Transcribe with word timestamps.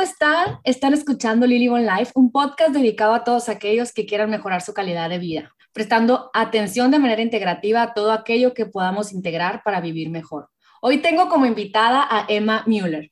¿cómo 0.00 0.10
están? 0.10 0.60
Están 0.64 0.94
escuchando 0.94 1.46
Lily 1.46 1.68
One 1.68 1.84
Life, 1.84 2.12
un 2.14 2.32
podcast 2.32 2.70
dedicado 2.70 3.12
a 3.12 3.22
todos 3.22 3.50
aquellos 3.50 3.92
que 3.92 4.06
quieran 4.06 4.30
mejorar 4.30 4.62
su 4.62 4.72
calidad 4.72 5.10
de 5.10 5.18
vida, 5.18 5.54
prestando 5.74 6.30
atención 6.32 6.90
de 6.90 6.98
manera 6.98 7.20
integrativa 7.20 7.82
a 7.82 7.92
todo 7.92 8.10
aquello 8.10 8.54
que 8.54 8.64
podamos 8.64 9.12
integrar 9.12 9.62
para 9.62 9.82
vivir 9.82 10.08
mejor. 10.08 10.48
Hoy 10.80 11.02
tengo 11.02 11.28
como 11.28 11.44
invitada 11.44 12.08
a 12.10 12.24
Emma 12.30 12.64
Müller, 12.66 13.10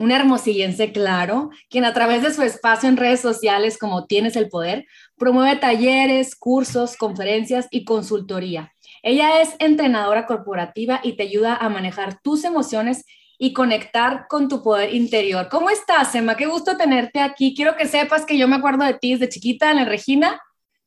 una 0.00 0.16
hermosillense, 0.16 0.90
claro, 0.90 1.50
quien 1.70 1.84
a 1.84 1.94
través 1.94 2.24
de 2.24 2.34
su 2.34 2.42
espacio 2.42 2.88
en 2.88 2.96
redes 2.96 3.20
sociales 3.20 3.78
como 3.78 4.06
Tienes 4.06 4.34
el 4.34 4.48
Poder, 4.48 4.86
promueve 5.16 5.54
talleres, 5.60 6.34
cursos, 6.34 6.96
conferencias 6.96 7.68
y 7.70 7.84
consultoría. 7.84 8.72
Ella 9.04 9.40
es 9.40 9.54
entrenadora 9.60 10.26
corporativa 10.26 10.98
y 11.04 11.12
te 11.12 11.22
ayuda 11.22 11.54
a 11.54 11.68
manejar 11.68 12.18
tus 12.22 12.42
emociones 12.42 13.04
y 13.38 13.52
conectar 13.52 14.26
con 14.28 14.48
tu 14.48 14.62
poder 14.62 14.94
interior. 14.94 15.48
¿Cómo 15.50 15.70
estás, 15.70 16.14
Emma? 16.14 16.36
Qué 16.36 16.46
gusto 16.46 16.76
tenerte 16.76 17.20
aquí. 17.20 17.54
Quiero 17.54 17.76
que 17.76 17.86
sepas 17.86 18.24
que 18.24 18.38
yo 18.38 18.48
me 18.48 18.56
acuerdo 18.56 18.84
de 18.84 18.94
ti 18.94 19.12
desde 19.12 19.28
chiquita 19.28 19.70
en 19.70 19.76
la 19.78 19.84
Regina. 19.84 20.40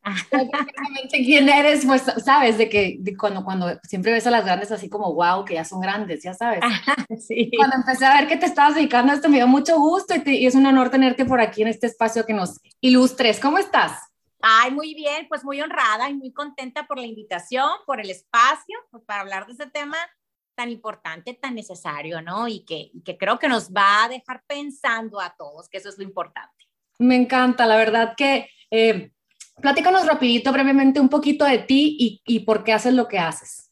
quién 1.12 1.50
eres, 1.50 1.86
pues 1.86 2.04
sabes, 2.24 2.58
de 2.58 2.70
que 2.70 3.00
cuando, 3.18 3.44
cuando 3.44 3.78
siempre 3.84 4.14
ves 4.14 4.26
a 4.26 4.32
las 4.32 4.46
grandes 4.46 4.72
así 4.72 4.90
como 4.90 5.14
wow, 5.14 5.44
que 5.44 5.56
ya 5.56 5.66
son 5.66 5.82
grandes, 5.82 6.24
ya 6.24 6.34
sabes. 6.34 6.62
sí. 7.28 7.52
Cuando 7.58 7.76
empecé 7.76 8.06
a 8.06 8.16
ver 8.20 8.28
que 8.28 8.38
te 8.38 8.46
estabas 8.46 8.76
dedicando 8.76 9.12
a 9.12 9.16
esto, 9.16 9.28
me 9.28 9.38
dio 9.38 9.48
mucho 9.48 9.78
gusto 9.78 10.16
y, 10.16 10.30
y 10.30 10.46
es 10.46 10.56
un 10.56 10.66
honor 10.66 10.90
tenerte 10.90 11.26
por 11.26 11.42
aquí 11.42 11.62
en 11.62 11.68
este 11.68 11.88
espacio 11.88 12.26
que 12.26 12.34
nos 12.34 12.60
ilustres. 12.80 13.40
¿Cómo 13.40 13.58
estás? 13.58 14.00
Ay, 14.42 14.72
muy 14.72 14.94
bien, 14.94 15.28
pues 15.28 15.44
muy 15.44 15.60
honrada 15.62 16.10
y 16.10 16.14
muy 16.14 16.32
contenta 16.32 16.86
por 16.86 17.00
la 17.00 17.08
invitación, 17.08 17.70
por 17.86 18.00
el 18.00 18.10
espacio, 18.10 18.78
pues 18.92 19.04
para 19.04 19.22
hablar 19.22 19.46
de 19.48 19.54
este 19.54 19.70
tema 19.70 19.98
tan 20.58 20.72
importante, 20.72 21.36
tan 21.36 21.54
necesario, 21.54 22.20
¿no? 22.22 22.48
Y 22.48 22.66
que, 22.66 22.92
que 23.06 23.16
creo 23.16 23.38
que 23.38 23.48
nos 23.48 23.72
va 23.72 24.06
a 24.06 24.10
dejar 24.10 24.44
pensando 24.48 25.22
a 25.22 25.36
todos, 25.38 25.70
que 25.70 25.78
eso 25.78 25.88
es 25.88 26.00
lo 26.00 26.04
importante. 26.04 26.66
Me 26.98 27.16
encanta, 27.16 27.68
la 27.68 27.78
verdad 27.78 28.16
que 28.18 28.50
eh, 28.72 29.12
platícanos 29.62 30.08
rapidito, 30.08 30.52
brevemente, 30.52 31.00
un 31.00 31.10
poquito 31.10 31.46
de 31.46 31.60
ti 31.60 31.96
y, 32.00 32.22
y 32.26 32.40
por 32.40 32.64
qué 32.64 32.74
haces 32.74 32.96
lo 32.96 33.08
que 33.08 33.20
haces. 33.20 33.72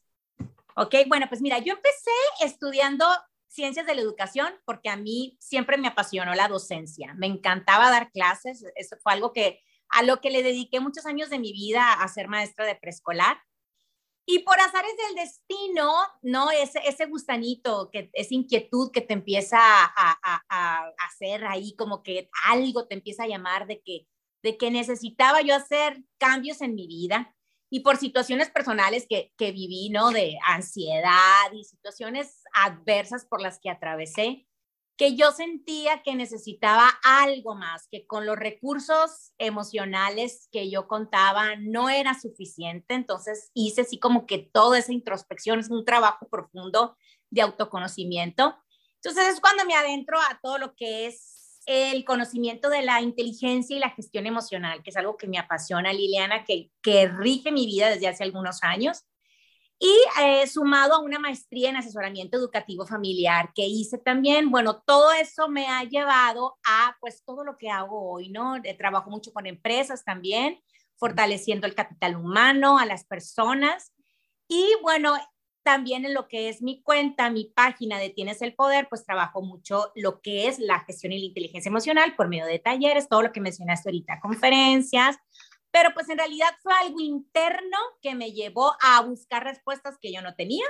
Ok, 0.76 0.94
bueno, 1.08 1.26
pues 1.28 1.42
mira, 1.42 1.58
yo 1.58 1.74
empecé 1.74 2.10
estudiando 2.40 3.04
ciencias 3.48 3.86
de 3.86 3.94
la 3.96 4.02
educación 4.02 4.48
porque 4.64 4.88
a 4.88 4.96
mí 4.96 5.36
siempre 5.40 5.78
me 5.78 5.88
apasionó 5.88 6.34
la 6.36 6.46
docencia. 6.46 7.14
Me 7.14 7.26
encantaba 7.26 7.90
dar 7.90 8.12
clases, 8.12 8.64
eso 8.76 8.96
fue 9.02 9.12
algo 9.12 9.32
que 9.32 9.60
a 9.88 10.04
lo 10.04 10.20
que 10.20 10.30
le 10.30 10.44
dediqué 10.44 10.78
muchos 10.78 11.04
años 11.06 11.30
de 11.30 11.40
mi 11.40 11.52
vida 11.52 11.94
a 11.94 12.06
ser 12.06 12.28
maestra 12.28 12.64
de 12.64 12.76
preescolar. 12.76 13.38
Y 14.28 14.40
por 14.40 14.58
azares 14.58 14.90
del 14.96 15.24
destino, 15.24 15.92
¿no? 16.20 16.50
Ese, 16.50 16.80
ese 16.84 17.06
gustanito, 17.06 17.90
que, 17.92 18.10
esa 18.12 18.34
inquietud 18.34 18.90
que 18.90 19.00
te 19.00 19.14
empieza 19.14 19.58
a, 19.60 20.18
a, 20.20 20.44
a, 20.48 20.92
hacer 21.06 21.44
ahí, 21.44 21.76
como 21.76 22.02
que 22.02 22.28
algo 22.44 22.88
te 22.88 22.96
empieza 22.96 23.22
a 23.22 23.28
llamar 23.28 23.68
de 23.68 23.80
que, 23.82 24.08
de 24.42 24.56
que 24.56 24.72
necesitaba 24.72 25.42
yo 25.42 25.54
hacer 25.54 26.02
cambios 26.18 26.60
en 26.60 26.74
mi 26.74 26.88
vida. 26.88 27.32
Y 27.70 27.80
por 27.80 27.98
situaciones 27.98 28.50
personales 28.50 29.06
que, 29.08 29.32
que 29.36 29.52
viví, 29.52 29.90
¿no? 29.90 30.10
De 30.10 30.36
ansiedad 30.46 31.52
y 31.52 31.64
situaciones 31.64 32.42
adversas 32.52 33.26
por 33.26 33.40
las 33.40 33.60
que 33.60 33.70
atravesé, 33.70 34.46
que 34.96 35.14
yo 35.14 35.30
sentía 35.30 36.02
que 36.02 36.14
necesitaba 36.14 36.88
algo 37.02 37.54
más, 37.54 37.86
que 37.90 38.06
con 38.06 38.24
los 38.24 38.36
recursos 38.36 39.32
emocionales 39.38 40.48
que 40.50 40.70
yo 40.70 40.88
contaba 40.88 41.56
no 41.56 41.90
era 41.90 42.18
suficiente. 42.18 42.94
Entonces 42.94 43.50
hice 43.52 43.82
así 43.82 43.98
como 43.98 44.26
que 44.26 44.38
toda 44.38 44.78
esa 44.78 44.92
introspección, 44.92 45.58
es 45.58 45.70
un 45.70 45.84
trabajo 45.84 46.28
profundo 46.28 46.96
de 47.30 47.42
autoconocimiento. 47.42 48.56
Entonces 49.02 49.34
es 49.34 49.40
cuando 49.40 49.66
me 49.66 49.74
adentro 49.74 50.18
a 50.18 50.40
todo 50.42 50.58
lo 50.58 50.74
que 50.74 51.06
es 51.06 51.60
el 51.66 52.04
conocimiento 52.04 52.70
de 52.70 52.82
la 52.82 53.02
inteligencia 53.02 53.76
y 53.76 53.80
la 53.80 53.90
gestión 53.90 54.26
emocional, 54.26 54.82
que 54.82 54.90
es 54.90 54.96
algo 54.96 55.16
que 55.16 55.26
me 55.26 55.38
apasiona, 55.38 55.92
Liliana, 55.92 56.44
que, 56.44 56.70
que 56.80 57.08
rige 57.08 57.52
mi 57.52 57.66
vida 57.66 57.90
desde 57.90 58.08
hace 58.08 58.24
algunos 58.24 58.62
años 58.62 59.04
y 59.78 59.94
eh, 60.22 60.46
sumado 60.46 60.94
a 60.94 61.00
una 61.00 61.18
maestría 61.18 61.68
en 61.68 61.76
asesoramiento 61.76 62.38
educativo 62.38 62.86
familiar 62.86 63.52
que 63.54 63.66
hice 63.66 63.98
también, 63.98 64.50
bueno, 64.50 64.82
todo 64.86 65.12
eso 65.12 65.48
me 65.48 65.66
ha 65.68 65.84
llevado 65.84 66.56
a 66.66 66.96
pues 67.00 67.22
todo 67.24 67.44
lo 67.44 67.58
que 67.58 67.70
hago 67.70 68.10
hoy, 68.10 68.30
¿no? 68.30 68.56
Eh, 68.56 68.74
trabajo 68.74 69.10
mucho 69.10 69.32
con 69.32 69.46
empresas 69.46 70.04
también, 70.04 70.60
fortaleciendo 70.96 71.66
el 71.66 71.74
capital 71.74 72.16
humano, 72.16 72.78
a 72.78 72.86
las 72.86 73.04
personas 73.04 73.92
y 74.48 74.64
bueno, 74.82 75.16
también 75.62 76.04
en 76.04 76.14
lo 76.14 76.28
que 76.28 76.48
es 76.48 76.62
mi 76.62 76.80
cuenta, 76.80 77.28
mi 77.28 77.46
página 77.46 77.98
de 77.98 78.10
Tienes 78.10 78.40
el 78.40 78.54
Poder, 78.54 78.88
pues 78.88 79.04
trabajo 79.04 79.42
mucho 79.42 79.90
lo 79.96 80.20
que 80.20 80.46
es 80.46 80.60
la 80.60 80.78
gestión 80.84 81.12
y 81.12 81.18
la 81.18 81.24
inteligencia 81.26 81.68
emocional 81.68 82.14
por 82.14 82.28
medio 82.28 82.46
de 82.46 82.60
talleres, 82.60 83.08
todo 83.08 83.22
lo 83.22 83.32
que 83.32 83.40
mencionaste 83.40 83.88
ahorita, 83.88 84.20
conferencias, 84.20 85.16
pero 85.76 85.92
pues 85.92 86.08
en 86.08 86.16
realidad 86.16 86.48
fue 86.62 86.72
algo 86.72 87.00
interno 87.00 87.76
que 88.00 88.14
me 88.14 88.32
llevó 88.32 88.72
a 88.80 89.02
buscar 89.02 89.44
respuestas 89.44 89.98
que 90.00 90.10
yo 90.10 90.22
no 90.22 90.34
tenía 90.34 90.64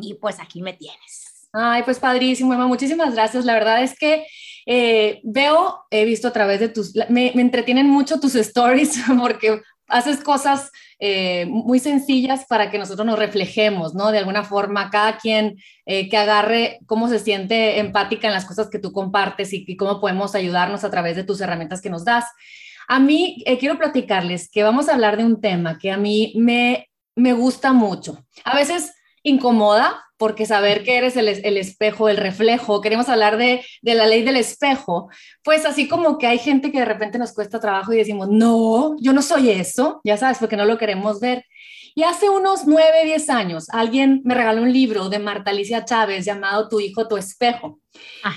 y 0.00 0.14
pues 0.14 0.40
aquí 0.40 0.60
me 0.62 0.72
tienes. 0.72 1.48
Ay, 1.52 1.84
pues 1.84 2.00
padrísimo, 2.00 2.52
Emma, 2.52 2.66
muchísimas 2.66 3.14
gracias. 3.14 3.44
La 3.44 3.54
verdad 3.54 3.84
es 3.84 3.96
que 3.96 4.26
eh, 4.66 5.20
veo, 5.22 5.84
he 5.90 6.04
visto 6.04 6.26
a 6.26 6.32
través 6.32 6.58
de 6.58 6.68
tus, 6.70 6.92
me, 7.08 7.30
entretienen 7.40 7.86
mucho 7.86 8.18
tus 8.18 8.34
stories 8.34 9.00
porque 9.20 9.62
haces 9.86 10.18
cosas 10.24 10.72
eh, 10.98 11.46
muy 11.46 11.78
sencillas 11.78 12.44
para 12.46 12.68
que 12.68 12.78
nosotros 12.78 13.06
nos 13.06 13.20
reflejemos, 13.20 13.94
¿no? 13.94 14.10
De 14.10 14.18
alguna 14.18 14.42
forma, 14.42 14.90
cada 14.90 15.18
quien 15.18 15.56
eh, 15.86 16.08
que 16.08 16.16
agarre 16.16 16.80
cómo 16.86 17.08
se 17.08 17.20
siente 17.20 17.78
empática 17.78 18.26
en 18.26 18.34
las 18.34 18.46
cosas 18.46 18.68
que 18.68 18.80
tú 18.80 18.90
compartes 18.90 19.52
y, 19.52 19.64
y, 19.68 19.76
cómo 19.76 20.00
podemos 20.00 20.34
ayudarnos 20.34 20.82
a 20.82 20.90
través 20.90 21.14
de 21.14 21.22
tus 21.22 21.40
herramientas 21.40 21.80
que 21.80 21.90
nos 21.90 22.04
das. 22.04 22.24
A 22.92 22.98
mí 22.98 23.42
eh, 23.46 23.56
quiero 23.56 23.78
platicarles 23.78 24.50
que 24.50 24.62
vamos 24.62 24.86
a 24.86 24.92
hablar 24.92 25.16
de 25.16 25.24
un 25.24 25.40
tema 25.40 25.78
que 25.78 25.90
a 25.90 25.96
mí 25.96 26.34
me, 26.36 26.90
me 27.16 27.32
gusta 27.32 27.72
mucho. 27.72 28.18
A 28.44 28.54
veces 28.54 28.92
incomoda 29.22 30.04
porque 30.18 30.44
saber 30.44 30.84
que 30.84 30.98
eres 30.98 31.16
el, 31.16 31.26
el, 31.26 31.56
espejo, 31.56 32.10
el 32.10 32.18
reflejo, 32.18 32.82
queremos 32.82 33.08
hablar 33.08 33.38
de, 33.38 33.64
de, 33.80 33.94
la 33.94 34.04
ley 34.04 34.22
del 34.22 34.36
espejo, 34.36 35.08
pues 35.42 35.64
así 35.64 35.88
como 35.88 36.18
que 36.18 36.26
hay 36.26 36.38
gente 36.38 36.70
que 36.70 36.80
de 36.80 36.84
repente 36.84 37.18
nos 37.18 37.32
cuesta 37.32 37.58
trabajo 37.58 37.94
y 37.94 37.96
decimos, 37.96 38.28
no, 38.28 38.94
yo 39.00 39.14
no 39.14 39.22
soy 39.22 39.48
eso, 39.48 40.02
ya 40.04 40.18
sabes, 40.18 40.36
porque 40.36 40.58
no 40.58 40.66
lo 40.66 40.76
queremos 40.76 41.18
ver. 41.18 41.46
Y 41.94 42.04
hace 42.04 42.30
unos 42.30 42.66
nueve, 42.66 43.04
diez 43.04 43.28
años, 43.28 43.68
alguien 43.70 44.22
me 44.24 44.34
regaló 44.34 44.62
un 44.62 44.72
libro 44.72 45.08
de 45.08 45.18
Marta 45.18 45.50
Alicia 45.50 45.84
Chávez 45.84 46.24
llamado 46.24 46.68
Tu 46.68 46.80
hijo, 46.80 47.06
tu 47.06 47.16
espejo. 47.16 47.80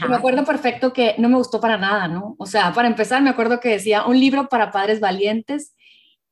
me 0.09 0.15
acuerdo 0.15 0.43
perfecto 0.43 0.91
que 0.91 1.15
no 1.17 1.29
me 1.29 1.37
gustó 1.37 1.59
para 1.61 1.77
nada, 1.77 2.07
¿no? 2.07 2.35
O 2.37 2.45
sea, 2.45 2.73
para 2.73 2.87
empezar, 2.87 3.21
me 3.21 3.29
acuerdo 3.29 3.59
que 3.59 3.69
decía 3.69 4.05
un 4.05 4.19
libro 4.19 4.47
para 4.49 4.71
padres 4.71 4.99
valientes. 4.99 5.73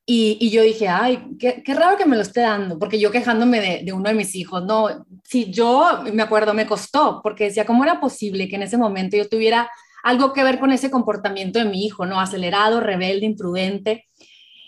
Y, 0.06 0.38
y 0.42 0.50
yo 0.50 0.62
dije, 0.64 0.90
ay, 0.90 1.24
qué, 1.40 1.64
qué, 1.64 1.74
raro 1.74 1.98
que 1.98 2.06
me 2.06 2.18
lo 2.18 2.24
esté 2.24 2.42
dando, 2.42 2.78
porque 2.78 3.00
yo 3.00 3.10
quejándome 3.10 3.62
de, 3.62 3.84
de 3.86 3.94
uno 3.94 4.10
de 4.10 4.16
mis 4.16 4.36
hijos, 4.36 4.62
no, 4.66 5.06
si 5.24 5.50
yo 5.50 6.04
me 6.12 6.24
acuerdo, 6.24 6.54
me 6.54 6.68
costó, 6.68 7.22
porque 7.24 7.46
decía, 7.46 7.66
¿cómo 7.66 7.86
era 7.86 8.02
posible 8.02 8.50
que 8.50 8.58
en 8.58 8.64
ese 8.64 8.78
momento 8.78 9.16
yo 9.16 9.30
tuviera 9.30 9.70
algo 10.04 10.34
que 10.34 10.44
ver 10.44 10.60
con 10.60 10.72
ese 10.72 10.92
comportamiento 10.92 11.58
de 11.58 11.66
mi 11.66 11.86
hijo, 11.86 12.06
¿no? 12.06 12.20
Acelerado, 12.20 12.82
rebelde, 12.82 13.26
imprudente. 13.26 14.06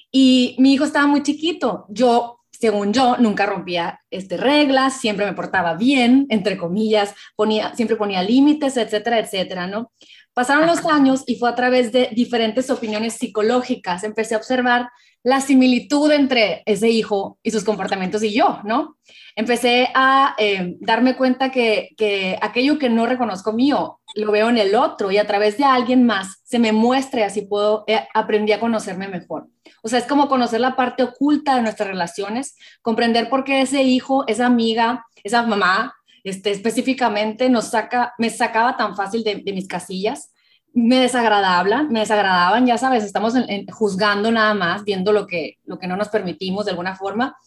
Y 0.09 0.55
mi 0.59 0.73
hijo 0.73 0.85
estaba 0.85 1.07
muy 1.07 1.23
chiquito. 1.23 1.85
Yo 1.89 2.34
según 2.59 2.93
yo, 2.93 3.17
nunca 3.17 3.45
rompía 3.45 3.99
este, 4.09 4.37
reglas, 4.37 4.99
siempre 4.99 5.25
me 5.25 5.33
portaba 5.33 5.75
bien, 5.75 6.25
entre 6.29 6.57
comillas, 6.57 7.13
ponía, 7.35 7.75
siempre 7.75 7.97
ponía 7.97 8.23
límites, 8.23 8.77
etcétera, 8.77 9.19
etcétera, 9.19 9.67
¿no? 9.67 9.91
Pasaron 10.33 10.67
los 10.67 10.85
años 10.85 11.23
y 11.27 11.35
fue 11.35 11.49
a 11.49 11.55
través 11.55 11.91
de 11.91 12.09
diferentes 12.11 12.69
opiniones 12.69 13.13
psicológicas, 13.13 14.03
empecé 14.03 14.35
a 14.35 14.37
observar 14.37 14.89
la 15.23 15.41
similitud 15.41 16.11
entre 16.11 16.61
ese 16.65 16.89
hijo 16.89 17.39
y 17.41 17.51
sus 17.51 17.63
comportamientos 17.63 18.21
y 18.21 18.33
yo, 18.33 18.59
¿no? 18.63 18.97
Empecé 19.35 19.89
a 19.95 20.35
eh, 20.37 20.75
darme 20.79 21.15
cuenta 21.15 21.51
que, 21.51 21.89
que 21.97 22.37
aquello 22.41 22.77
que 22.77 22.89
no 22.89 23.05
reconozco 23.05 23.53
mío, 23.53 23.99
lo 24.13 24.31
veo 24.31 24.49
en 24.49 24.57
el 24.57 24.75
otro 24.75 25.11
y 25.11 25.17
a 25.17 25.25
través 25.25 25.57
de 25.57 25.63
alguien 25.63 26.05
más 26.05 26.41
se 26.43 26.59
me 26.59 26.71
muestre, 26.71 27.23
así 27.23 27.41
puedo, 27.41 27.85
eh, 27.87 28.07
aprendí 28.13 28.51
a 28.51 28.59
conocerme 28.59 29.07
mejor. 29.07 29.47
O 29.85 29.87
sea, 29.87 29.99
es 29.99 30.07
como 30.07 30.27
conocer 30.27 30.59
la 30.59 30.75
parte 30.75 31.03
oculta 31.03 31.55
de 31.55 31.61
nuestras 31.61 31.87
relaciones, 31.87 32.57
comprender 32.81 33.29
por 33.29 33.43
qué 33.43 33.61
ese 33.61 33.83
hijo, 33.83 34.23
esa 34.25 34.47
amiga, 34.47 35.05
esa 35.23 35.43
mamá, 35.43 35.93
este, 36.23 36.49
específicamente 36.49 37.51
nos 37.51 37.65
saca, 37.65 38.15
me 38.17 38.31
sacaba 38.31 38.77
tan 38.77 38.95
fácil 38.95 39.23
de, 39.23 39.43
mis 39.53 39.67
casillas 39.67 40.31
me 40.73 40.95
me 40.95 41.99
desagradaban, 41.99 42.65
ya 42.65 42.79
sabes, 42.79 43.03
estamos 43.03 43.35
juzgando 43.71 44.31
nada 44.31 44.55
más, 44.55 44.83
viendo 44.83 45.13
lo 45.13 45.27
que, 45.27 45.59
lo 45.65 45.77
que 45.77 45.85
no 45.87 45.95
nos 45.95 46.09
permitimos 46.09 46.65
de 46.65 46.71
alguna 46.71 46.95
forma. 46.95 47.37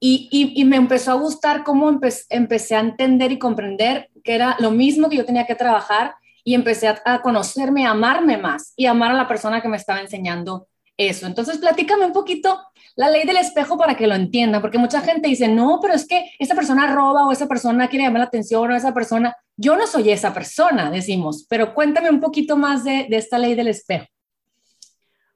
Y, 0.00 0.28
y, 0.32 0.64
me 0.64 0.76
empezó 0.76 1.12
a 1.12 1.14
gustar 1.14 1.62
cómo 1.62 1.90
empecé 1.90 2.74
a 2.74 2.80
entender 2.80 3.32
y 3.32 3.38
comprender 3.38 4.08
que 4.24 4.34
era 4.34 4.56
lo 4.60 4.70
mismo 4.70 5.10
que 5.10 5.16
yo 5.16 5.26
tenía 5.26 5.46
que 5.46 5.54
trabajar 5.54 6.14
y 6.42 6.54
empecé 6.54 6.88
a, 6.88 7.00
a, 7.04 7.20
conocerme, 7.20 7.86
a 7.86 7.90
amarme 7.90 8.38
más 8.38 8.72
y 8.76 8.86
amar 8.86 9.10
a 9.10 9.14
la 9.14 9.28
persona 9.28 9.60
que 9.60 9.68
me 9.68 9.76
estaba 9.76 10.00
enseñando 10.00 10.66
eso. 11.08 11.26
Entonces, 11.26 11.58
platícame 11.58 12.04
un 12.04 12.12
poquito 12.12 12.60
la 12.94 13.08
ley 13.08 13.24
del 13.24 13.38
espejo 13.38 13.78
para 13.78 13.96
que 13.96 14.06
lo 14.06 14.14
entienda, 14.14 14.60
porque 14.60 14.78
mucha 14.78 15.00
gente 15.00 15.28
dice, 15.28 15.48
no, 15.48 15.78
pero 15.80 15.94
es 15.94 16.06
que 16.06 16.30
esa 16.38 16.54
persona 16.54 16.92
roba 16.94 17.26
o 17.26 17.32
esa 17.32 17.46
persona 17.46 17.88
quiere 17.88 18.04
llamar 18.04 18.20
la 18.20 18.26
atención 18.26 18.70
o 18.70 18.76
esa 18.76 18.92
persona, 18.92 19.36
yo 19.56 19.76
no 19.76 19.86
soy 19.86 20.10
esa 20.10 20.34
persona, 20.34 20.90
decimos, 20.90 21.46
pero 21.48 21.74
cuéntame 21.74 22.10
un 22.10 22.20
poquito 22.20 22.56
más 22.56 22.84
de, 22.84 23.06
de 23.08 23.16
esta 23.16 23.38
ley 23.38 23.54
del 23.54 23.68
espejo. 23.68 24.06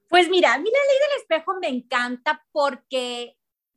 Pues 0.08 0.28
mira, 0.28 0.54
a 0.54 0.58
mí 0.58 0.70
la 0.70 0.92
ley 0.92 0.98
del 1.08 1.20
espejo 1.20 1.54
me 1.60 1.68
encanta 1.68 2.44
porque 2.52 3.36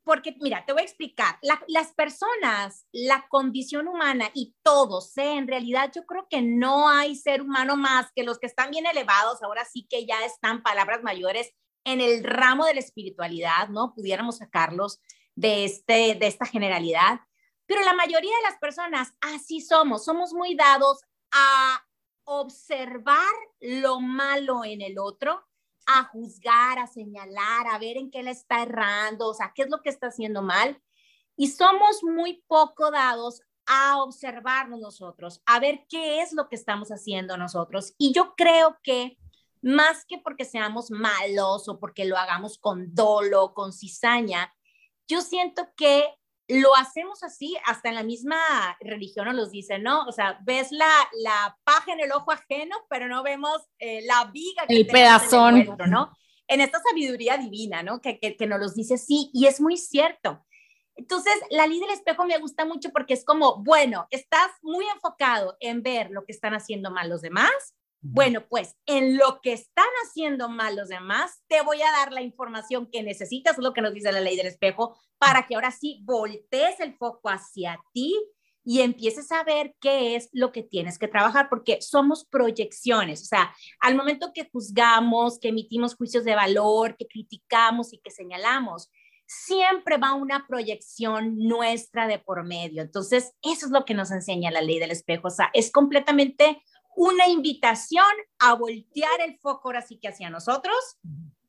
porque 0.09 0.35
mira, 0.39 0.65
te 0.65 0.73
voy 0.73 0.81
a 0.81 0.85
explicar, 0.85 1.37
las 1.67 1.93
personas, 1.93 2.87
la 2.91 3.27
condición 3.29 3.87
humana 3.87 4.31
y 4.33 4.55
todos, 4.63 5.15
¿eh? 5.19 5.35
en 5.35 5.47
realidad 5.47 5.91
yo 5.93 6.03
creo 6.07 6.25
que 6.27 6.41
no 6.41 6.89
hay 6.89 7.15
ser 7.15 7.43
humano 7.43 7.75
más 7.75 8.07
que 8.15 8.23
los 8.23 8.39
que 8.39 8.47
están 8.47 8.71
bien 8.71 8.87
elevados, 8.87 9.43
ahora 9.43 9.65
sí 9.65 9.85
que 9.87 10.07
ya 10.07 10.25
están 10.25 10.63
palabras 10.63 11.03
mayores 11.03 11.53
en 11.83 12.01
el 12.01 12.23
ramo 12.23 12.65
de 12.65 12.75
la 12.75 12.79
espiritualidad, 12.79 13.69
¿no? 13.69 13.93
Pudiéramos 13.93 14.37
sacarlos 14.37 14.99
de, 15.35 15.65
este, 15.65 16.15
de 16.15 16.27
esta 16.27 16.45
generalidad, 16.45 17.21
pero 17.65 17.81
la 17.83 17.93
mayoría 17.93 18.35
de 18.35 18.49
las 18.49 18.59
personas 18.59 19.13
así 19.21 19.61
somos, 19.61 20.03
somos 20.03 20.33
muy 20.33 20.55
dados 20.55 21.01
a 21.31 21.85
observar 22.23 23.33
lo 23.59 23.99
malo 23.99 24.65
en 24.65 24.81
el 24.81 24.99
otro 24.99 25.45
a 25.91 26.03
juzgar, 26.03 26.77
a 26.77 26.87
señalar, 26.87 27.67
a 27.67 27.79
ver 27.79 27.97
en 27.97 28.11
qué 28.11 28.21
le 28.21 28.31
está 28.31 28.61
errando, 28.61 29.29
o 29.29 29.33
sea, 29.33 29.51
qué 29.55 29.63
es 29.63 29.69
lo 29.69 29.81
que 29.81 29.89
está 29.89 30.07
haciendo 30.07 30.43
mal. 30.43 30.79
Y 31.35 31.47
somos 31.47 32.03
muy 32.03 32.43
poco 32.47 32.91
dados 32.91 33.41
a 33.65 34.01
observarnos 34.01 34.79
nosotros, 34.79 35.41
a 35.45 35.59
ver 35.59 35.85
qué 35.89 36.21
es 36.21 36.33
lo 36.33 36.47
que 36.47 36.55
estamos 36.55 36.89
haciendo 36.89 37.37
nosotros. 37.37 37.93
Y 37.97 38.13
yo 38.13 38.35
creo 38.35 38.77
que 38.83 39.17
más 39.61 40.05
que 40.05 40.17
porque 40.17 40.45
seamos 40.45 40.91
malos 40.91 41.67
o 41.67 41.79
porque 41.79 42.05
lo 42.05 42.17
hagamos 42.17 42.57
con 42.57 42.93
dolo, 42.93 43.53
con 43.53 43.73
cizaña, 43.73 44.53
yo 45.07 45.21
siento 45.21 45.67
que 45.75 46.05
lo 46.49 46.75
hacemos 46.75 47.23
así, 47.23 47.55
hasta 47.65 47.89
en 47.89 47.95
la 47.95 48.03
misma 48.03 48.37
religión 48.79 49.27
nos 49.27 49.35
los 49.35 49.51
dice, 49.51 49.77
¿no? 49.77 50.03
O 50.05 50.11
sea, 50.11 50.39
ves 50.43 50.71
la, 50.71 50.89
la 51.21 51.57
paja 51.63 51.93
en 51.93 51.99
el 51.99 52.11
ojo 52.11 52.31
ajeno, 52.31 52.75
pero 52.89 53.07
no 53.07 53.21
vemos 53.21 53.61
eh, 53.77 54.01
la 54.05 54.25
viga. 54.31 54.65
Que 54.67 54.77
el 54.77 54.87
pedazón. 54.87 55.57
En 55.57 55.69
el 55.79 55.89
¿no? 55.91 56.11
En 56.47 56.61
esta 56.61 56.79
sabiduría 56.79 57.37
divina, 57.37 57.83
¿no? 57.83 58.01
Que, 58.01 58.19
que, 58.19 58.35
que 58.35 58.47
nos 58.47 58.59
los 58.59 58.73
dice 58.73 58.95
así, 58.95 59.29
y 59.31 59.45
es 59.45 59.61
muy 59.61 59.77
cierto. 59.77 60.43
Entonces, 60.95 61.33
la 61.51 61.67
ley 61.67 61.79
del 61.79 61.91
espejo 61.91 62.25
me 62.25 62.39
gusta 62.39 62.65
mucho 62.65 62.89
porque 62.89 63.13
es 63.13 63.23
como, 63.23 63.63
bueno, 63.63 64.07
estás 64.09 64.49
muy 64.63 64.85
enfocado 64.87 65.55
en 65.59 65.83
ver 65.83 66.09
lo 66.09 66.25
que 66.25 66.31
están 66.31 66.55
haciendo 66.55 66.89
mal 66.89 67.09
los 67.09 67.21
demás, 67.21 67.51
bueno, 68.01 68.45
pues 68.47 68.75
en 68.85 69.17
lo 69.17 69.41
que 69.41 69.53
están 69.53 69.89
haciendo 70.05 70.47
mal 70.49 70.75
los 70.75 70.87
demás, 70.87 71.43
te 71.47 71.61
voy 71.61 71.81
a 71.81 71.91
dar 71.91 72.13
la 72.13 72.21
información 72.21 72.89
que 72.91 73.03
necesitas, 73.03 73.57
es 73.57 73.63
lo 73.63 73.73
que 73.73 73.81
nos 73.81 73.93
dice 73.93 74.11
la 74.11 74.21
ley 74.21 74.37
del 74.37 74.47
espejo, 74.47 74.97
para 75.17 75.47
que 75.47 75.55
ahora 75.55 75.71
sí 75.71 75.99
voltees 76.03 76.79
el 76.79 76.95
foco 76.95 77.29
hacia 77.29 77.79
ti 77.93 78.15
y 78.63 78.81
empieces 78.81 79.31
a 79.31 79.43
ver 79.43 79.75
qué 79.81 80.15
es 80.15 80.29
lo 80.31 80.51
que 80.51 80.63
tienes 80.63 80.97
que 80.97 81.07
trabajar, 81.07 81.49
porque 81.49 81.81
somos 81.81 82.25
proyecciones, 82.25 83.23
o 83.23 83.25
sea, 83.25 83.53
al 83.79 83.95
momento 83.95 84.31
que 84.33 84.49
juzgamos, 84.49 85.39
que 85.39 85.49
emitimos 85.49 85.95
juicios 85.95 86.23
de 86.23 86.35
valor, 86.35 86.95
que 86.95 87.07
criticamos 87.07 87.93
y 87.93 87.99
que 87.99 88.11
señalamos, 88.11 88.89
siempre 89.25 89.97
va 89.97 90.13
una 90.13 90.47
proyección 90.47 91.37
nuestra 91.37 92.07
de 92.07 92.17
por 92.17 92.43
medio. 92.45 92.81
Entonces, 92.81 93.33
eso 93.43 93.67
es 93.67 93.71
lo 93.71 93.85
que 93.85 93.93
nos 93.93 94.09
enseña 94.09 94.49
la 94.49 94.61
ley 94.61 94.79
del 94.79 94.91
espejo, 94.91 95.27
o 95.27 95.31
sea, 95.31 95.49
es 95.53 95.71
completamente 95.71 96.61
una 96.95 97.27
invitación 97.27 98.05
a 98.39 98.53
voltear 98.55 99.21
el 99.21 99.37
foco 99.39 99.69
ahora 99.69 99.81
sí 99.81 99.99
que 99.99 100.09
hacia 100.09 100.29
nosotros 100.29 100.75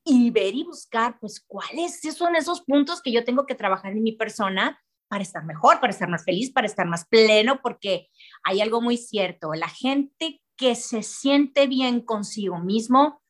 y 0.05 0.31
ver 0.31 0.55
y 0.55 0.65
buscar, 0.65 1.19
pues, 1.21 1.45
cuáles 1.47 2.01
son 2.17 2.37
esos 2.37 2.63
puntos 2.63 3.03
que 3.03 3.13
yo 3.13 3.25
tengo 3.25 3.47
que 3.47 3.55
trabajar 3.55 3.93
en 3.93 4.03
mi 4.03 4.13
persona 4.13 4.81
para 5.09 5.23
estar 5.23 5.45
mejor, 5.45 5.81
para 5.81 5.93
estar 5.93 6.09
más 6.09 6.25
feliz, 6.25 6.53
para 6.53 6.67
estar 6.67 6.87
más 6.87 7.07
pleno, 7.07 7.61
porque 7.63 8.09
hay 8.45 8.61
algo 8.61 8.81
muy 8.81 8.97
cierto, 8.97 9.53
la 9.55 9.69
gente 9.69 10.41
que 10.57 10.75
se 10.75 11.03
siente 11.03 11.67
bien 11.67 12.01
consigo 12.01 12.59
mismo, 12.59 13.21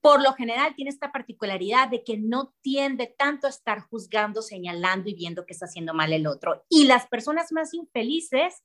por 0.00 0.22
lo 0.22 0.34
general 0.34 0.74
tiene 0.76 0.90
esta 0.90 1.10
particularidad 1.10 1.88
de 1.88 2.04
que 2.04 2.16
no 2.16 2.54
tiende 2.60 3.12
tanto 3.18 3.48
a 3.48 3.50
estar 3.50 3.80
juzgando, 3.80 4.40
señalando 4.40 5.10
y 5.10 5.14
viendo 5.14 5.44
que 5.44 5.52
está 5.52 5.64
haciendo 5.64 5.94
mal 5.94 6.12
el 6.12 6.28
otro. 6.28 6.64
Y 6.68 6.84
las 6.84 7.08
personas 7.08 7.50
más 7.50 7.74
infelices 7.74 8.62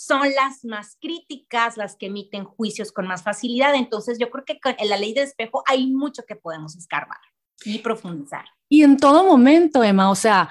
son 0.00 0.32
las 0.32 0.64
más 0.64 0.96
críticas, 0.98 1.76
las 1.76 1.94
que 1.94 2.06
emiten 2.06 2.44
juicios 2.44 2.90
con 2.90 3.06
más 3.06 3.22
facilidad. 3.22 3.74
Entonces, 3.74 4.18
yo 4.18 4.30
creo 4.30 4.46
que 4.46 4.58
en 4.64 4.88
la 4.88 4.96
ley 4.96 5.12
de 5.12 5.24
espejo 5.24 5.62
hay 5.66 5.88
mucho 5.88 6.22
que 6.26 6.36
podemos 6.36 6.74
escarbar 6.74 7.18
y 7.66 7.80
profundizar. 7.80 8.46
Y 8.70 8.82
en 8.82 8.96
todo 8.96 9.26
momento, 9.26 9.84
Emma, 9.84 10.10
o 10.10 10.14
sea, 10.14 10.50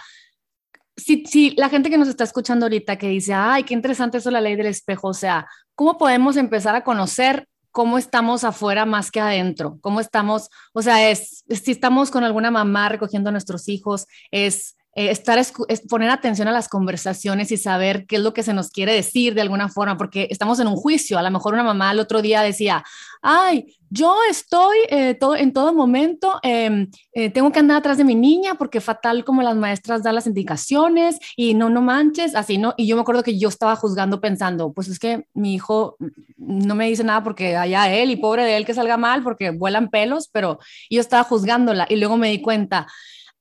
si, 0.95 1.25
si 1.25 1.51
la 1.55 1.67
gente 1.67 1.89
que 1.89 1.97
nos 1.97 2.07
está 2.07 2.25
escuchando 2.25 2.67
ahorita 2.67 2.97
que 2.99 3.07
dice, 3.07 3.33
ay, 3.33 3.63
qué 3.63 3.73
interesante 3.73 4.19
eso 4.19 4.29
la 4.29 4.39
ley 4.39 4.55
del 4.55 4.67
espejo, 4.67 5.07
o 5.07 5.13
sea, 5.15 5.47
¿cómo 5.73 5.97
podemos 5.97 6.37
empezar 6.37 6.75
a 6.75 6.83
conocer 6.83 7.47
cómo 7.71 7.97
estamos 7.97 8.43
afuera 8.43 8.85
más 8.85 9.09
que 9.09 9.19
adentro, 9.19 9.79
cómo 9.81 9.99
estamos, 9.99 10.49
o 10.73 10.83
sea, 10.83 11.09
es, 11.09 11.43
si 11.49 11.71
estamos 11.71 12.11
con 12.11 12.23
alguna 12.23 12.51
mamá 12.51 12.89
recogiendo 12.89 13.29
a 13.29 13.31
nuestros 13.31 13.67
hijos, 13.67 14.05
es 14.29 14.75
eh, 14.99 15.11
estar, 15.11 15.39
es 15.39 15.53
poner 15.87 16.09
atención 16.09 16.49
a 16.49 16.51
las 16.51 16.67
conversaciones 16.67 17.53
y 17.53 17.57
saber 17.57 18.05
qué 18.05 18.17
es 18.17 18.21
lo 18.21 18.33
que 18.33 18.43
se 18.43 18.53
nos 18.53 18.69
quiere 18.69 18.91
decir 18.91 19.33
de 19.33 19.39
alguna 19.39 19.69
forma, 19.69 19.95
porque 19.95 20.27
estamos 20.29 20.59
en 20.59 20.67
un 20.67 20.75
juicio. 20.75 21.17
A 21.17 21.21
lo 21.21 21.31
mejor 21.31 21.53
una 21.53 21.63
mamá 21.63 21.93
el 21.93 22.01
otro 22.01 22.21
día 22.21 22.41
decía, 22.41 22.83
ay, 23.21 23.77
yo 23.89 24.17
estoy 24.29 24.75
eh, 24.89 25.13
todo, 25.13 25.37
en 25.37 25.53
todo 25.53 25.73
momento, 25.73 26.37
em, 26.43 26.91
eh, 27.13 27.29
tengo 27.29 27.49
que 27.49 27.59
andar 27.59 27.77
atrás 27.77 27.97
de 27.97 28.03
mi 28.03 28.13
niña 28.13 28.55
porque 28.55 28.81
fatal 28.81 29.23
como 29.23 29.41
las 29.41 29.55
maestras 29.55 30.03
dan 30.03 30.15
las 30.15 30.27
indicaciones 30.27 31.17
y 31.37 31.53
no, 31.53 31.69
no 31.69 31.81
manches, 31.81 32.35
así, 32.35 32.57
¿no? 32.57 32.73
Y 32.75 32.85
yo 32.85 32.97
me 32.97 33.03
acuerdo 33.03 33.23
que 33.23 33.39
yo 33.39 33.47
estaba 33.47 33.77
juzgando 33.77 34.19
pensando, 34.19 34.73
pues 34.73 34.89
es 34.89 34.99
que 34.99 35.27
mi 35.33 35.53
hijo 35.53 35.95
no 36.35 36.75
me 36.75 36.89
dice 36.89 37.05
nada 37.05 37.23
porque 37.23 37.55
allá 37.55 37.89
él 37.89 38.11
y 38.11 38.17
pobre 38.17 38.43
de 38.43 38.57
él 38.57 38.65
que 38.65 38.73
salga 38.73 38.97
mal 38.97 39.23
porque 39.23 39.51
vuelan 39.51 39.89
pelos, 39.89 40.27
pero 40.27 40.59
yo 40.89 40.99
estaba 40.99 41.23
juzgándola 41.23 41.87
y 41.89 41.95
luego 41.95 42.17
me 42.17 42.31
di 42.31 42.41
cuenta 42.41 42.85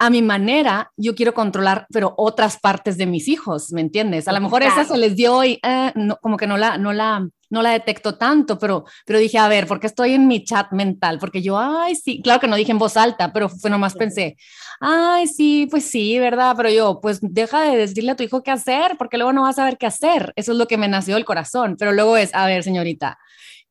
a 0.01 0.11
mi 0.11 0.23
manera, 0.23 0.93
yo 0.97 1.15
quiero 1.17 1.35
controlar, 1.35 1.87
pero 1.93 2.15
otras 2.17 2.59
partes 2.59 2.97
de 2.97 3.07
mis 3.07 3.27
hijos, 3.27 3.73
¿me 3.73 3.81
entiendes? 3.81 4.29
A 4.29 4.33
lo 4.33 4.41
mejor 4.41 4.63
esa 4.63 4.85
se 4.85 4.97
les 4.97 5.17
dio 5.17 5.43
y 5.45 5.59
eh, 5.63 5.93
como 6.21 6.37
que 6.37 6.47
no 6.47 6.57
la, 6.57 6.79
no 6.79 6.93
la, 6.93 7.29
no 7.51 7.63
la 7.63 7.71
detecto 7.71 8.17
tanto, 8.17 8.59
pero, 8.61 8.85
pero 9.05 9.19
dije, 9.19 9.39
a 9.39 9.49
ver, 9.49 9.67
¿por 9.67 9.81
qué 9.81 9.89
estoy 9.89 10.13
en 10.13 10.29
mi 10.29 10.45
chat 10.45 10.71
mental? 10.71 11.19
Porque 11.19 11.43
yo, 11.43 11.59
ay, 11.59 11.97
sí, 11.97 12.23
claro 12.23 12.39
que 12.39 12.47
no 12.47 12.55
dije 12.55 12.71
en 12.71 12.79
voz 12.79 12.97
alta, 12.97 13.33
pero 13.33 13.49
fue 13.49 13.71
nomás 13.71 13.95
pensé, 13.95 14.37
ay, 14.81 15.27
sí, 15.27 15.67
pues 15.69 15.85
sí, 15.85 16.19
¿verdad? 16.21 16.55
Pero 16.57 16.71
yo, 16.71 17.01
pues 17.01 17.19
deja 17.21 17.63
de 17.63 17.77
decirle 17.77 18.13
a 18.13 18.17
tu 18.17 18.23
hijo 18.23 18.45
qué 18.45 18.53
hacer, 18.53 18.97
porque 18.99 19.17
luego 19.17 19.33
no 19.33 19.43
vas 19.43 19.59
a 19.59 19.63
saber 19.63 19.79
qué 19.79 19.87
hacer. 19.87 20.33
Eso 20.37 20.53
es 20.53 20.59
lo 20.59 20.69
que 20.69 20.79
me 20.79 20.87
nació 20.87 21.15
del 21.15 21.25
corazón, 21.25 21.75
pero 21.77 21.93
luego 21.93 22.17
es, 22.17 22.33
a 22.35 22.47
ver, 22.47 22.63
señorita, 22.63 23.19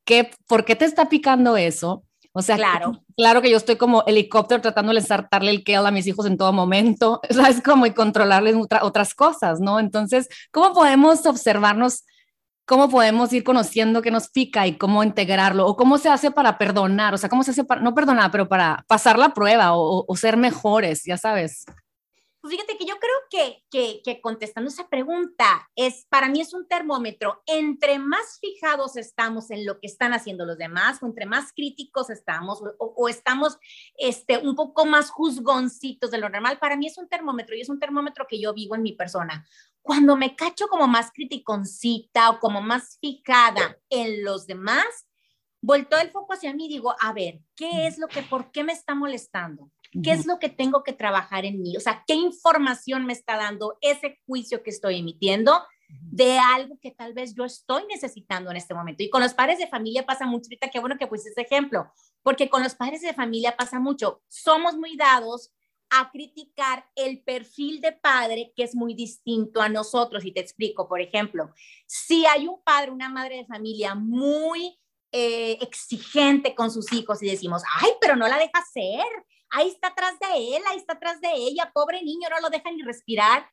¿qué, 0.04 0.30
¿por 0.46 0.66
qué 0.66 0.76
te 0.76 0.84
está 0.84 1.08
picando 1.08 1.56
eso? 1.56 2.04
O 2.38 2.44
sea, 2.44 2.56
claro. 2.56 3.04
claro 3.16 3.42
que 3.42 3.50
yo 3.50 3.58
estoy 3.58 3.78
como 3.78 4.04
helicóptero 4.06 4.62
tratando 4.62 4.94
de 4.94 5.00
ensartarle 5.00 5.50
el 5.50 5.64
kale 5.64 5.88
a 5.88 5.92
mis 5.92 6.06
hijos 6.06 6.28
en 6.28 6.38
todo 6.38 6.54
momento, 6.54 7.20
¿sabes? 7.32 7.64
Como 7.64 7.88
y 7.88 7.96
controlarles 7.96 8.56
otras 8.84 9.16
cosas, 9.16 9.60
¿no? 9.60 9.80
Entonces, 9.80 10.30
¿cómo 10.52 10.72
podemos 10.72 11.26
observarnos? 11.26 12.06
¿Cómo 12.68 12.90
podemos 12.90 13.34
ir 13.34 13.44
conociendo 13.44 14.04
qué 14.04 14.12
nos 14.12 14.30
pica 14.30 14.68
y 14.68 14.78
cómo 14.78 15.04
integrarlo? 15.04 15.66
¿O 15.66 15.76
cómo 15.76 15.98
se 15.98 16.10
hace 16.10 16.30
para 16.30 16.60
perdonar? 16.60 17.16
O 17.16 17.18
sea, 17.18 17.28
¿cómo 17.28 17.42
se 17.42 17.50
hace 17.50 17.64
para, 17.64 17.82
no 17.82 17.96
perdonar, 17.96 18.30
pero 18.30 18.48
para 18.48 18.86
pasar 18.88 19.18
la 19.18 19.34
prueba 19.34 19.74
o, 19.74 20.06
o 20.08 20.16
ser 20.16 20.38
mejores, 20.38 21.02
ya 21.06 21.18
sabes? 21.18 21.66
Pues 22.40 22.54
fíjate 22.54 22.78
que 22.78 22.86
yo 22.86 22.96
creo 23.00 23.16
que, 23.30 23.64
que, 23.72 24.02
que, 24.04 24.22
contestando 24.22 24.70
esa 24.70 24.88
pregunta, 24.88 25.70
es, 25.76 26.06
para 26.10 26.30
mí 26.30 26.40
es 26.40 26.54
un 26.54 26.68
termómetro. 26.68 27.42
Entre 27.46 27.98
más 27.98 28.40
fijados 28.40 28.96
estamos 28.96 29.50
en 29.50 29.66
lo 29.66 29.80
que 29.80 29.88
están 29.88 30.14
haciendo 30.14 30.46
los 30.46 30.58
demás, 30.58 31.02
o 31.02 31.08
entre 31.08 31.26
más 31.26 31.52
críticos 31.52 32.10
estamos, 32.10 32.62
o, 32.78 32.94
o 32.96 33.10
estamos 33.10 33.58
este, 33.98 34.38
un 34.38 34.56
poco 34.56 34.86
más 34.86 35.10
juzgoncitos 35.10 36.12
de 36.12 36.20
lo 36.20 36.30
normal, 36.30 36.60
para 36.60 36.78
mí 36.78 36.88
es 36.88 36.98
un 36.98 37.10
termómetro 37.10 37.56
y 37.56 37.62
es 37.62 37.70
un 37.70 37.80
termómetro 37.80 38.28
que 38.30 38.40
yo 38.40 38.54
vivo 38.54 38.76
en 38.76 38.84
mi 38.84 38.94
persona. 38.94 39.48
Cuando 39.82 40.16
me 40.16 40.36
cacho 40.36 40.68
como 40.68 40.88
más 40.88 41.12
criticoncita 41.12 42.30
o 42.30 42.40
como 42.40 42.62
más 42.62 42.98
fijada 43.00 43.78
en 43.90 44.24
los 44.24 44.46
demás, 44.46 45.08
volteo 45.62 46.00
el 46.00 46.12
foco 46.12 46.34
hacia 46.34 46.54
mí 46.54 46.66
y 46.66 46.70
digo, 46.70 46.96
a 47.00 47.14
ver, 47.14 47.42
¿qué 47.56 47.88
es 47.88 47.98
lo 47.98 48.08
que, 48.08 48.22
por 48.22 48.52
qué 48.52 48.64
me 48.64 48.74
está 48.74 48.96
molestando? 48.96 49.72
¿Qué 50.04 50.12
es 50.12 50.26
lo 50.26 50.40
que 50.40 50.50
tengo 50.50 50.84
que 50.84 50.94
trabajar 50.94 51.46
en 51.46 51.62
mí? 51.62 51.78
O 51.78 51.80
sea, 51.80 52.04
¿qué 52.08 52.14
información 52.14 53.06
me 53.06 53.14
está 53.14 53.38
dando 53.38 53.78
ese 53.82 54.20
juicio 54.26 54.64
que 54.64 54.70
estoy 54.70 55.00
emitiendo 55.00 55.62
de 55.90 56.38
algo 56.38 56.78
que 56.82 56.92
tal 56.92 57.14
vez 57.14 57.34
yo 57.34 57.46
estoy 57.46 57.84
necesitando 57.88 58.52
en 58.52 58.58
este 58.58 58.74
momento? 58.74 59.04
Y 59.04 59.10
con 59.10 59.22
los 59.22 59.34
padres 59.34 59.60
de 59.60 59.68
familia 59.68 60.06
pasa 60.06 60.26
mucho, 60.26 60.48
ahorita 60.48 60.70
qué 60.70 60.80
bueno 60.80 60.98
que 60.98 61.08
pusiste 61.08 61.32
ese 61.32 61.42
ejemplo, 61.42 61.92
porque 62.24 62.50
con 62.50 62.64
los 62.64 62.76
padres 62.76 63.02
de 63.02 63.14
familia 63.14 63.56
pasa 63.56 63.80
mucho. 63.80 64.22
Somos 64.28 64.76
muy 64.78 64.96
dados 64.98 65.52
a 65.90 66.12
criticar 66.12 66.86
el 66.96 67.24
perfil 67.24 67.80
de 67.82 67.94
padre 67.94 68.52
que 68.56 68.64
es 68.64 68.76
muy 68.76 68.94
distinto 68.94 69.62
a 69.62 69.70
nosotros. 69.70 70.26
Y 70.26 70.32
te 70.32 70.42
explico, 70.42 70.88
por 70.88 71.02
ejemplo, 71.02 71.52
si 71.86 72.26
hay 72.26 72.48
un 72.48 72.62
padre, 72.64 72.92
una 72.92 73.10
madre 73.10 73.38
de 73.38 73.46
familia 73.46 73.96
muy 73.96 74.78
eh, 75.12 75.58
exigente 75.62 76.54
con 76.54 76.72
sus 76.72 76.92
hijos 76.92 77.24
y 77.24 77.30
decimos, 77.30 77.64
ay, 77.82 77.92
pero 78.02 78.16
no 78.16 78.28
la 78.28 78.38
deja 78.38 78.62
ser, 78.72 79.06
ahí 79.50 79.70
está 79.70 79.90
atrás 79.90 80.20
de 80.20 80.58
él, 80.58 80.64
ahí 80.68 80.78
está 80.78 80.94
atrás 80.94 81.22
de 81.22 81.32
ella, 81.34 81.72
pobre 81.74 82.02
niño, 82.04 82.30
no 82.30 82.40
lo 82.40 82.50
deja 82.50 82.72
ni 82.72 82.82
respirar. 82.82 83.50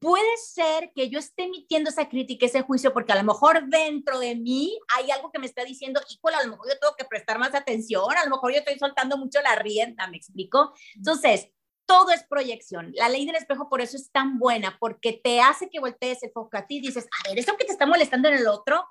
Puede 0.00 0.36
ser 0.38 0.92
que 0.94 1.10
yo 1.10 1.18
esté 1.18 1.44
emitiendo 1.44 1.90
esa 1.90 2.08
crítica, 2.08 2.46
ese 2.46 2.62
juicio, 2.62 2.94
porque 2.94 3.12
a 3.12 3.16
lo 3.16 3.24
mejor 3.24 3.68
dentro 3.68 4.18
de 4.18 4.34
mí 4.34 4.78
hay 4.96 5.10
algo 5.10 5.30
que 5.30 5.38
me 5.38 5.44
está 5.44 5.62
diciendo, 5.62 6.00
híjole, 6.08 6.36
a 6.36 6.44
lo 6.44 6.52
mejor 6.52 6.68
yo 6.68 6.78
tengo 6.78 6.94
que 6.96 7.04
prestar 7.04 7.38
más 7.38 7.54
atención, 7.54 8.10
a 8.16 8.24
lo 8.24 8.30
mejor 8.30 8.52
yo 8.52 8.60
estoy 8.60 8.78
soltando 8.78 9.18
mucho 9.18 9.42
la 9.42 9.56
rienda, 9.56 10.06
¿me 10.06 10.16
explico? 10.16 10.72
Entonces, 10.94 11.50
todo 11.84 12.12
es 12.12 12.22
proyección. 12.22 12.92
La 12.94 13.08
ley 13.08 13.26
del 13.26 13.36
espejo 13.36 13.68
por 13.68 13.80
eso 13.80 13.96
es 13.96 14.10
tan 14.10 14.38
buena, 14.38 14.78
porque 14.78 15.12
te 15.12 15.40
hace 15.40 15.68
que 15.68 15.80
voltees 15.80 16.22
el 16.22 16.30
foco 16.30 16.56
a 16.56 16.66
ti 16.66 16.76
y 16.76 16.80
dices, 16.80 17.06
a 17.06 17.28
ver, 17.28 17.38
eso 17.38 17.56
que 17.58 17.64
te 17.64 17.72
está 17.72 17.84
molestando 17.84 18.28
en 18.28 18.34
el 18.34 18.46
otro, 18.46 18.86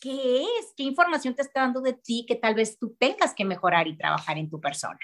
¿qué 0.00 0.44
es? 0.44 0.72
¿Qué 0.76 0.84
información 0.84 1.34
te 1.34 1.42
está 1.42 1.62
dando 1.62 1.80
de 1.80 1.94
ti 1.94 2.24
que 2.26 2.36
tal 2.36 2.54
vez 2.54 2.78
tú 2.78 2.94
tengas 2.98 3.34
que 3.34 3.44
mejorar 3.44 3.86
y 3.86 3.98
trabajar 3.98 4.38
en 4.38 4.48
tu 4.48 4.60
persona? 4.60 5.00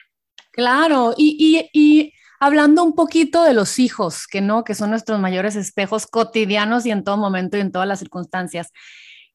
Claro, 0.53 1.15
y, 1.17 1.69
y, 1.73 2.13
hablando 2.41 2.83
un 2.83 2.95
poquito 2.95 3.45
de 3.45 3.55
los 3.55 3.79
hijos, 3.79 4.27
que 4.27 4.41
no, 4.41 4.65
que 4.65 4.75
son 4.75 4.91
nuestros 4.91 5.21
mayores 5.21 5.57
espejos 5.57 6.07
cotidianos 6.07 6.87
y 6.87 6.91
en 6.91 7.05
todo 7.05 7.17
momento 7.17 7.57
y 7.57 7.61
en 7.61 7.71
todas 7.73 7.87
las 7.87 8.01
circunstancias. 8.01 8.73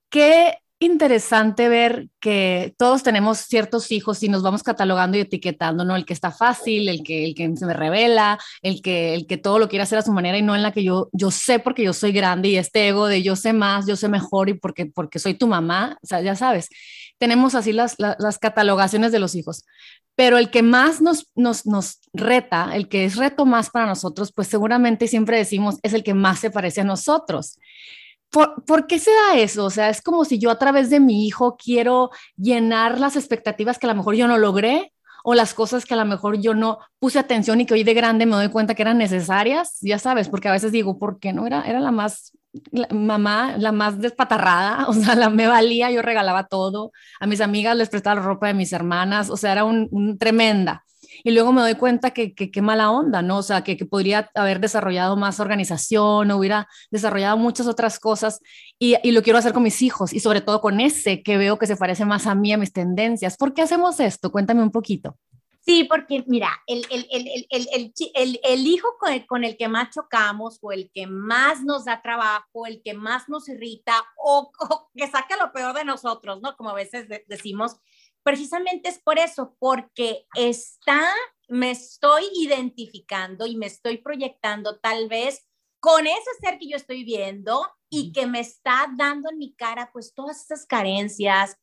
¿Qué 0.10 0.57
interesante 0.79 1.69
ver 1.69 2.10
que 2.19 2.75
todos 2.77 3.01
tenemos 3.01 3.39
ciertos 3.39 3.91
hijos 3.91 4.22
y 4.24 4.29
nos 4.29 4.43
vamos 4.43 4.62
catalogando 4.62 5.17
y 5.17 5.22
etiquetando, 5.22 5.86
¿no? 5.86 5.95
El 5.95 6.05
que 6.05 6.13
está 6.13 6.31
fácil, 6.31 6.89
el 6.89 7.01
que, 7.03 7.25
el 7.25 7.36
que 7.36 7.55
se 7.55 7.65
me 7.65 7.74
revela, 7.74 8.38
el 8.62 8.81
que, 8.81 9.13
el 9.13 9.25
que 9.25 9.38
todo 9.38 9.57
lo 9.57 9.69
quiere 9.69 9.84
hacer 9.84 10.00
a 10.00 10.01
su 10.01 10.12
manera 10.12 10.38
y 10.38 10.41
no 10.41 10.55
en 10.55 10.63
la 10.63 10.72
que 10.72 10.84
yo, 10.84 11.10
yo 11.13 11.31
sé 11.31 11.60
porque 11.60 11.84
yo 11.84 11.93
soy 11.93 12.12
grande 12.12 12.50
y 12.50 12.57
este 12.57 12.89
ego 12.89 13.07
de 13.07 13.24
yo 13.24 13.36
sé 13.36 13.53
más, 13.53 13.88
yo 13.88 13.95
sé 13.95 14.10
mejor 14.10 14.50
y 14.50 14.55
porque, 14.55 14.86
porque 14.86 15.19
soy 15.19 15.36
tu 15.36 15.48
mamá, 15.48 15.98
ya 16.03 16.36
sabes, 16.36 16.67
tenemos 17.17 17.55
así 17.55 17.74
las, 17.74 17.95
las, 17.98 18.38
catalogaciones 18.39 19.12
de 19.12 19.19
los 19.19 19.36
hijos, 19.36 19.65
pero 20.15 20.38
el 20.38 20.50
que 20.50 20.63
más 20.63 21.01
nos, 21.01 21.29
nos, 21.36 21.65
nos 21.65 22.00
reta, 22.13 22.75
el 22.75 22.89
que 22.89 23.05
es 23.05 23.15
reto 23.15 23.45
más 23.45 23.69
para 23.69 23.86
nosotros, 23.86 24.31
pues 24.34 24.48
seguramente 24.48 25.07
siempre 25.07 25.38
decimos 25.38 25.77
es 25.84 25.93
el 25.93 26.03
que 26.03 26.13
más 26.13 26.39
se 26.39 26.51
parece 26.51 26.81
a 26.81 26.86
nosotros. 26.86 27.57
¿Por, 28.31 28.88
qué 28.88 29.00
se 29.00 29.12
da 29.12 29.38
eso? 29.38 29.63
O 29.63 29.69
sea, 29.69 29.89
es 29.89 30.01
como 30.01 30.25
si 30.25 30.39
yo 30.39 30.51
a 30.51 30.60
través 30.60 30.89
de 30.89 31.00
mi 31.00 31.25
hijo 31.25 31.55
quiero 31.55 32.10
llenar 32.36 33.00
las 33.00 33.15
expectativas 33.15 33.79
que 33.79 33.88
a 33.88 33.89
lo 33.91 33.95
mejor 33.95 34.15
yo 34.15 34.27
no 34.27 34.38
logré 34.38 34.91
o 35.27 35.34
las 35.34 35.55
cosas 35.55 35.86
que 35.86 35.96
a 35.96 35.98
lo 35.98 36.05
mejor 36.05 36.39
yo 36.39 36.53
no 36.53 36.77
puse 37.00 37.17
atención 37.17 37.60
y 37.60 37.65
que 37.65 37.74
hoy 37.74 37.84
de 37.84 37.96
grande 37.96 38.27
me 38.27 38.36
doy 38.36 38.50
cuenta 38.50 38.75
que 38.75 38.84
eran 38.84 39.00
necesarias, 39.00 39.79
ya 39.82 39.98
sabes, 39.98 40.29
porque 40.29 40.50
a 40.50 40.51
veces 40.51 40.72
digo, 40.72 41.00
¿por 41.00 41.17
qué 41.20 41.34
no 41.34 41.48
era, 41.48 41.63
era 41.63 41.79
la 41.79 41.89
más, 41.89 42.38
mamá, 42.91 43.58
la 43.58 43.72
más 43.72 44.00
despatarrada? 44.00 44.86
O 44.88 44.94
sea, 44.94 45.29
me 45.32 45.48
valía, 45.48 45.89
yo 45.89 46.03
regalaba 46.03 46.46
todo, 46.46 46.91
a 47.20 47.25
mis 47.25 47.41
amigas 47.41 47.75
les 47.75 47.89
prestaba 47.89 48.22
la 48.22 48.27
ropa 48.27 48.48
de 48.48 48.53
mis 48.53 48.72
hermanas, 48.72 49.32
o 49.32 49.36
sea, 49.36 49.51
era 49.53 49.63
un 49.65 50.17
tremenda 50.20 50.86
y 51.25 51.32
luego 51.32 51.51
me 51.51 51.62
doy 51.62 51.74
cuenta 51.74 52.12
que 52.12 52.36
qué 52.36 52.62
mala 52.62 52.91
onda, 52.91 53.24
¿no? 53.24 53.39
O 53.39 53.44
sea, 53.44 53.63
que, 53.63 53.75
que, 53.77 53.86
podría 53.86 54.29
haber 54.36 54.60
desarrollado 54.60 55.17
más 55.17 55.39
organización, 55.39 56.29
hubiera 56.32 56.67
desarrollado 56.91 57.36
muchas 57.36 57.65
otras 57.65 58.00
cosas 58.00 58.39
y, 58.77 58.96
y, 59.01 59.12
lo 59.12 59.24
quiero 59.24 59.39
hacer 59.39 59.51
con 59.51 59.63
mis 59.63 59.82
hijos 59.82 60.13
y 60.13 60.20
sobre 60.20 60.41
todo 60.41 60.62
con 60.62 60.79
ese 60.79 61.24
que 61.24 61.38
veo 61.38 61.58
que 61.58 61.65
se 61.65 61.77
parece 61.77 62.05
más 62.05 62.27
a 62.27 62.36
mí, 62.36 62.53
a 62.53 62.60
mis 62.60 62.72
tendencias. 62.72 63.38
¿Por 63.38 63.55
qué 63.55 63.63
hacemos 63.63 64.00
esto? 64.00 64.32
Cuéntame 64.32 64.62
un 64.62 64.70
poquito. 64.70 65.17
Sí, 65.65 65.86
porque 65.86 66.24
mira, 66.27 66.62
el, 66.67 66.86
el, 66.91 67.08
el, 67.50 68.39
el, 68.44 68.67
hijo 68.67 68.88
con 69.00 69.12
el, 69.12 69.25
con 69.25 69.44
el 69.44 69.58
que 69.58 69.67
más 69.67 69.89
chocamos 69.89 70.60
o 70.62 70.72
el 70.72 70.91
que 70.94 71.08
más 71.08 71.63
nos 71.63 71.86
da 71.86 72.03
trabajo, 72.03 72.67
el 72.67 72.84
que 72.84 72.94
más 72.94 73.27
nos 73.29 73.50
irrita 73.50 73.96
o, 74.15 74.51
o 74.60 74.89
que 74.96 75.08
saca 75.08 75.38
lo 75.38 75.51
peor 75.51 75.74
de 75.74 75.84
nosotros, 75.84 76.39
¿no? 76.39 76.55
Como 76.55 76.70
a 76.70 76.75
veces 76.75 77.08
decimos, 77.27 77.77
precisamente 78.25 78.89
es 78.89 78.98
por 78.98 79.20
eso, 79.20 79.55
porque 79.60 80.25
está, 80.34 81.00
me 81.48 81.70
estoy 81.70 82.24
identificando 82.34 83.46
y 83.46 83.55
me 83.55 83.67
estoy 83.67 84.00
proyectando 84.00 84.79
tal 84.79 85.08
vez 85.08 85.48
con 85.79 86.08
ese 86.08 86.32
ser 86.41 86.58
que 86.58 86.67
yo 86.67 86.75
estoy 86.75 87.03
viendo 87.03 87.72
y 87.88 88.12
que 88.12 88.25
me 88.25 88.39
está 88.39 88.91
dando 88.98 89.29
en 89.29 89.38
mi 89.38 89.53
cara 89.53 89.91
pues 89.94 90.15
todas 90.15 90.44
esas 90.44 90.65
carencias, 90.65 91.55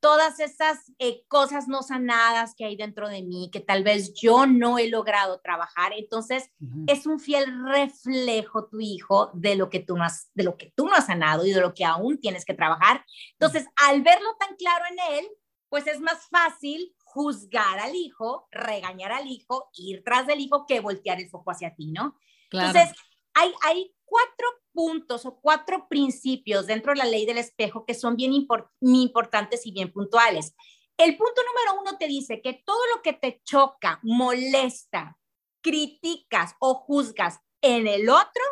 todas 0.00 0.40
esas 0.40 0.92
eh, 0.98 1.22
cosas 1.28 1.68
no 1.68 1.84
sanadas 1.84 2.56
que 2.56 2.64
hay 2.64 2.74
dentro 2.74 3.08
de 3.08 3.22
mí, 3.22 3.48
que 3.52 3.60
tal 3.60 3.84
vez 3.84 4.12
yo 4.14 4.44
no 4.44 4.80
he 4.80 4.88
logrado 4.88 5.40
trabajar. 5.40 5.92
Entonces, 5.96 6.50
es 6.88 7.06
un 7.06 7.20
fiel 7.20 7.46
reflejo 7.64 8.66
tu 8.66 8.80
hijo 8.80 9.30
de 9.34 9.54
lo 9.54 9.70
que 9.70 9.78
tú 9.78 9.96
no 9.96 10.02
has, 10.02 10.32
de 10.34 10.42
lo 10.42 10.56
que 10.56 10.72
tú 10.74 10.86
no 10.86 10.94
has 10.94 11.06
sanado 11.06 11.46
y 11.46 11.52
de 11.52 11.60
lo 11.60 11.74
que 11.74 11.84
aún 11.84 12.18
tienes 12.18 12.44
que 12.44 12.54
trabajar. 12.54 13.04
Entonces, 13.34 13.66
al 13.76 14.02
verlo 14.02 14.34
tan 14.40 14.56
claro 14.56 14.84
en 14.90 15.18
él, 15.18 15.28
pues 15.68 15.86
es 15.86 16.00
más 16.00 16.28
fácil 16.28 16.94
juzgar 17.04 17.78
al 17.78 17.94
hijo, 17.94 18.48
regañar 18.50 19.12
al 19.12 19.26
hijo, 19.26 19.70
ir 19.74 20.02
tras 20.04 20.26
del 20.26 20.40
hijo 20.40 20.66
que 20.66 20.80
voltear 20.80 21.20
el 21.20 21.30
foco 21.30 21.50
hacia 21.50 21.74
ti, 21.74 21.90
¿no? 21.92 22.18
Entonces, 22.50 22.90
hay, 23.34 23.52
hay 23.62 23.94
cuatro 24.04 24.46
puntos 24.72 25.26
o 25.26 25.38
cuatro 25.40 25.88
principios 25.88 26.66
dentro 26.66 26.92
de 26.92 26.98
la 26.98 27.04
ley 27.04 27.26
del 27.26 27.38
espejo 27.38 27.84
que 27.84 27.94
son 27.94 28.16
bien 28.16 28.32
importantes 28.80 29.66
y 29.66 29.72
bien 29.72 29.92
puntuales. 29.92 30.54
El 30.96 31.16
punto 31.16 31.42
número 31.42 31.80
uno 31.80 31.98
te 31.98 32.06
dice 32.06 32.40
que 32.42 32.62
todo 32.64 32.80
lo 32.94 33.02
que 33.02 33.12
te 33.12 33.40
choca, 33.44 34.00
molesta, 34.02 35.18
criticas 35.60 36.54
o 36.58 36.74
juzgas 36.74 37.40
en 37.60 37.86
el 37.86 38.08
otro 38.08 38.42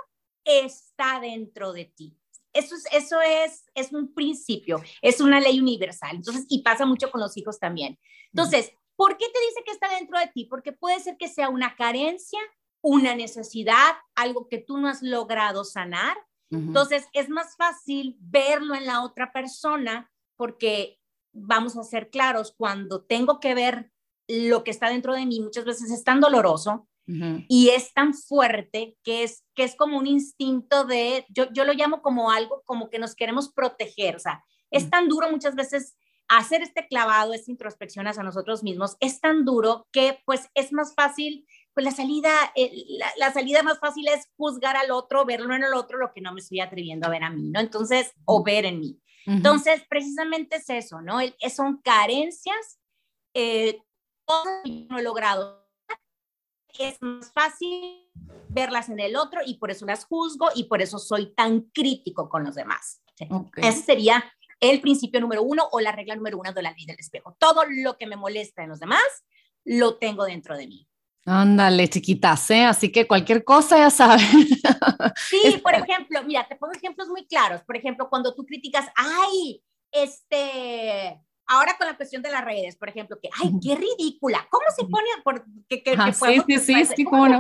está 0.45 1.21
dentro 1.21 1.73
de 1.73 1.87
ti. 1.87 2.17
Eso 2.57 2.75
es, 2.75 2.85
eso 2.93 3.21
es, 3.21 3.65
es 3.75 3.93
un 3.93 4.13
principio, 4.15 4.83
es 5.03 5.21
una 5.21 5.41
ley 5.41 5.61
universal. 5.61 6.17
Entonces, 6.17 6.47
y 6.49 6.63
pasa 6.63 6.87
mucho 6.87 7.11
con 7.11 7.21
los 7.21 7.37
hijos 7.37 7.59
también. 7.59 7.99
Entonces, 8.33 8.73
¿por 8.97 9.17
qué 9.17 9.27
te 9.27 9.41
dice 9.41 9.63
que 9.65 9.73
está 9.73 9.89
dentro 9.89 10.19
de 10.19 10.29
ti? 10.29 10.45
Porque 10.45 10.73
puede 10.73 11.01
ser 11.01 11.17
que 11.17 11.29
sea 11.29 11.49
una 11.49 11.77
carencia, 11.77 12.41
una 12.83 13.15
necesidad, 13.15 13.95
algo 14.15 14.49
que 14.49 14.59
tú 14.59 14.79
no 14.79 14.89
has 14.89 15.03
logrado 15.03 15.65
sanar. 15.65 16.17
Entonces, 16.49 17.09
es 17.13 17.29
más 17.29 17.57
fácil 17.57 18.17
verlo 18.21 18.77
en 18.77 18.87
la 18.87 19.03
otra 19.03 19.33
persona 19.33 20.13
porque 20.37 21.01
vamos 21.33 21.77
a 21.77 21.83
ser 21.83 22.09
claros, 22.09 22.55
cuando 22.57 23.05
tengo 23.05 23.41
que 23.41 23.55
ver 23.55 23.91
lo 24.29 24.65
que 24.65 24.71
está 24.71 24.89
dentro 24.89 25.15
de 25.15 25.27
mí, 25.27 25.41
muchas 25.41 25.65
veces 25.65 25.91
es 25.91 26.05
tan 26.05 26.21
doloroso 26.21 26.89
y 27.07 27.69
es 27.69 27.93
tan 27.93 28.15
fuerte 28.15 28.97
que 29.05 29.23
es, 29.23 29.45
que 29.55 29.63
es 29.63 29.77
como 29.77 29.97
un 29.99 30.07
instinto 30.07 30.85
de, 30.85 31.25
yo, 31.29 31.51
yo 31.53 31.65
lo 31.65 31.73
llamo 31.73 32.03
como 32.03 32.31
algo 32.31 32.63
como 32.65 32.91
que 32.91 32.99
nos 32.99 33.15
queremos 33.15 33.53
proteger, 33.53 34.17
o 34.17 34.19
sea, 34.19 34.45
es 34.71 34.91
tan 34.91 35.09
duro 35.09 35.31
muchas 35.31 35.55
veces 35.55 35.97
hacer 36.29 36.63
este 36.63 36.89
clavado, 36.89 37.33
esta 37.33 37.51
introspección 37.51 38.09
hacia 38.09 38.23
nosotros 38.23 38.63
mismos, 38.63 38.97
es 39.01 39.21
tan 39.21 39.45
duro 39.45 39.87
que 39.93 40.21
pues 40.25 40.49
es 40.55 40.73
más 40.73 40.95
fácil, 40.95 41.47
pues 41.75 41.85
la 41.85 41.93
salida, 41.93 42.31
eh, 42.57 42.73
la, 43.19 43.33
salida 43.33 43.63
más 43.63 43.79
fácil 43.79 44.09
es 44.09 44.29
juzgar 44.37 44.77
al 44.77 44.91
otro, 44.91 45.25
verlo 45.25 45.55
en 45.55 45.63
el 45.63 45.75
otro, 45.75 45.99
lo 45.99 46.13
que 46.13 46.21
no 46.21 46.33
me 46.33 46.41
estoy 46.41 46.61
atreviendo 46.61 47.07
a 47.07 47.11
ver 47.11 47.23
a 47.23 47.31
mí, 47.31 47.51
¿no? 47.51 47.61
Entonces, 47.61 48.13
o 48.25 48.43
ver 48.43 48.65
en 48.65 48.81
mí. 48.81 49.01
Entonces, 49.27 49.83
precisamente 49.89 50.57
es 50.57 50.71
eso, 50.71 51.01
¿no? 51.03 51.19
son 51.53 51.79
carencias, 51.79 52.79
eh, 53.35 53.83
no 54.89 54.99
he 54.99 55.03
logrado 55.03 55.66
es 56.79 57.01
más 57.03 57.33
fácil 57.33 58.09
verlas 58.49 58.89
en 58.89 59.01
el 59.01 59.17
otro 59.17 59.41
y 59.45 59.59
por 59.59 59.71
eso 59.71 59.87
las 59.87 60.05
juzgo 60.05 60.49
y 60.55 60.65
por 60.65 60.83
eso 60.83 60.99
soy 60.99 61.35
tan 61.35 61.63
crítico 61.73 62.29
con 62.29 62.45
los 62.45 62.55
demás. 62.55 63.03
Ese 63.57 63.83
sería 63.83 64.25
el 64.61 64.81
principio 64.81 65.21
número 65.21 65.43
uno 65.43 65.69
o 65.73 65.81
la 65.81 65.93
regla 65.93 66.17
número 66.17 66.39
uno 66.39 66.53
de 66.53 66.63
la 66.63 66.73
ley 66.73 66.87
del 66.87 66.99
espejo. 66.99 67.37
Todo 67.39 67.63
lo 67.69 67.97
que 67.97 68.07
me 68.07 68.17
molesta 68.17 68.63
en 68.63 68.71
los 68.71 68.81
demás, 68.81 69.03
lo 69.65 69.97
tengo 69.99 70.25
dentro 70.25 70.57
de 70.57 70.67
mí. 70.67 70.89
Ándale, 71.27 71.89
chiquitas, 71.89 72.51
¿eh? 72.53 72.65
Así 72.65 72.93
que 72.93 73.07
cualquier 73.07 73.45
cosa 73.45 73.79
ya 73.79 73.91
saben. 73.91 74.27
Sí, 75.29 75.59
por 75.63 75.75
ejemplo, 75.75 76.23
mira, 76.25 76.47
te 76.47 76.57
pongo 76.57 76.73
ejemplos 76.75 77.09
muy 77.09 77.27
claros. 77.27 77.63
Por 77.63 77.77
ejemplo, 77.77 78.09
cuando 78.09 78.35
tú 78.35 78.45
criticas, 78.45 78.87
ay, 78.95 79.63
este, 79.91 81.21
ahora 81.47 81.77
con 81.79 81.87
la 81.87 81.97
cuestión 81.97 82.23
de 82.23 82.31
las 82.31 82.45
redes, 82.45 82.77
por 82.77 82.89
ejemplo, 82.89 83.19
que, 83.21 83.29
ay, 83.43 83.53
qué 83.63 83.75
ridícula, 83.77 84.47
¿cómo 84.51 84.65
se 84.77 84.85
pone, 84.85 85.07
por, 85.23 85.45
que, 85.69 85.83
que, 85.83 85.97
¿cómo 85.97 86.13
se 86.13 86.21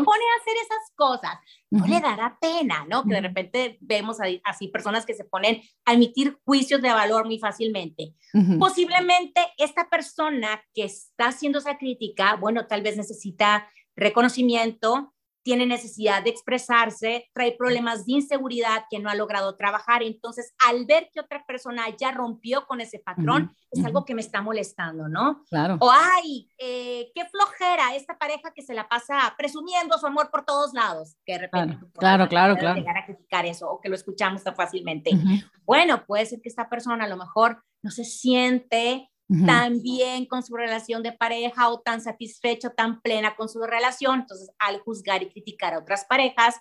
pone 0.04 0.24
a 0.24 0.40
hacer 0.40 0.54
esas 0.64 0.92
cosas? 0.94 1.38
No 1.70 1.86
le 1.86 2.00
dará 2.00 2.38
pena, 2.40 2.86
¿no? 2.88 3.04
Que 3.04 3.14
de 3.14 3.20
repente 3.20 3.78
vemos 3.80 4.18
así 4.44 4.68
personas 4.68 5.04
que 5.04 5.14
se 5.14 5.24
ponen 5.24 5.60
a 5.84 5.94
emitir 5.94 6.38
juicios 6.44 6.80
de 6.80 6.90
valor 6.90 7.26
muy 7.26 7.38
fácilmente. 7.38 8.14
Posiblemente 8.58 9.40
esta 9.58 9.88
persona 9.88 10.62
que 10.74 10.84
está 10.84 11.28
haciendo 11.28 11.58
esa 11.58 11.78
crítica, 11.78 12.36
bueno, 12.36 12.66
tal 12.66 12.82
vez 12.82 12.96
necesita 12.96 13.68
reconocimiento, 13.96 15.14
tiene 15.46 15.64
necesidad 15.64 16.24
de 16.24 16.30
expresarse, 16.30 17.30
trae 17.32 17.52
problemas 17.56 18.04
de 18.04 18.14
inseguridad 18.14 18.82
que 18.90 18.98
no 18.98 19.08
ha 19.08 19.14
logrado 19.14 19.54
trabajar. 19.54 20.02
Entonces, 20.02 20.52
al 20.58 20.86
ver 20.86 21.08
que 21.14 21.20
otra 21.20 21.46
persona 21.46 21.84
ya 21.96 22.10
rompió 22.10 22.66
con 22.66 22.80
ese 22.80 22.98
patrón, 22.98 23.54
es 23.70 23.84
algo 23.84 24.04
que 24.04 24.16
me 24.16 24.22
está 24.22 24.42
molestando, 24.42 25.08
¿no? 25.08 25.44
Claro. 25.48 25.76
O, 25.78 25.88
ay, 25.88 26.48
eh, 26.58 27.12
qué 27.14 27.26
flojera 27.26 27.94
esta 27.94 28.18
pareja 28.18 28.50
que 28.52 28.62
se 28.62 28.74
la 28.74 28.88
pasa 28.88 29.36
presumiendo 29.38 29.96
su 29.98 30.08
amor 30.08 30.32
por 30.32 30.44
todos 30.44 30.74
lados, 30.74 31.14
que 31.24 31.34
de 31.34 31.38
repente 31.38 31.76
claro, 31.96 32.28
claro, 32.28 32.56
claro, 32.56 32.80
llegar 32.80 32.98
a 32.98 33.06
criticar 33.06 33.46
eso 33.46 33.70
o 33.70 33.80
que 33.80 33.88
lo 33.88 33.94
escuchamos 33.94 34.42
tan 34.42 34.56
fácilmente. 34.56 35.12
Bueno, 35.64 36.04
puede 36.06 36.26
ser 36.26 36.40
que 36.40 36.48
esta 36.48 36.68
persona 36.68 37.04
a 37.04 37.08
lo 37.08 37.16
mejor 37.16 37.62
no 37.82 37.92
se 37.92 38.02
siente 38.02 39.12
también 39.44 40.26
con 40.26 40.42
su 40.42 40.54
relación 40.54 41.02
de 41.02 41.12
pareja 41.12 41.68
o 41.68 41.80
tan 41.80 42.00
satisfecho, 42.00 42.70
tan 42.70 43.00
plena 43.00 43.34
con 43.34 43.48
su 43.48 43.60
relación. 43.62 44.20
Entonces, 44.20 44.50
al 44.58 44.78
juzgar 44.80 45.22
y 45.22 45.30
criticar 45.30 45.74
a 45.74 45.78
otras 45.78 46.04
parejas, 46.04 46.56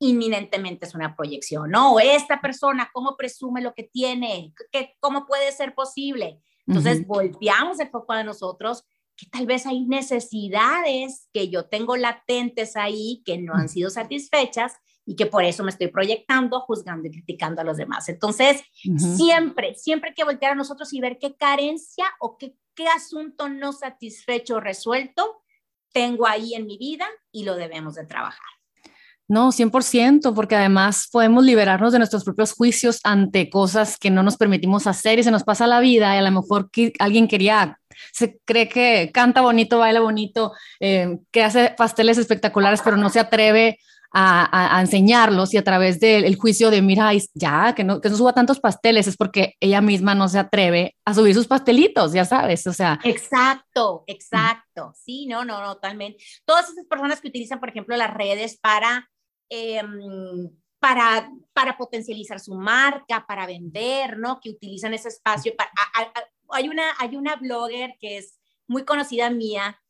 inminentemente 0.00 0.86
es 0.86 0.94
una 0.94 1.14
proyección, 1.14 1.70
¿no? 1.70 2.00
Esta 2.00 2.40
persona, 2.40 2.90
¿cómo 2.92 3.16
presume 3.16 3.62
lo 3.62 3.72
que 3.74 3.84
tiene? 3.84 4.52
¿Qué, 4.72 4.96
¿Cómo 5.00 5.26
puede 5.26 5.52
ser 5.52 5.74
posible? 5.74 6.40
Entonces, 6.66 7.06
volteamos 7.06 7.80
el 7.80 7.88
foco 7.88 8.12
a 8.12 8.24
nosotros, 8.24 8.84
que 9.16 9.26
tal 9.26 9.46
vez 9.46 9.66
hay 9.66 9.86
necesidades 9.86 11.28
que 11.32 11.48
yo 11.48 11.66
tengo 11.66 11.96
latentes 11.96 12.76
ahí 12.76 13.22
que 13.24 13.38
no 13.38 13.54
han 13.54 13.68
sido 13.68 13.90
satisfechas 13.90 14.74
y 15.08 15.16
que 15.16 15.24
por 15.24 15.42
eso 15.42 15.64
me 15.64 15.70
estoy 15.70 15.86
proyectando, 15.88 16.60
juzgando 16.60 17.08
y 17.08 17.10
criticando 17.10 17.62
a 17.62 17.64
los 17.64 17.78
demás. 17.78 18.10
Entonces, 18.10 18.62
siempre, 19.16 19.74
siempre 19.74 20.10
hay 20.10 20.14
que 20.14 20.22
voltear 20.22 20.52
a 20.52 20.54
nosotros 20.54 20.92
y 20.92 21.00
ver 21.00 21.16
qué 21.18 21.34
carencia 21.34 22.04
o 22.20 22.36
qué, 22.36 22.54
qué 22.74 22.86
asunto 22.88 23.48
no 23.48 23.72
satisfecho 23.72 24.60
resuelto 24.60 25.42
tengo 25.94 26.26
ahí 26.26 26.52
en 26.52 26.66
mi 26.66 26.76
vida 26.76 27.06
y 27.32 27.44
lo 27.44 27.56
debemos 27.56 27.94
de 27.94 28.04
trabajar. 28.04 28.44
No, 29.28 29.50
100%, 29.50 30.34
porque 30.34 30.56
además 30.56 31.08
podemos 31.10 31.42
liberarnos 31.42 31.92
de 31.92 31.98
nuestros 31.98 32.22
propios 32.22 32.52
juicios 32.52 33.00
ante 33.02 33.48
cosas 33.48 33.96
que 33.96 34.10
no 34.10 34.22
nos 34.22 34.36
permitimos 34.36 34.86
hacer 34.86 35.18
y 35.18 35.22
se 35.22 35.30
nos 35.30 35.42
pasa 35.42 35.66
la 35.66 35.80
vida 35.80 36.14
y 36.14 36.18
a 36.18 36.22
lo 36.22 36.30
mejor 36.30 36.70
que 36.70 36.92
alguien 36.98 37.28
quería, 37.28 37.80
se 38.12 38.38
cree 38.44 38.68
que 38.68 39.10
canta 39.12 39.40
bonito, 39.40 39.78
baila 39.78 40.00
bonito, 40.00 40.52
eh, 40.80 41.16
que 41.30 41.42
hace 41.42 41.74
pasteles 41.78 42.18
espectaculares, 42.18 42.82
pero 42.84 42.98
no 42.98 43.08
se 43.08 43.20
atreve 43.20 43.78
a, 44.12 44.78
enseñarlos 44.80 45.52
y 45.54 45.56
a 45.58 45.64
través 45.64 46.00
del 46.00 46.36
juicio 46.36 46.70
de, 46.70 46.82
mira, 46.82 47.10
ya, 47.34 47.74
que 47.74 47.84
no, 47.84 48.00
que 48.00 48.08
no 48.08 48.16
suba 48.16 48.32
tantos 48.32 48.60
pasteles, 48.60 49.06
es 49.06 49.16
porque 49.16 49.54
ella 49.60 49.80
misma 49.80 50.14
no 50.14 50.28
se 50.28 50.38
atreve 50.38 50.96
a 51.04 51.14
subir 51.14 51.34
sus 51.34 51.46
pastelitos, 51.46 52.12
ya 52.12 52.24
sabes, 52.24 52.66
o 52.66 52.72
sea. 52.72 52.98
Exacto, 53.04 54.04
exacto, 54.06 54.92
sí, 54.94 55.26
no, 55.26 55.44
no, 55.44 55.60
no, 55.60 55.74
totalmente. 55.74 56.22
Todas 56.44 56.70
esas 56.70 56.86
personas 56.86 57.20
que 57.20 57.28
utilizan, 57.28 57.60
por 57.60 57.68
ejemplo, 57.68 57.96
las 57.96 58.12
redes 58.12 58.58
para... 58.58 59.08
Em, 59.50 60.50
para, 60.80 61.28
para 61.52 61.76
potencializar 61.76 62.38
su 62.38 62.54
marca, 62.54 63.26
para 63.26 63.46
vender, 63.46 64.16
¿no? 64.16 64.38
Que 64.40 64.50
utilizan 64.50 64.94
ese 64.94 65.08
espacio. 65.08 65.52
Para, 65.56 65.72
hay, 66.50 66.68
una, 66.68 66.92
hay 66.98 67.16
una 67.16 67.34
blogger 67.34 67.96
que 67.98 68.18
es 68.18 68.38
muy 68.68 68.84
conocida 68.84 69.28
mía, 69.30 69.80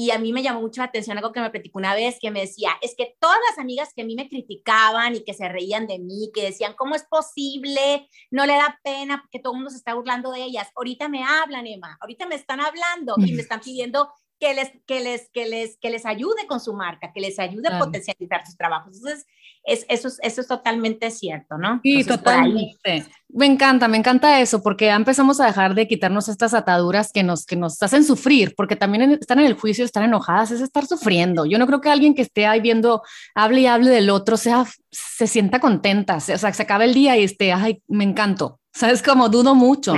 y 0.00 0.12
a 0.12 0.18
mí 0.20 0.32
me 0.32 0.44
llamó 0.44 0.60
mucho 0.60 0.80
la 0.80 0.86
atención 0.86 1.18
algo 1.18 1.32
que 1.32 1.40
me 1.40 1.50
platicó 1.50 1.80
una 1.80 1.92
vez, 1.92 2.18
que 2.20 2.30
me 2.30 2.42
decía, 2.42 2.70
es 2.82 2.94
que 2.96 3.16
todas 3.18 3.36
las 3.50 3.58
amigas 3.58 3.92
que 3.92 4.02
a 4.02 4.04
mí 4.04 4.14
me 4.14 4.28
criticaban 4.28 5.16
y 5.16 5.24
que 5.24 5.34
se 5.34 5.48
reían 5.48 5.88
de 5.88 5.98
mí, 5.98 6.30
que 6.32 6.44
decían, 6.44 6.74
¿cómo 6.78 6.94
es 6.94 7.02
posible? 7.02 8.08
No 8.30 8.46
le 8.46 8.52
da 8.52 8.78
pena 8.84 9.20
porque 9.20 9.40
todo 9.40 9.54
el 9.54 9.56
mundo 9.56 9.70
se 9.70 9.78
está 9.78 9.94
burlando 9.94 10.30
de 10.30 10.44
ellas. 10.44 10.68
Ahorita 10.76 11.08
me 11.08 11.24
hablan, 11.24 11.66
Emma, 11.66 11.98
ahorita 12.00 12.28
me 12.28 12.36
están 12.36 12.60
hablando 12.60 13.16
y 13.18 13.32
me 13.32 13.42
están 13.42 13.58
pidiendo 13.58 14.08
que 14.40 14.54
les, 14.54 14.70
que 14.86 15.00
les, 15.00 15.28
que 15.32 15.46
les, 15.46 15.78
que 15.78 15.90
les 15.90 16.06
ayude 16.06 16.46
con 16.46 16.60
su 16.60 16.72
marca, 16.72 17.12
que 17.12 17.20
les 17.20 17.38
ayude 17.38 17.68
a 17.68 17.78
potencializar 17.78 18.46
sus 18.46 18.56
trabajos. 18.56 18.96
Entonces, 18.96 19.26
es, 19.64 19.84
eso, 19.88 20.08
es, 20.08 20.18
eso 20.22 20.40
es 20.40 20.46
totalmente 20.46 21.10
cierto, 21.10 21.58
¿no? 21.58 21.80
Sí, 21.82 22.04
totalmente. 22.04 23.06
Me 23.28 23.46
encanta, 23.46 23.88
me 23.88 23.98
encanta 23.98 24.40
eso, 24.40 24.62
porque 24.62 24.86
ya 24.86 24.96
empezamos 24.96 25.40
a 25.40 25.46
dejar 25.46 25.74
de 25.74 25.86
quitarnos 25.86 26.28
estas 26.28 26.54
ataduras 26.54 27.12
que 27.12 27.22
nos, 27.22 27.44
que 27.44 27.56
nos 27.56 27.82
hacen 27.82 28.04
sufrir, 28.04 28.54
porque 28.56 28.76
también 28.76 29.18
están 29.20 29.40
en 29.40 29.46
el 29.46 29.54
juicio, 29.54 29.84
están 29.84 30.04
enojadas, 30.04 30.52
es 30.52 30.60
estar 30.60 30.86
sufriendo. 30.86 31.44
Yo 31.44 31.58
no 31.58 31.66
creo 31.66 31.80
que 31.80 31.90
alguien 31.90 32.14
que 32.14 32.22
esté 32.22 32.46
ahí 32.46 32.60
viendo, 32.60 33.02
hable 33.34 33.60
y 33.62 33.66
hable 33.66 33.90
del 33.90 34.10
otro, 34.10 34.36
sea, 34.36 34.64
se 34.90 35.26
sienta 35.26 35.60
contenta, 35.60 36.16
o 36.16 36.20
sea, 36.20 36.38
se 36.38 36.62
acabe 36.62 36.84
el 36.84 36.94
día 36.94 37.16
y 37.16 37.24
esté, 37.24 37.52
ay, 37.52 37.82
me 37.88 38.04
encanto. 38.04 38.60
¿Sabes? 38.72 39.02
Como 39.02 39.28
dudo 39.28 39.56
mucho 39.56 39.94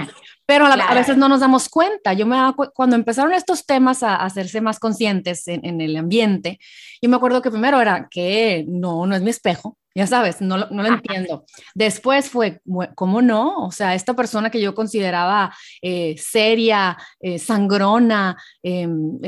pero 0.50 0.66
a, 0.66 0.94
veces 0.94 1.16
no 1.16 1.28
nos 1.28 1.38
damos 1.38 1.68
cuenta. 1.68 2.12
Yo 2.12 2.26
me 2.26 2.36
cuando 2.74 2.96
empezaron 2.96 3.32
estos 3.32 3.66
temas 3.66 4.02
a, 4.02 4.16
hacerse 4.16 4.60
más 4.60 4.80
conscientes 4.80 5.46
en, 5.46 5.80
el 5.80 5.96
ambiente, 5.96 6.58
yo 7.00 7.08
me 7.08 7.14
acuerdo 7.14 7.40
que 7.40 7.52
primero 7.52 7.80
era 7.80 8.08
que 8.10 8.64
no, 8.66 9.06
no 9.06 9.14
es 9.14 9.22
mi 9.22 9.30
espejo, 9.30 9.78
ya 9.94 10.08
sabes, 10.08 10.40
no, 10.40 10.56
no 10.56 10.82
lo 10.82 10.88
entiendo. 10.88 11.44
Después 11.76 12.30
fue, 12.30 12.60
¿cómo 12.96 13.22
no? 13.22 13.64
O 13.64 13.70
sea, 13.70 13.94
esta 13.94 14.14
persona 14.14 14.50
que 14.50 14.60
yo 14.60 14.74
consideraba 14.74 15.54
eh, 15.82 16.16
seria, 16.18 16.98
eh, 17.20 17.38
sangrona, 17.38 18.36
em, 18.64 19.20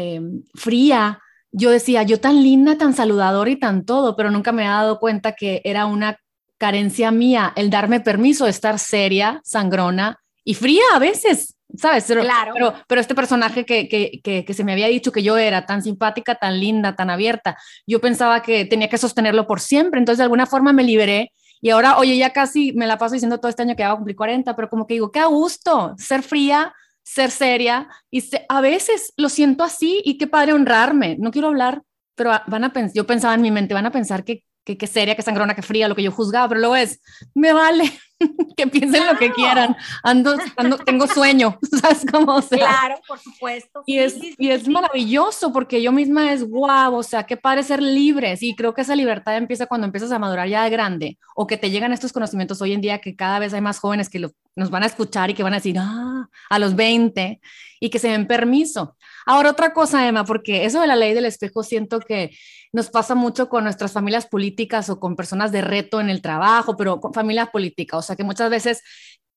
fría, 0.56 1.20
yo 1.52 1.70
decía, 1.70 2.02
yo 2.02 2.18
tan 2.18 2.42
linda, 2.42 2.76
tan 2.78 2.94
saludadora 2.94 3.48
y 3.48 3.60
tan 3.60 3.84
todo, 3.84 4.16
pero 4.16 4.32
nunca 4.32 4.50
me 4.50 4.64
he 4.64 4.66
dado 4.66 4.98
cuenta 4.98 5.36
que 5.36 5.62
era 5.62 5.86
una 5.86 6.18
carencia 6.58 7.12
mía 7.12 7.52
el 7.54 7.70
darme 7.70 8.00
permiso 8.00 8.46
de 8.46 8.50
estar 8.50 8.80
seria, 8.80 9.40
sangrona, 9.44 10.21
y 10.44 10.54
fría 10.54 10.82
a 10.94 10.98
veces, 10.98 11.56
¿sabes? 11.76 12.04
Pero, 12.06 12.22
claro. 12.22 12.52
pero, 12.54 12.74
pero 12.86 13.00
este 13.00 13.14
personaje 13.14 13.64
que, 13.64 13.88
que, 13.88 14.44
que, 14.44 14.54
se 14.54 14.64
me 14.64 14.72
había 14.72 14.88
dicho 14.88 15.12
que 15.12 15.22
yo 15.22 15.36
era 15.36 15.66
tan 15.66 15.82
simpática, 15.82 16.34
tan 16.34 16.58
linda, 16.58 16.96
tan 16.96 17.10
abierta, 17.10 17.56
yo 17.86 18.00
pensaba 18.00 18.42
que 18.42 18.64
tenía 18.64 18.88
que 18.88 18.98
sostenerlo 18.98 19.46
por 19.46 19.60
siempre, 19.60 19.98
entonces 19.98 20.18
de 20.18 20.24
alguna 20.24 20.46
forma 20.46 20.72
me 20.72 20.82
liberé 20.82 21.32
y 21.60 21.70
ahora, 21.70 21.96
oye, 21.98 22.16
ya 22.16 22.30
casi 22.30 22.72
me 22.72 22.88
la 22.88 22.98
paso 22.98 23.14
diciendo 23.14 23.38
todo 23.38 23.48
este 23.48 23.62
año 23.62 23.76
que 23.76 23.84
va 23.84 23.92
a 23.92 23.96
cumplir 23.96 24.16
40, 24.16 24.56
pero 24.56 24.68
como 24.68 24.86
que 24.86 24.94
digo, 24.94 25.12
qué 25.12 25.20
a 25.20 25.26
gusto 25.26 25.94
ser 25.96 26.22
fría, 26.22 26.74
ser 27.04 27.30
seria 27.30 27.88
y 28.10 28.24
a 28.48 28.60
veces 28.60 29.12
lo 29.16 29.28
siento 29.28 29.62
así 29.62 30.02
y 30.04 30.18
qué 30.18 30.26
padre 30.26 30.54
honrarme, 30.54 31.16
no 31.20 31.30
quiero 31.30 31.48
hablar, 31.48 31.82
pero 32.16 32.32
van 32.48 32.64
a 32.64 32.72
pensar, 32.72 32.94
yo 32.94 33.06
pensaba 33.06 33.34
en 33.34 33.42
mi 33.42 33.52
mente, 33.52 33.74
van 33.74 33.86
a 33.86 33.92
pensar 33.92 34.24
que 34.24 34.44
que, 34.64 34.76
que 34.76 34.86
seria, 34.86 35.14
que 35.14 35.22
sangrona, 35.22 35.54
que 35.54 35.62
fría, 35.62 35.88
lo 35.88 35.94
que 35.94 36.02
yo 36.02 36.12
juzgaba, 36.12 36.48
pero 36.48 36.60
luego 36.60 36.76
es, 36.76 37.00
me 37.34 37.52
vale 37.52 37.90
que 38.56 38.66
piensen 38.66 39.06
lo 39.06 39.16
que 39.18 39.32
quieran, 39.32 39.76
ando, 40.02 40.36
tengo 40.84 41.06
sueño, 41.06 41.58
¿sabes 41.80 42.04
cómo? 42.10 42.40
sea, 42.42 42.58
claro, 42.58 42.94
por 43.06 43.18
supuesto. 43.18 43.82
Y 43.86 43.98
es, 43.98 44.16
y 44.38 44.50
es 44.50 44.68
maravilloso 44.68 45.52
porque 45.52 45.82
yo 45.82 45.92
misma 45.92 46.32
es 46.32 46.44
guau, 46.44 46.94
o 46.94 47.02
sea, 47.02 47.24
qué 47.24 47.36
padre 47.36 47.62
ser 47.62 47.82
libres 47.82 48.42
y 48.42 48.54
creo 48.54 48.74
que 48.74 48.82
esa 48.82 48.96
libertad 48.96 49.36
empieza 49.36 49.66
cuando 49.66 49.86
empiezas 49.86 50.12
a 50.12 50.18
madurar 50.18 50.48
ya 50.48 50.64
de 50.64 50.70
grande 50.70 51.18
o 51.34 51.46
que 51.46 51.56
te 51.56 51.70
llegan 51.70 51.92
estos 51.92 52.12
conocimientos 52.12 52.60
hoy 52.62 52.72
en 52.72 52.80
día 52.80 53.00
que 53.00 53.16
cada 53.16 53.38
vez 53.38 53.52
hay 53.54 53.60
más 53.60 53.78
jóvenes 53.78 54.08
que 54.08 54.20
nos 54.54 54.70
van 54.70 54.82
a 54.82 54.86
escuchar 54.86 55.30
y 55.30 55.34
que 55.34 55.42
van 55.42 55.54
a 55.54 55.56
decir, 55.56 55.76
ah, 55.78 56.28
a 56.50 56.58
los 56.58 56.76
20 56.76 57.40
y 57.80 57.90
que 57.90 57.98
se 57.98 58.08
den 58.08 58.26
permiso. 58.26 58.96
Ahora, 59.26 59.50
otra 59.50 59.72
cosa, 59.72 60.06
Emma, 60.06 60.24
porque 60.24 60.64
eso 60.64 60.80
de 60.80 60.86
la 60.86 60.96
ley 60.96 61.14
del 61.14 61.24
espejo 61.24 61.62
siento 61.62 62.00
que 62.00 62.30
nos 62.72 62.90
pasa 62.90 63.14
mucho 63.14 63.48
con 63.48 63.64
nuestras 63.64 63.92
familias 63.92 64.26
políticas 64.26 64.88
o 64.90 64.98
con 64.98 65.14
personas 65.14 65.52
de 65.52 65.60
reto 65.60 66.00
en 66.00 66.10
el 66.10 66.22
trabajo, 66.22 66.76
pero 66.76 67.00
con 67.00 67.12
familias 67.12 67.50
políticas, 67.50 67.98
o 67.98 68.02
sea 68.02 68.16
que 68.16 68.24
muchas 68.24 68.50
veces 68.50 68.82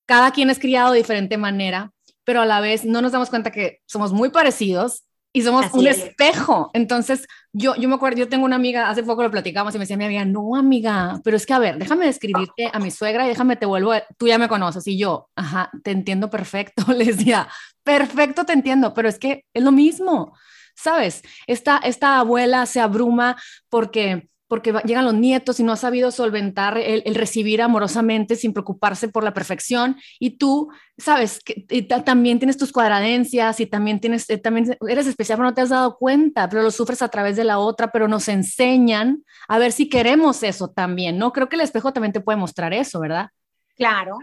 cada 0.06 0.30
quien 0.30 0.50
es 0.50 0.58
criado 0.58 0.92
de 0.92 0.98
diferente 0.98 1.36
manera, 1.36 1.92
pero 2.24 2.40
a 2.40 2.46
la 2.46 2.60
vez 2.60 2.84
no 2.84 3.02
nos 3.02 3.12
damos 3.12 3.30
cuenta 3.30 3.50
que 3.50 3.80
somos 3.86 4.12
muy 4.12 4.30
parecidos 4.30 5.04
y 5.36 5.42
somos 5.42 5.66
un 5.74 5.86
espejo. 5.86 6.70
Entonces, 6.72 7.26
yo, 7.52 7.76
yo 7.76 7.90
me 7.90 7.96
acuerdo, 7.96 8.18
yo 8.18 8.28
tengo 8.28 8.46
una 8.46 8.56
amiga, 8.56 8.88
hace 8.88 9.02
poco 9.02 9.22
lo 9.22 9.30
platicamos 9.30 9.74
y 9.74 9.78
me 9.78 9.82
decía 9.82 9.98
mi 9.98 10.06
amiga, 10.06 10.24
no, 10.24 10.56
amiga, 10.56 11.20
pero 11.22 11.36
es 11.36 11.44
que 11.44 11.52
a 11.52 11.58
ver, 11.58 11.76
déjame 11.76 12.06
describirte 12.06 12.70
a 12.72 12.78
mi 12.78 12.90
suegra 12.90 13.26
y 13.26 13.28
déjame 13.28 13.56
te 13.56 13.66
vuelvo, 13.66 13.92
tú 14.16 14.26
ya 14.28 14.38
me 14.38 14.48
conoces. 14.48 14.86
Y 14.86 14.96
yo, 14.96 15.28
ajá, 15.36 15.70
te 15.84 15.90
entiendo 15.90 16.30
perfecto. 16.30 16.84
Le 16.92 17.04
decía, 17.04 17.48
perfecto, 17.84 18.46
te 18.46 18.54
entiendo, 18.54 18.94
pero 18.94 19.10
es 19.10 19.18
que 19.18 19.44
es 19.52 19.62
lo 19.62 19.72
mismo. 19.72 20.32
¿Sabes? 20.76 21.22
Esta, 21.46 21.78
esta 21.78 22.18
abuela 22.18 22.66
se 22.66 22.80
abruma 22.80 23.36
porque 23.68 24.28
porque 24.48 24.72
llegan 24.84 25.04
los 25.04 25.14
nietos 25.14 25.58
y 25.58 25.64
no 25.64 25.72
ha 25.72 25.76
sabido 25.76 26.10
solventar 26.10 26.78
el, 26.78 27.02
recibir 27.14 27.60
amorosamente 27.60 28.36
sin 28.36 28.52
preocuparse 28.52 29.08
por 29.08 29.24
la 29.24 29.34
perfección. 29.34 29.96
Y 30.20 30.38
tú, 30.38 30.70
sabes, 30.96 31.40
que 31.40 31.66
también 32.04 32.38
tienes 32.38 32.56
tus 32.56 32.70
cuadradencias 32.70 33.58
y 33.58 33.66
también, 33.66 33.98
tienes, 33.98 34.30
eh, 34.30 34.38
también 34.38 34.76
eres 34.88 35.06
especial, 35.06 35.38
pero 35.38 35.48
no 35.48 35.54
te 35.54 35.62
has 35.62 35.70
dado 35.70 35.96
cuenta, 35.98 36.48
pero 36.48 36.62
lo 36.62 36.70
sufres 36.70 37.02
a 37.02 37.08
través 37.08 37.36
de 37.36 37.44
la 37.44 37.58
otra, 37.58 37.90
pero 37.90 38.06
nos 38.06 38.28
enseñan 38.28 39.24
a 39.48 39.58
ver 39.58 39.72
si 39.72 39.88
queremos 39.88 40.42
eso 40.42 40.68
también, 40.68 41.18
¿no? 41.18 41.32
Creo 41.32 41.48
que 41.48 41.56
el 41.56 41.62
espejo 41.62 41.92
también 41.92 42.12
te 42.12 42.20
puede 42.20 42.38
mostrar 42.38 42.72
eso, 42.72 43.00
¿verdad? 43.00 43.30
Claro. 43.76 44.18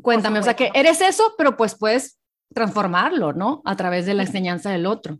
Cuéntame, 0.00 0.38
o 0.38 0.42
sea, 0.42 0.54
que 0.54 0.70
eres 0.74 1.00
eso, 1.00 1.34
pero 1.38 1.56
pues 1.56 1.74
puedes 1.74 2.18
transformarlo, 2.54 3.32
¿no? 3.32 3.62
A 3.64 3.74
través 3.76 4.04
de 4.04 4.14
la 4.14 4.24
enseñanza 4.24 4.70
del 4.70 4.84
otro. 4.84 5.18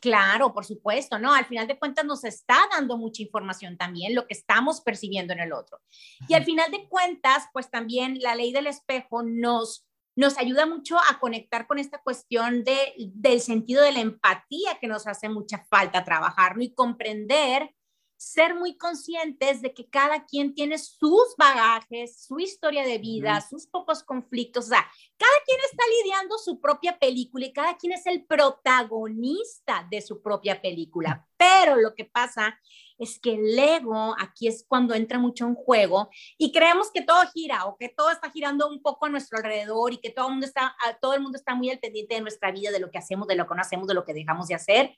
Claro, 0.00 0.52
por 0.52 0.64
supuesto, 0.64 1.18
¿no? 1.18 1.32
Al 1.32 1.46
final 1.46 1.66
de 1.66 1.78
cuentas 1.78 2.04
nos 2.04 2.24
está 2.24 2.56
dando 2.70 2.96
mucha 2.96 3.22
información 3.22 3.76
también, 3.76 4.14
lo 4.14 4.26
que 4.26 4.34
estamos 4.34 4.80
percibiendo 4.80 5.32
en 5.32 5.40
el 5.40 5.52
otro. 5.52 5.80
Y 6.28 6.34
al 6.34 6.44
final 6.44 6.70
de 6.70 6.88
cuentas, 6.88 7.44
pues 7.52 7.70
también 7.70 8.18
la 8.20 8.34
ley 8.34 8.52
del 8.52 8.66
espejo 8.66 9.22
nos, 9.22 9.86
nos 10.14 10.38
ayuda 10.38 10.66
mucho 10.66 10.96
a 10.98 11.18
conectar 11.18 11.66
con 11.66 11.78
esta 11.78 11.98
cuestión 11.98 12.64
de, 12.64 12.78
del 13.14 13.40
sentido 13.40 13.82
de 13.82 13.92
la 13.92 14.00
empatía 14.00 14.78
que 14.80 14.88
nos 14.88 15.06
hace 15.06 15.28
mucha 15.28 15.64
falta 15.70 16.04
trabajar, 16.04 16.56
¿no? 16.56 16.62
Y 16.62 16.74
comprender 16.74 17.74
ser 18.16 18.54
muy 18.54 18.76
conscientes 18.76 19.62
de 19.62 19.74
que 19.74 19.88
cada 19.88 20.24
quien 20.24 20.54
tiene 20.54 20.78
sus 20.78 21.34
bagajes, 21.36 22.24
su 22.24 22.38
historia 22.38 22.84
de 22.84 22.98
vida, 22.98 23.40
sus 23.40 23.66
pocos 23.66 24.02
conflictos, 24.02 24.66
o 24.66 24.68
sea, 24.68 24.86
cada 25.16 25.44
quien 25.44 25.58
está 25.70 25.84
lidiando 26.02 26.38
su 26.38 26.60
propia 26.60 26.98
película 26.98 27.46
y 27.46 27.52
cada 27.52 27.76
quien 27.76 27.92
es 27.92 28.06
el 28.06 28.24
protagonista 28.24 29.86
de 29.90 30.00
su 30.00 30.22
propia 30.22 30.60
película. 30.60 31.26
Pero 31.36 31.76
lo 31.76 31.94
que 31.94 32.06
pasa 32.06 32.58
es 32.98 33.18
que 33.18 33.34
el 33.34 33.58
ego 33.58 34.14
aquí 34.18 34.48
es 34.48 34.64
cuando 34.66 34.94
entra 34.94 35.18
mucho 35.18 35.46
en 35.46 35.54
juego 35.54 36.08
y 36.38 36.50
creemos 36.52 36.90
que 36.90 37.02
todo 37.02 37.20
gira 37.32 37.66
o 37.66 37.76
que 37.76 37.90
todo 37.90 38.10
está 38.10 38.30
girando 38.30 38.68
un 38.68 38.80
poco 38.80 39.06
a 39.06 39.10
nuestro 39.10 39.38
alrededor 39.38 39.92
y 39.92 39.98
que 39.98 40.10
todo 40.10 40.28
el 40.28 40.32
mundo 40.32 40.46
está, 40.46 40.74
todo 41.00 41.14
el 41.14 41.20
mundo 41.20 41.36
está 41.36 41.54
muy 41.54 41.70
al 41.70 41.78
pendiente 41.78 42.14
de 42.14 42.22
nuestra 42.22 42.50
vida, 42.50 42.70
de 42.70 42.80
lo 42.80 42.90
que 42.90 42.98
hacemos, 42.98 43.28
de 43.28 43.36
lo 43.36 43.46
que 43.46 43.54
no 43.54 43.60
hacemos, 43.60 43.86
de 43.86 43.94
lo 43.94 44.04
que 44.04 44.14
dejamos 44.14 44.48
de 44.48 44.54
hacer. 44.54 44.96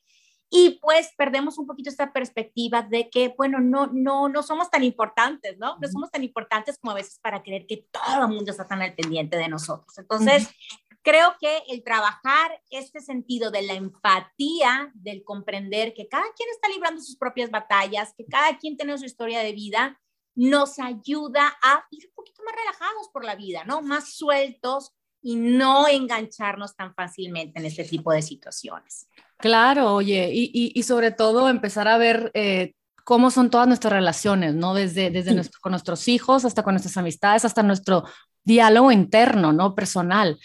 Y 0.51 0.79
pues 0.81 1.13
perdemos 1.17 1.59
un 1.59 1.67
poquito 1.67 1.91
esta 1.91 2.13
perspectiva 2.13 2.83
de 2.83 3.11
que, 3.11 3.35
bueno, 3.37 3.61
no, 3.61 3.89
no, 3.89 4.29
no 4.29 4.43
somos 4.43 4.71
tan 4.71 4.83
importantes, 4.83 5.59
¿no? 5.59 5.77
No 5.79 5.89
somos 5.89 6.11
tan 6.11 6.25
importantes 6.25 6.79
como 6.79 6.93
a 6.93 6.97
veces 6.97 7.19
para 7.21 7.43
creer 7.43 7.67
que 7.67 7.87
todo 7.91 8.23
el 8.23 8.29
mundo 8.29 8.51
está 8.51 8.67
tan 8.67 8.81
al 8.81 8.95
pendiente 8.95 9.37
de 9.37 9.49
nosotros. 9.49 9.99
Entonces, 9.99 10.49
creo 11.03 11.37
que 11.39 11.63
el 11.69 11.83
trabajar 11.85 12.63
este 12.71 13.01
sentido 13.01 13.51
de 13.51 13.63
la 13.63 13.75
empatía, 13.75 14.91
del 14.95 15.23
comprender 15.23 15.93
que 15.93 16.09
cada 16.09 16.25
quien 16.35 16.49
está 16.51 16.69
librando 16.69 17.01
sus 17.03 17.17
propias 17.17 17.51
batallas, 17.51 18.15
que 18.17 18.27
cada 18.27 18.57
quien 18.59 18.77
tiene 18.77 18.97
su 18.97 19.05
historia 19.05 19.41
de 19.41 19.53
vida, 19.53 20.01
nos 20.35 20.79
ayuda 20.79 21.59
a 21.63 21.85
ir 21.91 22.07
un 22.07 22.15
poquito 22.15 22.43
más 22.45 22.55
relajados 22.55 23.09
por 23.13 23.25
la 23.25 23.35
vida, 23.35 23.65
¿no? 23.65 23.83
Más 23.83 24.15
sueltos 24.15 24.95
y 25.23 25.37
no 25.37 25.89
engancharnos 25.89 26.77
tan 26.77 26.95
fácilmente 26.95 27.59
en 27.59 27.67
este 27.67 27.85
tipo 27.85 28.13
de 28.13 28.23
situaciones. 28.23 29.09
Claro, 29.39 29.95
oye, 29.95 30.31
y, 30.33 30.83
sobre 30.83 31.13
todo 31.13 31.49
empezar 31.49 31.87
a 31.87 31.99
ver 31.99 32.31
eh, 32.35 32.75
cómo 33.05 33.31
son 33.31 33.51
todas 33.51 33.69
nuestras 33.69 33.93
relaciones, 33.93 34.55
¿no? 34.55 34.75
Desde, 34.75 35.11
desde 35.11 35.35
con 35.61 35.71
nuestros 35.71 36.09
hijos 36.09 36.45
hasta 36.45 36.63
con 36.63 36.75
nuestras 36.75 36.97
amistades, 36.97 37.45
hasta 37.45 37.63
nuestro 37.63 38.05
diálogo 38.43 38.91
interno, 38.91 39.53
¿no? 39.53 39.75
Personal. 39.75 40.39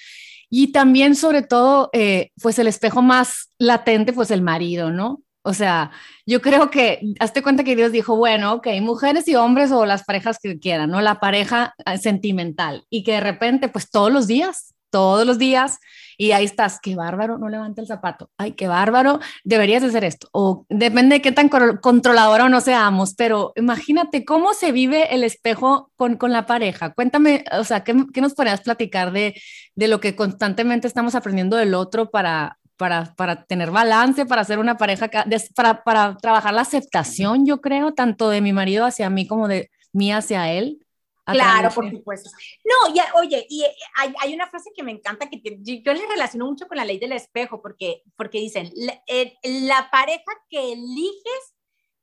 Y 0.50 0.72
también, 0.72 1.16
sobre 1.16 1.42
todo, 1.42 1.90
eh, 1.94 2.30
pues 2.42 2.60
el 2.60 2.68
espejo 2.68 3.02
más 3.02 3.50
latente, 3.58 4.14
pues 4.14 4.30
el 4.30 4.44
marido, 4.44 4.92
¿no? 4.92 5.24
O 5.44 5.54
sea, 5.54 5.92
yo 6.26 6.42
creo 6.42 6.72
que, 6.72 7.02
hazte 7.20 7.44
cuenta 7.44 7.66
que 7.66 7.76
Dios 7.76 7.92
dijo, 7.92 8.16
bueno, 8.16 8.54
ok, 8.54 8.68
mujeres 8.82 9.28
y 9.28 9.36
hombres 9.36 9.72
o 9.72 9.86
las 9.86 10.04
parejas 10.06 10.40
que 10.42 10.58
quieran, 10.58 10.90
¿no? 10.90 11.02
La 11.02 11.20
pareja 11.20 11.76
eh, 11.86 11.98
sentimental 11.98 12.86
y 12.90 13.04
que 13.04 13.14
de 13.14 13.20
repente, 13.20 13.68
pues 13.68 13.90
todos 13.90 14.12
los 14.12 14.26
días, 14.26 14.74
todos 14.90 15.28
los 15.28 15.38
días, 15.38 15.80
y 16.18 16.32
ahí 16.32 16.46
estás, 16.46 16.80
qué 16.80 16.96
bárbaro, 16.96 17.38
no 17.40 17.50
levanta 17.50 17.82
el 17.82 17.88
zapato, 17.88 18.30
ay, 18.38 18.54
qué 18.54 18.68
bárbaro, 18.68 19.20
deberías 19.44 19.84
hacer 19.84 20.04
esto, 20.04 20.30
o 20.32 20.66
depende 20.70 21.16
de 21.16 21.22
qué 21.22 21.32
tan 21.32 21.50
controladora 21.50 22.46
o 22.46 22.50
no 22.50 22.62
seamos, 22.62 23.16
pero 23.16 23.52
imagínate 23.56 24.24
cómo 24.24 24.54
se 24.54 24.72
vive 24.72 25.14
el 25.14 25.24
espejo 25.24 25.92
con, 25.98 26.16
con 26.16 26.32
la 26.32 26.46
pareja. 26.46 26.94
Cuéntame, 26.94 27.44
o 27.52 27.64
sea, 27.64 27.84
¿qué, 27.84 28.06
qué 28.14 28.22
nos 28.22 28.36
podrías 28.36 28.62
platicar 28.62 29.12
de, 29.12 29.34
de 29.76 29.88
lo 29.88 30.00
que 30.00 30.16
constantemente 30.16 30.88
estamos 30.88 31.16
aprendiendo 31.16 31.58
del 31.58 31.74
otro 31.74 32.12
para, 32.12 32.60
para, 32.78 33.14
para, 33.16 33.46
tener 33.46 33.72
balance, 33.72 34.26
para 34.26 34.42
hacer 34.42 34.60
una 34.60 34.78
pareja, 34.78 35.10
para, 35.56 35.84
para, 35.84 36.18
trabajar 36.18 36.54
la 36.54 36.62
aceptación, 36.62 37.46
yo 37.46 37.62
creo, 37.62 37.94
tanto 37.94 38.30
de 38.30 38.42
mi 38.42 38.54
marido 38.54 38.86
hacia 38.86 39.10
mí 39.10 39.28
como 39.28 39.48
de 39.48 39.70
mí 39.92 40.12
hacia 40.12 40.52
él. 40.52 40.80
Claro, 41.26 41.70
por 41.72 41.90
supuesto. 41.90 42.30
No, 42.66 42.94
ya, 42.94 43.06
oye, 43.16 43.46
y 43.50 43.64
eh, 43.64 43.74
hay, 43.96 44.14
hay, 44.20 44.34
una 44.34 44.48
frase 44.48 44.72
que 44.76 44.84
me 44.84 44.92
encanta 44.92 45.30
que 45.30 45.42
yo 45.42 45.94
le 45.94 46.08
relaciono 46.08 46.46
mucho 46.46 46.68
con 46.68 46.76
la 46.76 46.84
ley 46.84 47.00
del 47.00 47.14
espejo, 47.14 47.62
porque, 47.62 48.04
porque 48.18 48.40
dicen, 48.40 48.70
la, 48.76 49.02
eh, 49.08 49.38
la 49.44 49.90
pareja 49.90 50.32
que 50.50 50.74
eliges 50.74 51.54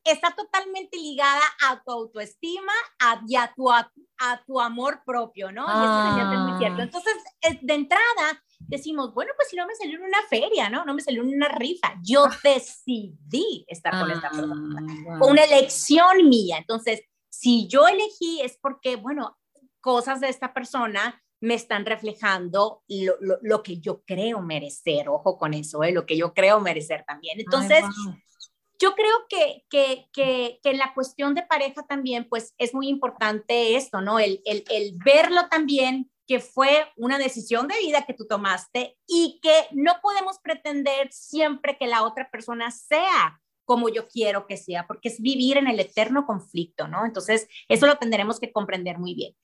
está 0.04 0.34
totalmente 0.34 0.96
ligada 0.96 1.42
a 1.68 1.82
tu 1.82 1.92
autoestima 1.92 2.72
a, 2.98 3.20
y 3.26 3.36
a 3.36 3.52
tu, 3.54 3.70
a, 3.70 3.90
tu 4.46 4.60
amor 4.60 5.02
propio, 5.04 5.52
¿no? 5.52 5.66
Y 5.66 6.20
eso 6.20 6.32
es 6.32 6.38
muy 6.38 6.58
cierto. 6.58 6.80
Ah. 6.80 6.84
Entonces, 6.84 7.14
de 7.60 7.74
entrada, 7.74 8.42
decimos, 8.70 9.12
bueno, 9.12 9.32
pues 9.36 9.48
si 9.48 9.56
no 9.56 9.66
me 9.66 9.74
salió 9.74 9.98
en 9.98 10.04
una 10.04 10.22
feria, 10.28 10.70
¿no? 10.70 10.84
No 10.84 10.94
me 10.94 11.02
salió 11.02 11.22
en 11.22 11.34
una 11.34 11.48
rifa. 11.48 11.94
Yo 12.02 12.24
ah. 12.24 12.38
decidí 12.42 13.64
estar 13.68 14.00
con 14.00 14.10
esta 14.10 14.28
ah, 14.28 14.30
persona. 14.30 15.18
Una 15.26 15.44
elección 15.44 16.28
mía. 16.28 16.58
Entonces, 16.58 17.02
si 17.28 17.66
yo 17.66 17.88
elegí 17.88 18.40
es 18.42 18.56
porque, 18.60 18.96
bueno, 18.96 19.38
cosas 19.80 20.20
de 20.20 20.28
esta 20.28 20.54
persona 20.54 21.22
me 21.40 21.54
están 21.54 21.84
reflejando 21.86 22.82
lo, 22.88 23.38
lo, 23.42 23.62
que 23.62 23.80
yo 23.80 24.02
creo 24.04 24.42
merecer, 24.42 25.08
ojo 25.08 25.38
con 25.38 25.54
eso, 25.54 25.82
¿eh? 25.82 25.90
lo 25.90 26.04
que 26.04 26.16
yo 26.16 26.34
creo 26.34 26.60
merecer 26.60 27.02
también. 27.06 27.40
Entonces, 27.40 27.82
yo 28.78 28.94
creo 28.94 29.14
que, 29.28 29.64
que, 29.70 30.06
que, 30.12 30.60
que, 30.62 30.70
en 30.70 30.78
la 30.78 30.92
cuestión 30.92 31.34
de 31.34 31.42
pareja 31.42 31.82
también, 31.88 32.28
pues 32.28 32.54
es 32.58 32.74
muy 32.74 32.88
importante 32.88 33.74
esto, 33.76 34.02
¿no? 34.02 34.18
El, 34.18 34.42
el, 34.44 34.64
el 34.70 34.98
verlo 35.02 35.48
también 35.50 36.10
que 36.30 36.38
fue 36.38 36.86
una 36.96 37.18
decisión 37.18 37.66
de 37.66 37.76
vida 37.80 38.06
que 38.06 38.14
tú 38.14 38.24
tomaste 38.24 38.96
y 39.08 39.40
que 39.42 39.66
no 39.72 39.94
podemos 40.00 40.38
pretender 40.38 41.10
siempre 41.10 41.76
que 41.76 41.88
la 41.88 42.04
otra 42.04 42.30
persona 42.30 42.70
sea 42.70 43.42
como 43.64 43.88
yo 43.88 44.06
quiero 44.06 44.46
que 44.46 44.56
sea, 44.56 44.86
porque 44.86 45.08
es 45.08 45.20
vivir 45.20 45.56
en 45.56 45.66
el 45.66 45.80
eterno 45.80 46.26
conflicto, 46.26 46.86
¿no? 46.86 47.04
Entonces, 47.04 47.48
eso 47.68 47.88
lo 47.88 47.98
tendremos 47.98 48.38
que 48.38 48.52
comprender 48.52 48.96
muy 49.00 49.16
bien. 49.16 49.34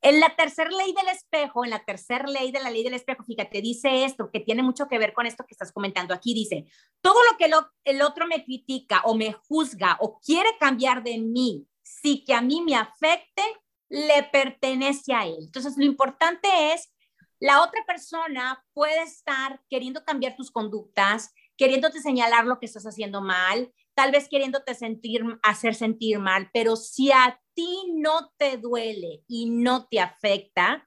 En 0.00 0.20
la 0.20 0.36
tercera 0.36 0.70
ley 0.70 0.92
del 0.92 1.08
espejo, 1.08 1.64
en 1.64 1.70
la 1.70 1.84
tercera 1.84 2.28
ley 2.28 2.52
de 2.52 2.62
la 2.62 2.70
ley 2.70 2.84
del 2.84 2.94
espejo, 2.94 3.24
fíjate, 3.24 3.60
dice 3.60 4.04
esto, 4.04 4.30
que 4.32 4.38
tiene 4.38 4.62
mucho 4.62 4.86
que 4.86 4.98
ver 4.98 5.14
con 5.14 5.26
esto 5.26 5.44
que 5.48 5.54
estás 5.54 5.72
comentando 5.72 6.14
aquí, 6.14 6.32
dice, 6.32 6.66
todo 7.00 7.18
lo 7.28 7.36
que 7.36 7.50
el 7.90 8.02
otro 8.02 8.28
me 8.28 8.44
critica 8.44 9.02
o 9.04 9.16
me 9.16 9.32
juzga 9.32 9.96
o 9.98 10.20
quiere 10.20 10.50
cambiar 10.60 11.02
de 11.02 11.18
mí, 11.18 11.66
sí 11.82 12.22
que 12.24 12.34
a 12.34 12.40
mí 12.40 12.62
me 12.62 12.76
afecte, 12.76 13.42
le 13.88 14.22
pertenece 14.32 15.12
a 15.14 15.26
él. 15.26 15.36
Entonces, 15.40 15.74
lo 15.76 15.84
importante 15.84 16.48
es, 16.72 16.92
la 17.38 17.62
otra 17.62 17.84
persona 17.86 18.64
puede 18.72 19.02
estar 19.02 19.60
queriendo 19.68 20.04
cambiar 20.04 20.36
tus 20.36 20.50
conductas, 20.50 21.32
queriéndote 21.56 22.00
señalar 22.00 22.46
lo 22.46 22.58
que 22.58 22.66
estás 22.66 22.84
haciendo 22.84 23.20
mal, 23.20 23.72
tal 23.94 24.10
vez 24.10 24.28
queriéndote 24.28 24.74
sentir, 24.74 25.22
hacer 25.42 25.74
sentir 25.74 26.18
mal, 26.18 26.50
pero 26.52 26.76
si 26.76 27.12
a 27.12 27.40
ti 27.54 27.92
no 27.94 28.32
te 28.38 28.58
duele 28.58 29.22
y 29.26 29.50
no 29.50 29.86
te 29.88 30.00
afecta, 30.00 30.85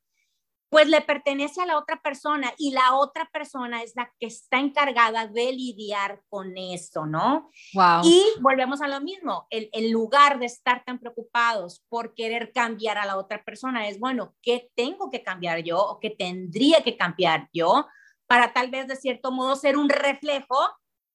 pues 0.69 0.87
le 0.87 1.01
pertenece 1.01 1.61
a 1.61 1.65
la 1.65 1.77
otra 1.77 2.01
persona 2.01 2.53
y 2.57 2.71
la 2.71 2.95
otra 2.95 3.29
persona 3.31 3.81
es 3.81 3.93
la 3.95 4.11
que 4.19 4.27
está 4.27 4.59
encargada 4.59 5.27
de 5.27 5.51
lidiar 5.51 6.21
con 6.29 6.55
eso, 6.57 7.05
¿no? 7.05 7.49
Wow. 7.73 8.01
Y 8.03 8.23
volvemos 8.39 8.81
a 8.81 8.87
lo 8.87 9.01
mismo, 9.01 9.47
el, 9.49 9.69
el, 9.73 9.89
lugar 9.91 10.39
de 10.39 10.45
estar 10.45 10.83
tan 10.85 10.99
preocupados 10.99 11.83
por 11.89 12.13
querer 12.13 12.51
cambiar 12.53 12.97
a 12.97 13.05
la 13.05 13.17
otra 13.17 13.43
persona 13.43 13.87
es, 13.87 13.99
bueno, 13.99 14.35
¿qué 14.41 14.69
tengo 14.75 15.09
que 15.09 15.23
cambiar 15.23 15.59
yo 15.63 15.79
o 15.79 15.99
qué 15.99 16.11
tendría 16.11 16.83
que 16.83 16.95
cambiar 16.95 17.49
yo 17.51 17.87
para 18.27 18.53
tal 18.53 18.69
vez 18.69 18.87
de 18.87 18.95
cierto 18.95 19.31
modo 19.31 19.55
ser 19.55 19.75
un 19.75 19.89
reflejo 19.89 20.55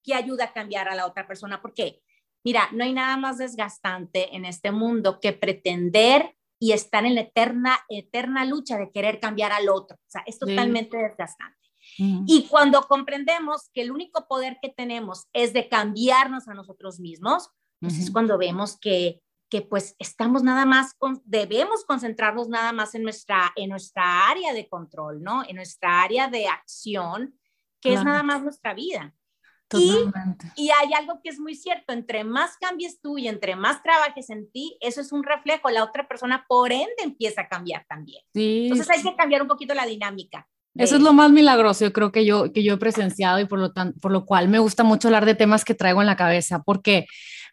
que 0.04 0.14
ayuda 0.14 0.44
a 0.44 0.52
cambiar 0.52 0.88
a 0.88 0.94
la 0.94 1.06
otra 1.06 1.26
persona. 1.26 1.60
Porque, 1.60 2.02
mira, 2.44 2.68
no 2.72 2.84
hay 2.84 2.92
nada 2.92 3.16
más 3.16 3.38
desgastante 3.38 4.36
en 4.36 4.44
este 4.44 4.70
mundo 4.70 5.18
que 5.20 5.32
pretender 5.32 6.36
y 6.64 6.72
estar 6.72 7.04
en 7.04 7.14
la 7.14 7.20
eterna, 7.20 7.78
eterna 7.90 8.46
lucha 8.46 8.78
de 8.78 8.90
querer 8.90 9.20
cambiar 9.20 9.52
al 9.52 9.68
otro. 9.68 9.98
O 9.98 10.10
sea, 10.10 10.22
es 10.24 10.38
totalmente 10.38 10.96
desgastante. 10.96 11.58
Y 11.98 12.46
cuando 12.48 12.80
comprendemos 12.84 13.68
que 13.74 13.82
el 13.82 13.92
único 13.92 14.26
poder 14.26 14.56
que 14.62 14.70
tenemos 14.70 15.26
es 15.34 15.52
de 15.52 15.68
cambiarnos 15.68 16.48
a 16.48 16.54
nosotros 16.54 17.00
mismos, 17.00 17.50
pues 17.80 17.98
es 17.98 18.10
cuando 18.10 18.38
vemos 18.38 18.78
que 18.80 19.20
que 19.50 19.60
pues 19.60 19.94
estamos 19.98 20.42
nada 20.42 20.64
más, 20.64 20.94
con, 20.94 21.22
debemos 21.26 21.84
concentrarnos 21.84 22.48
nada 22.48 22.72
más 22.72 22.94
en 22.94 23.02
nuestra, 23.02 23.52
en 23.54 23.70
nuestra 23.70 24.28
área 24.28 24.54
de 24.54 24.68
control, 24.68 25.22
¿no? 25.22 25.44
En 25.46 25.56
nuestra 25.56 26.02
área 26.02 26.28
de 26.28 26.48
acción, 26.48 27.38
que 27.80 27.92
es 27.92 28.02
nada 28.02 28.22
más 28.22 28.42
nuestra 28.42 28.72
vida. 28.72 29.14
Y, 29.78 30.66
y, 30.66 30.70
hay 30.70 30.92
algo 30.94 31.20
que 31.22 31.30
es 31.30 31.38
muy 31.38 31.54
cierto, 31.54 31.92
entre 31.92 32.24
más 32.24 32.56
cambies 32.58 33.00
tú 33.00 33.18
y 33.18 33.28
entre 33.28 33.56
más 33.56 33.82
trabajes 33.82 34.30
en 34.30 34.50
ti, 34.50 34.76
eso 34.80 35.00
es 35.00 35.12
un 35.12 35.22
reflejo, 35.22 35.70
la 35.70 35.84
otra 35.84 36.06
persona 36.08 36.44
por 36.48 36.72
ende 36.72 36.94
empieza 37.02 37.42
a 37.42 37.48
cambiar 37.48 37.84
también. 37.88 38.22
Entonces 38.34 38.88
hay 38.90 39.02
que 39.02 39.16
cambiar 39.16 39.42
un 39.42 39.48
poquito 39.48 39.74
la 39.74 39.86
dinámica. 39.86 40.46
Eso 40.76 40.96
es 40.96 41.02
lo 41.02 41.12
más 41.12 41.30
milagroso, 41.30 41.84
yo 41.84 41.92
creo 41.92 42.10
que 42.10 42.24
yo, 42.24 42.52
que 42.52 42.64
yo 42.64 42.74
he 42.74 42.78
presenciado 42.78 43.38
y 43.38 43.44
por 43.44 43.60
lo, 43.60 43.72
tan, 43.72 43.92
por 43.94 44.10
lo 44.10 44.24
cual 44.24 44.48
me 44.48 44.58
gusta 44.58 44.82
mucho 44.82 45.06
hablar 45.06 45.24
de 45.24 45.36
temas 45.36 45.64
que 45.64 45.74
traigo 45.74 46.00
en 46.00 46.08
la 46.08 46.16
cabeza, 46.16 46.62
porque 46.64 47.06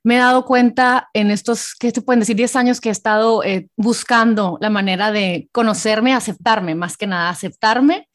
me 0.04 0.16
he 0.16 0.20
dado 0.20 0.46
cuenta 0.46 1.10
en 1.14 1.30
estos, 1.30 1.76
¿qué 1.76 1.92
te 1.92 2.02
pueden 2.02 2.22
decir? 2.22 2.36
10 2.36 2.56
años 2.56 2.82
que 2.82 2.90
he 2.90 2.92
estado 2.92 3.44
eh, 3.44 3.68
buscando 3.78 4.58
la 4.60 4.72
manera 4.72 5.12
de 5.12 5.50
conocerme, 5.52 6.14
aceptarme, 6.14 6.74
más 6.74 6.98
que 6.98 7.06
nada, 7.06 7.30
aceptarme. 7.30 8.08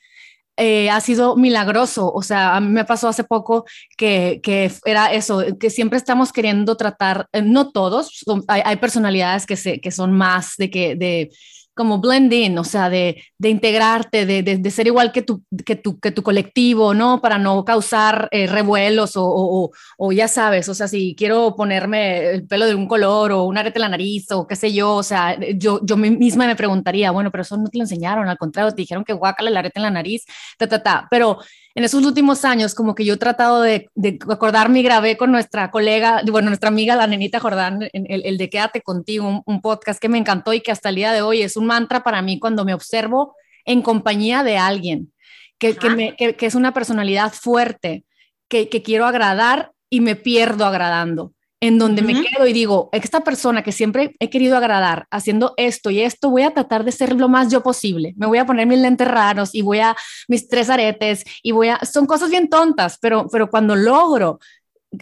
Eh, 0.58 0.88
ha 0.88 1.00
sido 1.02 1.36
milagroso, 1.36 2.10
o 2.10 2.22
sea, 2.22 2.56
a 2.56 2.60
mí 2.60 2.68
me 2.68 2.86
pasó 2.86 3.08
hace 3.08 3.24
poco 3.24 3.66
que, 3.96 4.40
que 4.42 4.72
era 4.86 5.12
eso, 5.12 5.44
que 5.60 5.68
siempre 5.68 5.98
estamos 5.98 6.32
queriendo 6.32 6.76
tratar, 6.78 7.28
eh, 7.32 7.42
no 7.42 7.72
todos, 7.72 8.24
hay, 8.48 8.62
hay, 8.64 8.76
personalidades 8.76 9.44
que, 9.44 9.56
se, 9.56 9.80
que 9.82 9.90
son 9.90 10.12
más 10.12 10.54
de 10.56 10.70
que, 10.70 10.96
de, 10.96 11.30
como 11.76 12.00
blending, 12.00 12.56
o 12.58 12.64
sea, 12.64 12.88
de, 12.88 13.22
de 13.36 13.50
integrarte, 13.50 14.24
de, 14.24 14.42
de, 14.42 14.70
ser 14.70 14.86
igual 14.86 15.12
que 15.12 15.20
tu, 15.20 15.44
que 15.64 15.76
tu, 15.76 16.00
que 16.00 16.10
tu 16.10 16.22
colectivo, 16.22 16.94
¿no? 16.94 17.20
Para 17.20 17.36
no 17.36 17.66
causar 17.66 18.28
eh, 18.30 18.46
revuelos 18.46 19.14
o, 19.16 19.24
o, 19.26 19.70
o, 19.98 20.12
ya 20.12 20.26
sabes, 20.26 20.70
o 20.70 20.74
sea, 20.74 20.88
si 20.88 21.14
quiero 21.14 21.54
ponerme 21.54 22.30
el 22.30 22.46
pelo 22.46 22.66
de 22.66 22.74
un 22.74 22.88
color 22.88 23.32
o 23.32 23.44
un 23.44 23.58
arete 23.58 23.78
en 23.78 23.82
la 23.82 23.88
nariz 23.90 24.32
o 24.32 24.46
qué 24.46 24.56
sé 24.56 24.72
yo, 24.72 24.94
o 24.94 25.02
sea, 25.02 25.36
yo, 25.54 25.80
yo 25.84 25.98
misma 25.98 26.46
me 26.46 26.56
preguntaría, 26.56 27.10
bueno, 27.10 27.30
pero 27.30 27.42
eso 27.42 27.58
no 27.58 27.68
te 27.68 27.76
lo 27.76 27.84
enseñaron, 27.84 28.26
al 28.26 28.38
contrario, 28.38 28.72
te 28.72 28.80
dijeron 28.80 29.04
que 29.04 29.12
guácala 29.12 29.50
el 29.50 29.56
arete 29.58 29.78
en 29.78 29.82
la 29.82 29.90
nariz, 29.90 30.24
ta, 30.56 30.66
ta, 30.66 30.82
ta, 30.82 31.06
pero 31.10 31.38
en 31.76 31.84
esos 31.84 32.02
últimos 32.06 32.46
años, 32.46 32.74
como 32.74 32.94
que 32.94 33.04
yo 33.04 33.14
he 33.14 33.18
tratado 33.18 33.60
de, 33.60 33.90
acordarme 34.30 34.80
y 34.80 34.82
grabé 34.82 35.18
con 35.18 35.30
nuestra 35.30 35.70
colega, 35.70 36.22
bueno, 36.26 36.48
nuestra 36.48 36.70
amiga, 36.70 36.96
la 36.96 37.06
nenita 37.06 37.38
Jordán, 37.38 37.82
el, 37.92 38.22
el 38.24 38.38
de 38.38 38.48
Quédate 38.48 38.80
contigo, 38.80 39.42
un, 39.44 39.60
podcast 39.60 40.00
que 40.00 40.08
me 40.08 40.16
encantó 40.16 40.54
y 40.54 40.62
que 40.62 40.72
hasta 40.72 40.88
el 40.88 40.94
día 40.94 41.12
de 41.12 41.20
hoy 41.20 41.42
es 41.42 41.54
un 41.54 41.66
mantra 41.66 42.02
para 42.02 42.22
mí 42.22 42.38
cuando 42.38 42.64
me 42.64 42.72
observo 42.72 43.36
en 43.66 43.82
compañía 43.82 44.42
de 44.42 44.56
alguien, 44.56 45.12
que, 45.58 45.76
que, 45.76 46.46
es 46.46 46.54
una 46.54 46.72
personalidad 46.72 47.30
fuerte, 47.30 48.06
que, 48.48 48.70
que 48.70 48.82
quiero 48.82 49.04
agradar 49.04 49.72
y 49.90 50.00
me 50.00 50.16
pierdo 50.16 50.64
agradando 50.64 51.34
en 51.60 51.78
donde 51.78 52.02
me 52.02 52.12
quedo 52.12 52.46
y 52.46 52.52
digo, 52.52 52.90
esta 52.92 53.24
persona 53.24 53.62
que 53.62 53.72
siempre 53.72 54.14
he 54.20 54.28
querido 54.28 54.56
agradar, 54.56 55.06
haciendo 55.10 55.54
esto 55.56 55.90
y 55.90 56.00
esto, 56.00 56.30
voy 56.30 56.42
a 56.42 56.52
tratar 56.52 56.84
de 56.84 56.92
ser 56.92 57.16
lo 57.16 57.28
más 57.28 57.50
yo 57.50 57.62
posible. 57.62 58.12
Me 58.16 58.26
voy 58.26 58.38
a 58.38 58.46
poner 58.46 58.66
mis 58.66 58.78
lentes 58.78 59.08
raros 59.08 59.54
y 59.54 59.62
voy 59.62 59.78
a 59.78 59.96
mis 60.28 60.48
tres 60.48 60.68
aretes 60.68 61.24
y 61.42 61.52
voy 61.52 61.68
a, 61.68 61.78
son 61.80 62.06
cosas 62.06 62.30
bien 62.30 62.48
tontas, 62.48 62.98
pero, 63.00 63.26
pero 63.32 63.48
cuando 63.48 63.74
logro 63.74 64.38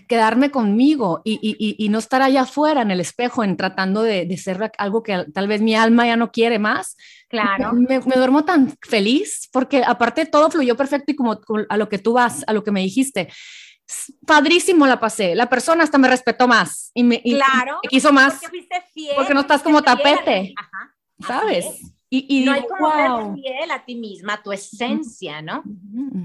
quedarme 0.09 0.51
conmigo 0.51 1.23
y, 1.25 1.38
y, 1.43 1.85
y 1.85 1.88
no 1.88 1.99
estar 1.99 2.23
allá 2.23 2.43
afuera 2.43 2.83
en 2.83 2.90
el 2.90 3.01
espejo 3.01 3.45
en 3.45 3.57
tratando 3.57 4.03
de, 4.03 4.25
de, 4.25 4.37
ser 4.37 4.73
algo 4.79 5.03
que 5.03 5.27
tal 5.33 5.47
vez 5.47 5.61
mi 5.61 5.75
alma 5.75 6.07
ya 6.07 6.17
no 6.17 6.31
quiere 6.31 6.59
más. 6.59 6.97
Claro. 7.29 7.73
Me, 7.73 7.99
me, 8.01 8.17
duermo 8.17 8.45
tan 8.45 8.75
feliz 8.81 9.49
porque 9.53 9.83
aparte 9.85 10.27
todo 10.27 10.51
fluyó 10.51 10.77
perfecto 10.77 11.12
y 11.12 11.17
como 11.17 11.40
a 11.69 11.77
lo 11.77 11.88
que 11.88 11.99
tú 11.99 12.12
vas, 12.14 12.45
a 12.47 12.53
lo 12.53 12.64
que 12.64 12.71
me 12.71 12.81
dijiste, 12.81 13.29
padrísimo 14.27 14.87
la 14.87 15.01
pasé. 15.01 15.35
La 15.35 15.49
persona 15.49 15.85
hasta 15.85 15.99
me 15.99 16.09
respetó 16.09 16.49
más 16.49 16.90
y 16.94 17.05
me, 17.05 17.23
claro, 17.23 17.81
quiso 17.88 18.12
más. 18.12 18.35
Porque, 18.35 18.49
fuiste 18.49 18.83
fiel, 18.92 19.14
porque 19.16 19.35
no 19.35 19.40
estás 19.40 19.62
como 19.62 19.83
tapete. 19.83 20.55
Ajá, 20.57 20.94
¿Sabes? 21.27 21.66
Y, 22.11 22.44
no 22.44 22.53
hay 22.53 22.64
como 22.66 22.88
wow. 22.88 23.35
ser 23.35 23.42
fiel 23.42 23.70
a 23.73 23.85
ti 23.85 23.97
misma, 23.97 24.35
a 24.35 24.42
tu 24.42 24.53
esencia, 24.53 25.42
¿no? 25.42 25.64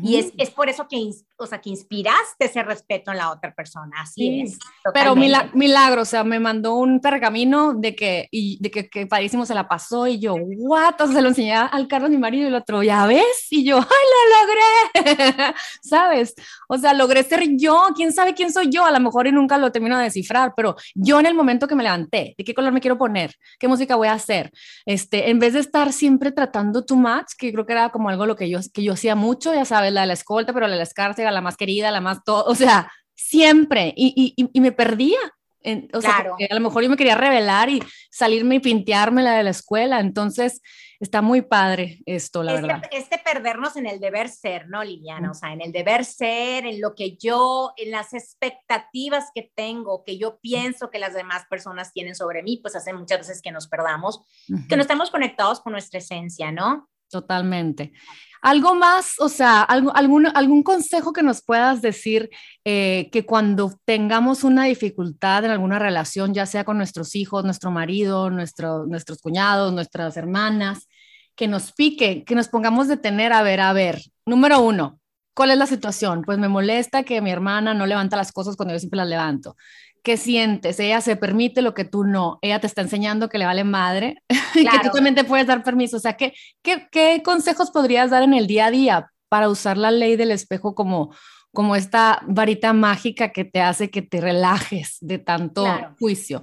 Y 0.03 0.17
es, 0.17 0.31
es, 0.37 0.51
por 0.51 0.69
eso 0.69 0.87
que, 0.87 0.97
o 1.39 1.47
sea, 1.47 1.61
que 1.61 1.69
inspiraste 1.69 2.45
ese 2.45 2.63
respeto 2.63 3.11
en 3.11 3.17
la 3.17 3.31
otra 3.31 3.53
persona, 3.53 4.01
así 4.01 4.41
es. 4.41 4.59
Pero 4.93 5.15
milagro, 5.15 6.01
o 6.01 6.05
sea, 6.05 6.23
me 6.23 6.39
mandó 6.39 6.75
un 6.75 6.99
pergamino 6.99 7.73
de 7.73 7.95
que, 7.95 8.27
y 8.31 8.57
de 8.61 8.69
que, 8.69 8.89
que 8.89 9.07
padrísimo 9.07 9.45
se 9.45 9.55
la 9.55 9.67
pasó 9.67 10.07
y 10.07 10.19
yo, 10.19 10.35
what, 10.35 10.95
se 10.97 11.21
lo 11.21 11.29
enseñé 11.29 11.55
al 11.55 11.87
Carlos, 11.87 12.09
mi 12.09 12.17
marido, 12.17 12.43
y 12.43 12.47
el 12.47 12.55
otro, 12.55 12.83
¿ya 12.83 13.05
ves? 13.05 13.47
Y 13.49 13.63
yo, 13.63 13.77
¡ay, 13.77 13.83
lo 13.85 15.05
logré! 15.05 15.53
¿Sabes? 15.81 16.35
O 16.67 16.77
sea, 16.77 16.93
logré 16.93 17.23
ser 17.23 17.43
yo, 17.57 17.87
quién 17.95 18.11
sabe 18.11 18.33
quién 18.33 18.51
soy 18.51 18.69
yo, 18.69 18.85
a 18.85 18.91
lo 18.91 18.99
mejor 18.99 19.27
y 19.27 19.31
nunca 19.31 19.57
lo 19.57 19.71
termino 19.71 19.97
de 19.97 20.05
descifrar, 20.05 20.53
pero 20.55 20.75
yo 20.93 21.19
en 21.19 21.25
el 21.25 21.33
momento 21.33 21.67
que 21.67 21.75
me 21.75 21.83
levanté, 21.83 22.35
¿de 22.37 22.43
qué 22.43 22.53
color 22.53 22.73
me 22.73 22.81
quiero 22.81 22.97
poner? 22.97 23.35
¿Qué 23.59 23.67
música 23.67 23.95
voy 23.95 24.07
a 24.07 24.13
hacer? 24.13 24.51
Este, 24.85 25.29
en 25.29 25.39
vez 25.39 25.53
de 25.53 25.59
estar 25.59 25.93
siempre 25.93 26.31
tratando 26.31 26.85
too 26.85 26.97
much, 26.97 27.33
que 27.37 27.51
creo 27.51 27.65
que 27.65 27.73
era 27.73 27.89
como 27.89 28.09
algo 28.09 28.25
lo 28.25 28.35
que 28.35 28.49
yo, 28.49 28.59
que 28.73 28.83
yo 28.83 28.93
hacía 28.93 29.15
mucho, 29.15 29.53
ya 29.53 29.65
sabes, 29.65 29.93
la 29.93 30.01
de 30.01 30.07
la 30.07 30.13
escolta, 30.13 30.53
pero 30.53 30.67
la 30.67 30.73
de 30.73 30.77
la 30.77 30.83
escárcega, 30.83 31.28
la 31.31 31.41
más 31.41 31.57
querida, 31.57 31.91
la 31.91 32.01
más 32.01 32.23
todo, 32.23 32.45
o 32.45 32.55
sea, 32.55 32.91
siempre, 33.15 33.93
y, 33.95 34.33
y, 34.35 34.49
y 34.51 34.61
me 34.61 34.71
perdía. 34.71 35.19
En, 35.61 35.89
o 35.93 35.99
claro. 35.99 36.35
sea, 36.37 36.47
a 36.49 36.55
lo 36.55 36.61
mejor 36.61 36.83
yo 36.83 36.89
me 36.89 36.95
quería 36.95 37.15
revelar 37.15 37.69
y 37.69 37.83
salirme 38.09 38.55
y 38.55 38.59
pintearme 38.59 39.21
la 39.21 39.33
de 39.33 39.43
la 39.43 39.49
escuela, 39.49 39.99
entonces 39.99 40.61
está 41.01 41.21
muy 41.21 41.41
padre 41.41 41.99
esto, 42.05 42.43
la 42.43 42.55
este, 42.55 42.67
verdad. 42.67 42.89
Este 42.91 43.17
perdernos 43.17 43.75
en 43.75 43.85
el 43.85 43.99
deber 43.99 44.29
ser, 44.29 44.69
¿no, 44.69 44.83
Liliana? 44.83 45.31
O 45.31 45.33
sea, 45.33 45.51
en 45.51 45.59
el 45.59 45.73
deber 45.73 46.05
ser, 46.05 46.65
en 46.65 46.79
lo 46.79 46.95
que 46.95 47.17
yo, 47.17 47.73
en 47.75 47.91
las 47.91 48.13
expectativas 48.13 49.31
que 49.35 49.51
tengo, 49.53 50.05
que 50.05 50.17
yo 50.17 50.39
pienso 50.39 50.89
que 50.89 50.99
las 50.99 51.13
demás 51.13 51.45
personas 51.49 51.91
tienen 51.91 52.15
sobre 52.15 52.41
mí, 52.41 52.57
pues 52.61 52.77
hace 52.77 52.93
muchas 52.93 53.19
veces 53.19 53.41
que 53.41 53.51
nos 53.51 53.67
perdamos, 53.67 54.21
que 54.69 54.77
no 54.77 54.81
estamos 54.81 55.11
conectados 55.11 55.59
con 55.59 55.73
nuestra 55.73 55.99
esencia, 55.99 56.53
¿no? 56.53 56.89
Totalmente. 57.09 57.93
¿Algo 58.41 58.73
más, 58.73 59.15
o 59.19 59.27
sea, 59.27 59.61
algún, 59.61 60.25
algún 60.27 60.63
consejo 60.63 61.11
que 61.11 61.23
nos 61.23 61.43
puedas 61.43 61.81
decir 61.81 62.29
eh, 62.63 63.09
que 63.11 63.25
cuando 63.25 63.73
tengamos 63.83 64.45
una 64.45 64.63
dificultad 64.63 65.43
en 65.43 65.51
alguna 65.51 65.77
relación, 65.77 66.33
ya 66.33 66.45
sea 66.45 66.63
con 66.63 66.77
nuestros 66.77 67.15
hijos, 67.15 67.43
nuestro 67.43 67.69
marido, 67.69 68.29
nuestro, 68.29 68.85
nuestros 68.85 69.21
cuñados, 69.21 69.73
nuestras 69.73 70.15
hermanas, 70.15 70.87
que 71.35 71.47
nos 71.49 71.73
pique, 71.73 72.23
que 72.23 72.35
nos 72.35 72.47
pongamos 72.47 72.87
de 72.87 72.97
tener, 72.97 73.33
a 73.33 73.41
ver, 73.41 73.59
a 73.59 73.73
ver, 73.73 74.01
número 74.25 74.61
uno, 74.61 74.99
¿cuál 75.33 75.51
es 75.51 75.57
la 75.57 75.67
situación? 75.67 76.23
Pues 76.23 76.37
me 76.37 76.47
molesta 76.47 77.03
que 77.03 77.21
mi 77.21 77.31
hermana 77.31 77.73
no 77.73 77.85
levanta 77.85 78.15
las 78.15 78.31
cosas 78.31 78.55
cuando 78.55 78.73
yo 78.73 78.79
siempre 78.79 78.97
las 78.97 79.07
levanto. 79.07 79.57
¿Qué 80.03 80.17
sientes? 80.17 80.79
Ella 80.79 81.01
se 81.01 81.15
permite 81.15 81.61
lo 81.61 81.73
que 81.73 81.85
tú 81.85 82.03
no. 82.03 82.39
Ella 82.41 82.59
te 82.59 82.67
está 82.67 82.81
enseñando 82.81 83.29
que 83.29 83.37
le 83.37 83.45
vale 83.45 83.63
madre 83.63 84.23
y 84.55 84.65
que 84.65 84.79
tú 84.83 84.89
también 84.93 85.15
te 85.15 85.23
puedes 85.23 85.47
dar 85.47 85.63
permiso. 85.63 85.97
O 85.97 85.99
sea, 85.99 86.17
¿qué, 86.17 86.33
qué, 86.61 86.87
qué 86.91 87.21
consejos 87.23 87.71
podrías 87.71 88.09
dar 88.09 88.23
en 88.23 88.33
el 88.33 88.47
día 88.47 88.67
a 88.67 88.71
día 88.71 89.11
para 89.29 89.49
usar 89.49 89.77
la 89.77 89.91
ley 89.91 90.15
del 90.15 90.31
espejo 90.31 90.75
como, 90.75 91.13
como 91.53 91.75
esta 91.75 92.21
varita 92.27 92.73
mágica 92.73 93.31
que 93.31 93.45
te 93.45 93.61
hace 93.61 93.89
que 93.89 94.01
te 94.01 94.21
relajes 94.21 94.97
de 95.01 95.19
tanto 95.19 95.65
juicio? 95.99 96.41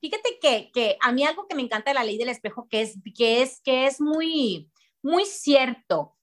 Fíjate 0.00 0.38
que, 0.40 0.70
que, 0.72 0.96
a 1.00 1.12
mí 1.12 1.24
algo 1.24 1.46
que 1.48 1.56
me 1.56 1.62
encanta 1.62 1.90
de 1.90 1.94
la 1.94 2.04
ley 2.04 2.18
del 2.18 2.28
espejo 2.28 2.68
que 2.68 2.82
es 2.82 2.98
que 3.14 3.42
es 3.42 3.60
que 3.64 3.86
es 3.86 4.00
muy 4.00 4.70
muy 5.02 5.24
cierto 5.24 6.15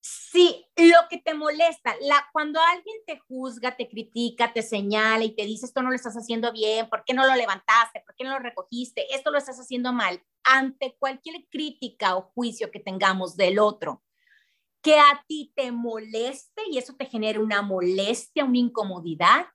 si 0.00 0.64
lo 0.76 1.08
que 1.10 1.18
te 1.18 1.34
molesta, 1.34 1.94
la, 2.00 2.28
cuando 2.32 2.60
alguien 2.60 2.96
te 3.06 3.18
juzga, 3.18 3.76
te 3.76 3.88
critica, 3.88 4.52
te 4.52 4.62
señala 4.62 5.24
y 5.24 5.34
te 5.34 5.44
dice 5.44 5.66
esto 5.66 5.82
no 5.82 5.90
lo 5.90 5.96
estás 5.96 6.14
haciendo 6.14 6.52
bien, 6.52 6.88
¿por 6.88 7.04
qué 7.04 7.14
no 7.14 7.26
lo 7.26 7.34
levantaste? 7.34 8.02
¿Por 8.06 8.14
qué 8.14 8.24
no 8.24 8.30
lo 8.30 8.38
recogiste? 8.38 9.12
Esto 9.14 9.30
lo 9.30 9.38
estás 9.38 9.58
haciendo 9.58 9.92
mal. 9.92 10.22
Ante 10.44 10.96
cualquier 10.98 11.46
crítica 11.50 12.16
o 12.16 12.30
juicio 12.34 12.70
que 12.70 12.80
tengamos 12.80 13.36
del 13.36 13.58
otro, 13.58 14.02
que 14.82 14.98
a 14.98 15.24
ti 15.26 15.52
te 15.56 15.72
moleste 15.72 16.62
y 16.70 16.78
eso 16.78 16.94
te 16.94 17.06
genere 17.06 17.40
una 17.40 17.62
molestia, 17.62 18.44
una 18.44 18.58
incomodidad, 18.58 19.46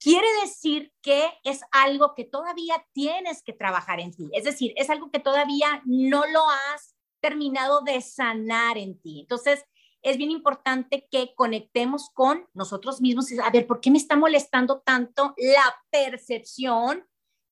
quiere 0.00 0.26
decir 0.42 0.92
que 1.00 1.30
es 1.44 1.60
algo 1.70 2.14
que 2.14 2.24
todavía 2.24 2.84
tienes 2.92 3.42
que 3.42 3.52
trabajar 3.52 4.00
en 4.00 4.12
ti. 4.12 4.28
Es 4.32 4.44
decir, 4.44 4.74
es 4.76 4.90
algo 4.90 5.10
que 5.10 5.20
todavía 5.20 5.80
no 5.86 6.26
lo 6.26 6.42
has 6.50 6.94
terminado 7.20 7.80
de 7.80 8.02
sanar 8.02 8.76
en 8.76 9.00
ti. 9.00 9.20
Entonces, 9.20 9.64
es 10.04 10.18
bien 10.18 10.30
importante 10.30 11.08
que 11.10 11.34
conectemos 11.34 12.10
con 12.10 12.46
nosotros 12.52 13.00
mismos 13.00 13.32
y 13.32 13.40
a 13.40 13.50
ver, 13.50 13.66
¿por 13.66 13.80
qué 13.80 13.90
me 13.90 13.98
está 13.98 14.16
molestando 14.16 14.80
tanto 14.80 15.34
la 15.38 15.74
percepción 15.90 17.04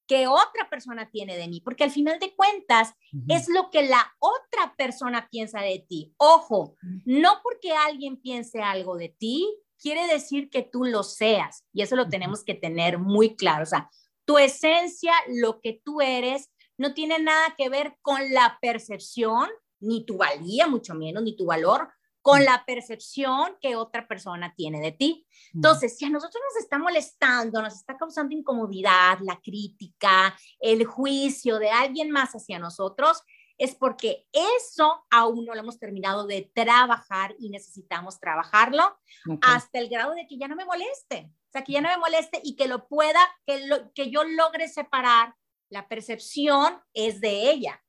que 0.07 0.27
otra 0.27 0.69
persona 0.69 1.11
tiene 1.11 1.37
de 1.37 1.49
mí? 1.49 1.63
Porque 1.63 1.85
al 1.85 1.91
final 1.91 2.19
de 2.19 2.37
cuentas 2.37 2.93
es 3.29 3.49
lo 3.49 3.71
que 3.71 3.83
la 3.85 4.15
otra 4.19 4.75
persona 4.77 5.29
piensa 5.31 5.61
de 5.63 5.85
ti. 5.89 6.13
Ojo, 6.19 6.77
no 7.07 7.41
porque 7.43 7.73
alguien 7.73 8.21
piense 8.21 8.61
algo 8.61 8.99
de 8.99 9.09
ti, 9.09 9.49
quiere 9.79 10.07
decir 10.07 10.51
que 10.51 10.63
tú 10.63 10.85
lo 10.85 11.03
seas. 11.05 11.65
Y 11.73 11.81
eso 11.81 11.97
lo 11.97 12.09
tenemos 12.09 12.45
que 12.45 12.55
tener 12.55 12.99
muy 12.99 13.35
claro. 13.35 13.63
O 13.63 13.67
sea, 13.67 13.91
tu 14.27 14.37
esencia, 14.37 15.15
lo 15.29 15.61
que 15.63 15.81
tú 15.83 16.03
eres, 16.03 16.51
no 16.77 16.93
tiene 16.93 17.19
nada 17.19 17.55
que 17.57 17.71
ver 17.71 17.97
con 18.03 18.31
la 18.31 18.59
percepción, 18.61 19.49
ni 19.81 20.05
tu 20.05 20.19
valía, 20.19 20.67
mucho 20.67 20.95
menos, 20.95 21.23
ni 21.23 21.35
tu 21.35 21.47
valor, 21.47 21.89
con 22.23 22.41
mm. 22.41 22.45
la 22.45 22.65
percepción 22.65 23.57
que 23.61 23.77
otra 23.77 24.09
persona 24.09 24.55
tiene 24.57 24.81
de 24.81 24.93
ti. 24.93 25.27
Mm. 25.53 25.59
Entonces, 25.59 25.99
si 25.99 26.07
a 26.07 26.11
nosotros 26.11 26.41
nos 26.49 26.63
está 26.63 26.79
molestando, 26.79 27.61
nos 27.61 27.75
está 27.75 27.97
causando 27.99 28.35
incomodidad, 28.35 29.19
la 29.21 29.39
crítica, 29.41 30.35
el 30.61 30.87
juicio 30.87 31.59
de 31.59 31.71
alguien 31.71 32.11
más 32.11 32.33
hacia 32.33 32.59
nosotros, 32.59 33.23
es 33.59 33.75
porque 33.75 34.27
eso 34.33 35.05
aún 35.11 35.45
no 35.45 35.55
lo 35.55 35.61
hemos 35.61 35.79
terminado 35.79 36.27
de 36.27 36.51
trabajar 36.55 37.35
y 37.39 37.51
necesitamos 37.51 38.19
trabajarlo 38.19 38.99
hasta 39.43 39.79
el 39.79 39.89
grado 39.89 40.15
de 40.15 40.27
que 40.27 40.39
ya 40.39 40.49
no 40.49 40.57
me 40.57 40.65
moleste, 40.65 41.31
o 41.49 41.53
sea, 41.53 41.63
que 41.63 41.73
ya 41.73 41.81
no 41.81 41.89
me 41.89 41.99
moleste 41.99 42.41
y 42.43 42.57
que 42.57 42.67
lo 42.67 42.89
pueda, 42.89 43.21
que, 43.47 43.67
lo, 43.67 43.93
que 43.93 44.11
yo 44.11 44.25
logre 44.25 44.69
separar, 44.69 45.35
la 45.69 45.89
percepción 45.89 46.81
es 46.93 47.21
de 47.21 47.51
ella, 47.51 47.82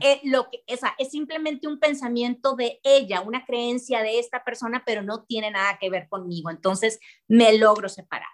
eh, 0.00 0.20
lo 0.24 0.50
que, 0.50 0.62
esa, 0.66 0.94
es 0.98 1.10
simplemente 1.10 1.66
un 1.66 1.78
pensamiento 1.78 2.54
de 2.54 2.80
ella, 2.84 3.22
una 3.22 3.44
creencia 3.44 4.02
de 4.02 4.18
esta 4.18 4.44
persona, 4.44 4.82
pero 4.84 5.02
no 5.02 5.24
tiene 5.24 5.50
nada 5.50 5.78
que 5.80 5.90
ver 5.90 6.08
conmigo. 6.08 6.50
Entonces 6.50 7.00
me 7.28 7.56
logro 7.58 7.88
separar. 7.88 8.28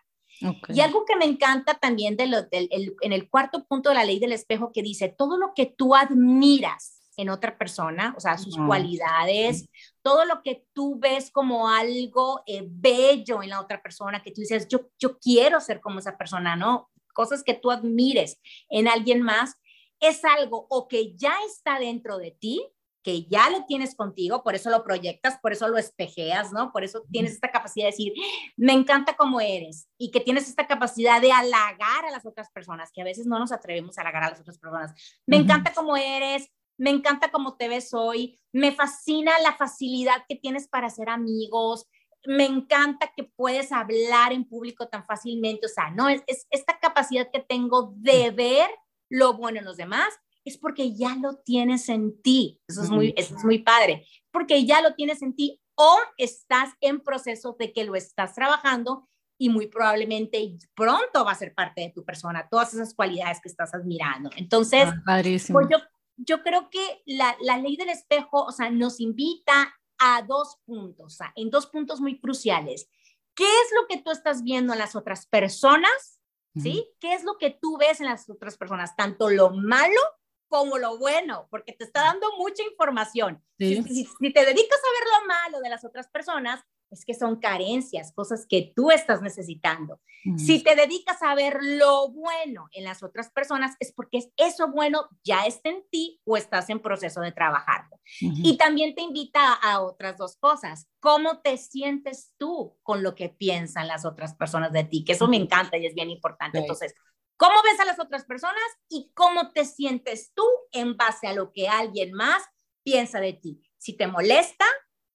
Y 0.68 0.80
algo 0.80 1.04
que 1.04 1.16
me 1.16 1.26
encanta 1.26 1.74
también 1.74 2.16
de 2.16 2.26
lo, 2.26 2.42
del, 2.42 2.68
en 2.70 3.12
el 3.12 3.28
cuarto 3.28 3.64
punto 3.66 3.90
de 3.90 3.94
la 3.94 4.04
ley 4.04 4.18
del 4.18 4.32
espejo 4.32 4.72
que 4.72 4.82
dice, 4.82 5.08
todo 5.08 5.36
lo 5.36 5.52
que 5.54 5.66
tú 5.66 5.94
admiras 5.94 7.00
en 7.16 7.28
otra 7.28 7.58
persona, 7.58 8.14
o 8.16 8.20
sea, 8.20 8.38
sus 8.38 8.56
cualidades, 8.56 9.68
todo 10.00 10.24
lo 10.24 10.42
que 10.42 10.64
tú 10.72 10.98
ves 10.98 11.30
como 11.30 11.68
algo 11.68 12.42
eh, 12.46 12.64
bello 12.66 13.42
en 13.42 13.50
la 13.50 13.60
otra 13.60 13.82
persona, 13.82 14.22
que 14.22 14.30
tú 14.30 14.40
dices, 14.40 14.66
yo, 14.68 14.88
yo 14.98 15.18
quiero 15.18 15.60
ser 15.60 15.80
como 15.80 15.98
esa 15.98 16.16
persona, 16.16 16.56
¿no? 16.56 16.88
Cosas 17.12 17.42
que 17.42 17.52
tú 17.52 17.70
admires 17.70 18.40
en 18.70 18.88
alguien 18.88 19.20
más, 19.20 19.56
es 20.00 20.24
algo 20.24 20.66
o 20.68 20.88
que 20.88 21.14
ya 21.16 21.34
está 21.46 21.78
dentro 21.78 22.18
de 22.18 22.32
ti, 22.32 22.62
que 23.02 23.24
ya 23.24 23.48
lo 23.48 23.64
tienes 23.64 23.94
contigo, 23.94 24.42
por 24.42 24.54
eso 24.54 24.68
lo 24.68 24.84
proyectas, 24.84 25.38
por 25.40 25.52
eso 25.52 25.68
lo 25.68 25.78
espejeas, 25.78 26.52
¿no? 26.52 26.70
Por 26.70 26.84
eso 26.84 27.02
tienes 27.10 27.32
esta 27.32 27.50
capacidad 27.50 27.86
de 27.86 27.92
decir, 27.92 28.12
me 28.56 28.72
encanta 28.72 29.16
cómo 29.16 29.40
eres 29.40 29.88
y 29.96 30.10
que 30.10 30.20
tienes 30.20 30.48
esta 30.48 30.66
capacidad 30.66 31.20
de 31.20 31.32
halagar 31.32 32.04
a 32.04 32.10
las 32.10 32.26
otras 32.26 32.50
personas, 32.50 32.90
que 32.92 33.00
a 33.00 33.04
veces 33.04 33.26
no 33.26 33.38
nos 33.38 33.52
atrevemos 33.52 33.96
a 33.96 34.02
halagar 34.02 34.24
a 34.24 34.30
las 34.30 34.40
otras 34.40 34.58
personas. 34.58 34.92
Me 35.26 35.36
encanta 35.36 35.72
cómo 35.72 35.96
eres, 35.96 36.50
me 36.76 36.90
encanta 36.90 37.30
cómo 37.30 37.56
te 37.56 37.68
ves 37.68 37.94
hoy, 37.94 38.38
me 38.52 38.72
fascina 38.72 39.32
la 39.42 39.54
facilidad 39.54 40.24
que 40.28 40.36
tienes 40.36 40.68
para 40.68 40.88
hacer 40.88 41.08
amigos, 41.08 41.86
me 42.26 42.44
encanta 42.44 43.12
que 43.16 43.24
puedes 43.24 43.72
hablar 43.72 44.32
en 44.32 44.44
público 44.44 44.88
tan 44.88 45.06
fácilmente, 45.06 45.66
o 45.66 45.68
sea, 45.70 45.90
no, 45.90 46.08
es, 46.08 46.22
esta 46.50 46.78
capacidad 46.78 47.30
que 47.32 47.40
tengo 47.40 47.94
de 47.96 48.30
ver 48.30 48.70
lo 49.10 49.34
bueno 49.34 49.58
en 49.58 49.66
los 49.66 49.76
demás, 49.76 50.08
es 50.44 50.56
porque 50.56 50.94
ya 50.94 51.16
lo 51.16 51.36
tienes 51.36 51.88
en 51.88 52.20
ti, 52.22 52.60
eso 52.66 52.82
es 52.82 52.90
muy, 52.90 53.12
eso 53.16 53.36
es 53.36 53.44
muy 53.44 53.58
padre, 53.58 54.06
porque 54.30 54.64
ya 54.64 54.80
lo 54.80 54.94
tienes 54.94 55.20
en 55.20 55.34
ti 55.36 55.60
o 55.74 55.98
estás 56.16 56.70
en 56.80 57.00
proceso 57.00 57.56
de 57.58 57.72
que 57.72 57.84
lo 57.84 57.94
estás 57.94 58.34
trabajando 58.34 59.08
y 59.38 59.48
muy 59.48 59.66
probablemente 59.68 60.58
pronto 60.74 61.24
va 61.24 61.32
a 61.32 61.34
ser 61.34 61.54
parte 61.54 61.80
de 61.80 61.90
tu 61.90 62.04
persona, 62.04 62.46
todas 62.50 62.74
esas 62.74 62.94
cualidades 62.94 63.40
que 63.42 63.48
estás 63.48 63.74
admirando. 63.74 64.30
Entonces, 64.36 64.88
ah, 65.06 65.22
pues 65.50 65.66
yo, 65.70 65.78
yo 66.16 66.42
creo 66.42 66.68
que 66.70 67.02
la, 67.06 67.34
la, 67.40 67.56
ley 67.56 67.76
del 67.76 67.88
espejo, 67.88 68.44
o 68.44 68.52
sea, 68.52 68.70
nos 68.70 69.00
invita 69.00 69.74
a 69.98 70.22
dos 70.22 70.58
puntos, 70.66 71.14
o 71.14 71.16
sea, 71.16 71.32
en 71.36 71.50
dos 71.50 71.66
puntos 71.66 72.00
muy 72.00 72.20
cruciales. 72.20 72.90
¿Qué 73.34 73.44
es 73.44 73.72
lo 73.80 73.86
que 73.88 74.02
tú 74.02 74.10
estás 74.10 74.42
viendo 74.42 74.74
en 74.74 74.78
las 74.78 74.94
otras 74.94 75.26
personas? 75.26 76.19
¿Sí? 76.56 76.88
¿Qué 76.98 77.14
es 77.14 77.22
lo 77.22 77.38
que 77.38 77.50
tú 77.50 77.78
ves 77.78 78.00
en 78.00 78.06
las 78.06 78.28
otras 78.28 78.56
personas? 78.56 78.96
Tanto 78.96 79.30
lo 79.30 79.50
malo 79.50 80.00
como 80.48 80.78
lo 80.78 80.98
bueno, 80.98 81.46
porque 81.48 81.72
te 81.72 81.84
está 81.84 82.02
dando 82.02 82.26
mucha 82.36 82.64
información. 82.64 83.42
Si, 83.56 83.82
si, 83.84 84.32
te 84.32 84.44
dedicas 84.44 84.80
a 84.80 84.98
ver 84.98 85.08
lo 85.20 85.26
malo 85.28 85.60
de 85.60 85.68
las 85.68 85.84
otras 85.84 86.08
personas, 86.08 86.60
es 86.90 87.04
que 87.04 87.14
son 87.14 87.36
carencias, 87.36 88.12
cosas 88.12 88.46
que 88.48 88.72
tú 88.74 88.90
estás 88.90 89.22
necesitando. 89.22 90.00
Si 90.36 90.62
te 90.62 90.74
dedicas 90.74 91.22
a 91.22 91.34
ver 91.34 91.58
lo 91.62 92.10
bueno 92.10 92.68
en 92.72 92.84
las 92.84 93.02
otras 93.02 93.30
personas, 93.30 93.74
es 93.80 93.90
porque 93.92 94.18
eso 94.36 94.68
bueno 94.70 95.08
ya 95.24 95.46
está 95.46 95.70
en 95.70 95.82
ti 95.90 96.20
o 96.24 96.36
estás 96.36 96.68
en 96.68 96.80
proceso 96.80 97.22
de 97.22 97.32
trabajarlo. 97.32 97.98
Y 98.20 98.58
también 98.58 98.94
te 98.94 99.00
invita 99.00 99.54
a, 99.54 99.80
otras 99.80 100.18
dos 100.18 100.36
cosas. 100.36 100.88
¿Cómo 100.98 101.40
te 101.40 101.56
sientes 101.56 102.34
tú 102.36 102.76
con 102.82 103.02
lo 103.02 103.14
que 103.14 103.30
piensan 103.30 103.88
las 103.88 104.04
otras 104.04 104.34
personas 104.34 104.72
de 104.72 104.84
ti? 104.84 105.04
Que 105.04 105.12
eso 105.12 105.26
me 105.26 105.38
encanta 105.38 105.78
y 105.78 105.86
es 105.86 105.94
bien 105.94 106.10
importante. 106.10 106.58
Entonces, 106.58 106.94
¿cómo 107.36 107.54
ves 107.62 107.80
a 107.80 107.86
las 107.86 107.98
otras 107.98 108.24
personas 108.24 108.62
y 108.88 109.10
cómo 109.14 109.52
te 109.52 109.64
sientes 109.64 110.32
tú 110.34 110.44
en 110.72 110.96
base 110.98 111.28
a 111.28 111.32
lo 111.32 111.52
que 111.52 111.68
alguien 111.68 112.12
más 112.12 112.42
piensa 112.82 113.20
de 113.20 113.32
ti? 113.32 113.62
Si 113.78 113.96
te 113.96 114.06
molesta, 114.06 114.66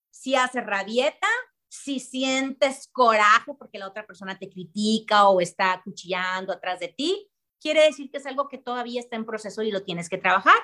si 0.09 0.33
hace 0.33 0.61
rabieta, 0.61 1.27
si 1.83 1.99
sientes 1.99 2.89
coraje 2.91 3.53
porque 3.57 3.77
la 3.77 3.87
otra 3.87 4.05
persona 4.05 4.37
te 4.37 4.49
critica 4.49 5.27
o 5.27 5.41
está 5.41 5.81
cuchillando 5.83 6.53
atrás 6.53 6.79
de 6.79 6.87
ti, 6.87 7.29
quiere 7.59 7.83
decir 7.83 8.09
que 8.09 8.17
es 8.17 8.25
algo 8.25 8.47
que 8.47 8.57
todavía 8.57 8.99
está 8.99 9.15
en 9.15 9.25
proceso 9.25 9.61
y 9.61 9.71
lo 9.71 9.83
tienes 9.83 10.09
que 10.09 10.17
trabajar. 10.17 10.57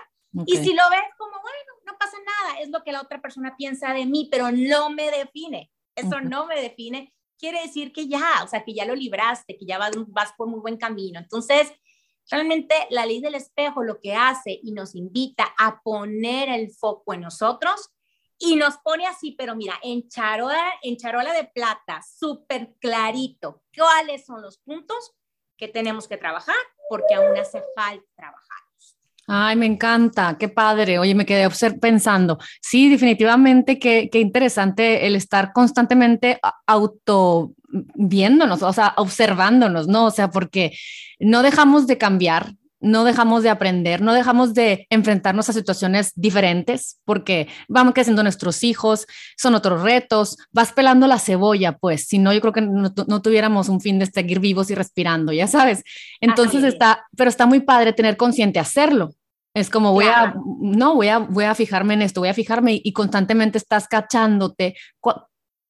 Y 0.46 0.56
si 0.58 0.74
lo 0.74 0.84
ves 0.90 1.04
como, 1.18 1.34
bueno, 1.42 1.58
no 1.86 1.98
pasa 2.00 2.18
nada, 2.26 2.60
es 2.62 2.70
lo 2.70 2.84
que 2.84 2.94
la 2.94 3.02
otra 3.02 3.22
persona 3.22 3.56
piensa 3.58 3.94
de 3.94 4.06
mí, 4.06 4.30
pero 4.32 4.50
no 4.52 4.90
me 4.90 5.12
define, 5.12 5.70
eso 5.96 6.22
no 6.22 6.46
me 6.46 6.62
define, 6.62 7.14
quiere 7.38 7.62
decir 7.62 7.92
que 7.92 8.08
ya, 8.08 8.42
o 8.44 8.48
sea, 8.48 8.64
que 8.64 8.74
ya 8.74 8.86
lo 8.86 8.96
libraste, 8.96 9.58
que 9.58 9.66
ya 9.66 9.78
vas, 9.78 9.92
vas 10.08 10.32
por 10.38 10.48
muy 10.48 10.62
buen 10.62 10.78
camino. 10.78 11.20
Entonces, 11.20 11.74
realmente 12.30 12.74
la 12.90 13.06
ley 13.06 13.20
del 13.20 13.36
espejo 13.36 13.84
lo 13.84 14.00
que 14.00 14.16
hace 14.16 14.58
y 14.64 14.72
nos 14.72 14.96
invita 14.96 15.54
a 15.58 15.82
poner 15.82 16.48
el 16.48 16.72
foco 16.72 17.14
en 17.14 17.22
nosotros 17.22 17.90
y 18.42 18.56
nos 18.56 18.78
pone 18.78 19.06
así, 19.08 19.36
pero 19.38 19.56
mira, 19.56 19.76
en 19.84 20.08
charola, 20.10 20.74
en 20.82 20.98
charola 20.98 21.34
de 21.34 21.46
plata, 21.46 22.02
súper 22.02 22.74
clarito, 22.80 23.64
cuáles 23.76 24.26
son 24.26 24.42
los 24.42 24.58
puntos 24.58 25.14
que 25.58 25.68
tenemos 25.68 26.08
que 26.08 26.18
trabajar, 26.18 26.56
porque 26.90 27.14
aún 27.14 27.38
hace 27.38 27.62
falta 27.76 28.06
trabajar. 28.16 28.58
Ay, 29.28 29.56
me 29.56 29.66
encanta, 29.66 30.36
qué 30.38 30.50
padre. 30.50 31.00
Oye, 31.00 31.16
me 31.16 31.26
quedé 31.26 31.48
pensando. 31.80 32.38
Sí, 32.62 32.90
definitivamente, 32.90 33.80
qué, 33.80 34.10
qué 34.12 34.20
interesante 34.20 35.06
el 35.08 35.16
estar 35.16 35.54
constantemente 35.54 36.40
auto 36.66 37.54
viéndonos, 37.96 38.62
o 38.64 38.74
sea, 38.74 38.94
observándonos, 38.98 39.88
¿no? 39.88 40.06
O 40.08 40.12
sea, 40.12 40.30
porque 40.30 40.78
no 41.20 41.44
dejamos 41.44 41.88
de 41.88 41.98
cambiar, 41.98 42.54
no 42.82 43.04
dejamos 43.04 43.44
de 43.44 43.50
aprender, 43.50 44.02
no 44.02 44.14
dejamos 44.14 44.54
de 44.54 44.88
enfrentarnos 44.90 45.48
a 45.50 45.54
situaciones 45.54 46.12
diferentes 46.16 47.00
porque 47.06 47.48
vamos 47.70 47.94
creciendo 47.94 48.24
nuestros 48.24 48.64
hijos, 48.64 49.06
son 49.38 49.56
otros 49.56 49.84
retos, 49.84 50.38
vas 50.52 50.74
pelando 50.74 51.08
la 51.08 51.20
cebolla, 51.20 51.78
pues, 51.78 52.08
si 52.08 52.18
no, 52.18 52.34
yo 52.34 52.42
creo 52.42 52.54
que 52.54 52.62
no, 52.62 53.22
tuviéramos 53.22 53.70
un 53.70 53.80
fin 53.80 54.00
de 54.00 54.08
seguir 54.08 54.40
vivos 54.40 54.72
y 54.72 54.76
respirando, 54.76 55.32
ya 55.32 55.48
sabes. 55.48 55.84
Entonces 56.20 56.64
está, 56.64 57.06
pero 57.16 57.30
está 57.30 57.46
muy 57.46 57.62
padre 57.62 57.94
tener 57.94 58.18
consciente 58.18 58.60
hacerlo. 58.60 59.12
Es 59.54 59.70
como 59.70 59.92
voy 59.92 60.06
a, 60.06 60.34
no, 60.62 60.96
voy 60.96 61.10
a, 61.10 61.20
voy 61.20 61.44
a 61.44 61.56
fijarme 61.56 61.94
en 61.94 62.02
esto, 62.02 62.22
voy 62.22 62.30
a 62.30 62.34
fijarme 62.34 62.76
y, 62.76 62.82
y 62.86 62.94
constantemente 62.94 63.58
estás 63.58 63.88
cachándote 63.88 64.76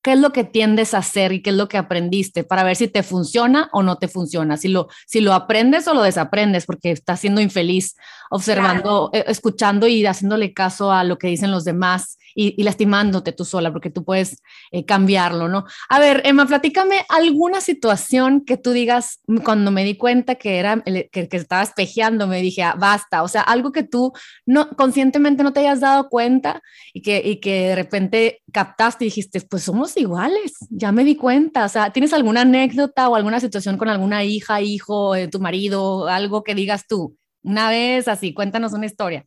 qué 0.02 0.14
es 0.14 0.20
lo 0.20 0.32
que 0.32 0.44
tiendes 0.44 0.94
a 0.94 1.00
hacer 1.00 1.32
y 1.32 1.42
qué 1.42 1.52
es 1.52 1.56
lo 1.56 1.68
que 1.68 1.78
aprendiste 1.78 2.44
para 2.44 2.64
ver 2.64 2.76
si 2.76 2.88
te 2.88 3.04
funciona 3.04 3.70
o 3.72 3.84
no 3.84 3.98
te 3.98 4.08
funciona, 4.08 4.58
si 4.58 4.68
lo, 4.68 4.88
si 5.08 5.22
lo 5.22 5.34
aprendes 5.34 5.88
o 5.88 5.94
lo 5.94 6.02
desaprendes, 6.02 6.66
porque 6.66 6.92
estás 6.92 7.20
siendo 7.20 7.42
infeliz 7.42 7.96
observando, 8.30 9.10
eh, 9.14 9.26
escuchando 9.28 9.88
y 9.88 10.06
haciéndole 10.06 10.54
caso 10.54 10.92
a 10.92 11.04
lo 11.04 11.18
que 11.18 11.28
dicen 11.28 11.52
los 11.52 11.66
demás 11.66 12.18
y, 12.36 12.62
lastimándote 12.64 13.32
tú 13.32 13.46
sola, 13.46 13.72
porque 13.72 13.90
tú 13.90 14.04
puedes 14.04 14.42
eh, 14.72 14.86
cambiarlo, 14.86 15.48
¿no? 15.48 15.66
A 15.90 16.00
ver, 16.00 16.22
Emma, 16.26 16.46
platícame 16.46 17.06
alguna 17.10 17.62
situación 17.62 18.42
que 18.46 18.58
tú 18.58 18.72
digas, 18.72 19.20
mm, 19.28 19.38
cuando 19.38 19.72
me 19.72 19.84
di 19.84 19.96
cuenta 19.96 20.36
que 20.36 20.58
era, 20.58 20.82
que, 20.84 21.30
estaba 21.32 21.64
espejeando, 21.64 22.28
me 22.28 22.42
dije, 22.42 22.64
ah, 22.64 22.76
basta, 22.78 23.24
o 23.24 23.28
sea, 23.28 23.42
algo 23.42 23.72
que 23.72 23.84
tú 23.84 24.14
no, 24.46 24.70
conscientemente 24.72 25.44
no 25.44 25.54
te 25.54 25.62
hayas 25.62 25.80
dado 25.80 26.10
cuenta 26.10 26.62
y 26.94 27.02
que, 27.02 27.22
y 27.24 27.40
que 27.40 27.70
de 27.70 27.76
repente 27.76 28.42
captaste 28.52 29.06
y 29.06 29.08
dijiste, 29.08 29.42
pues 29.42 29.64
somos 29.64 29.96
iguales, 29.98 30.54
ya 30.70 30.92
me 30.92 31.04
di 31.04 31.16
cuenta, 31.16 31.66
o 31.66 31.70
sea, 31.70 31.92
¿tienes 31.92 32.14
alguna 32.14 32.42
anécdota 32.42 33.10
o 33.10 33.16
alguna 33.16 33.40
situación 33.40 33.78
con 33.78 33.90
alguna 33.90 34.24
hija, 34.24 34.62
hijo, 34.62 35.14
de 35.14 35.28
tu 35.28 35.40
marido, 35.40 36.08
algo 36.08 36.44
que 36.44 36.56
digas 36.56 36.88
tú? 36.88 37.18
Una 37.44 37.70
vez 37.70 38.08
así, 38.08 38.34
cuéntanos 38.34 38.74
una 38.74 38.86
historia. 38.86 39.26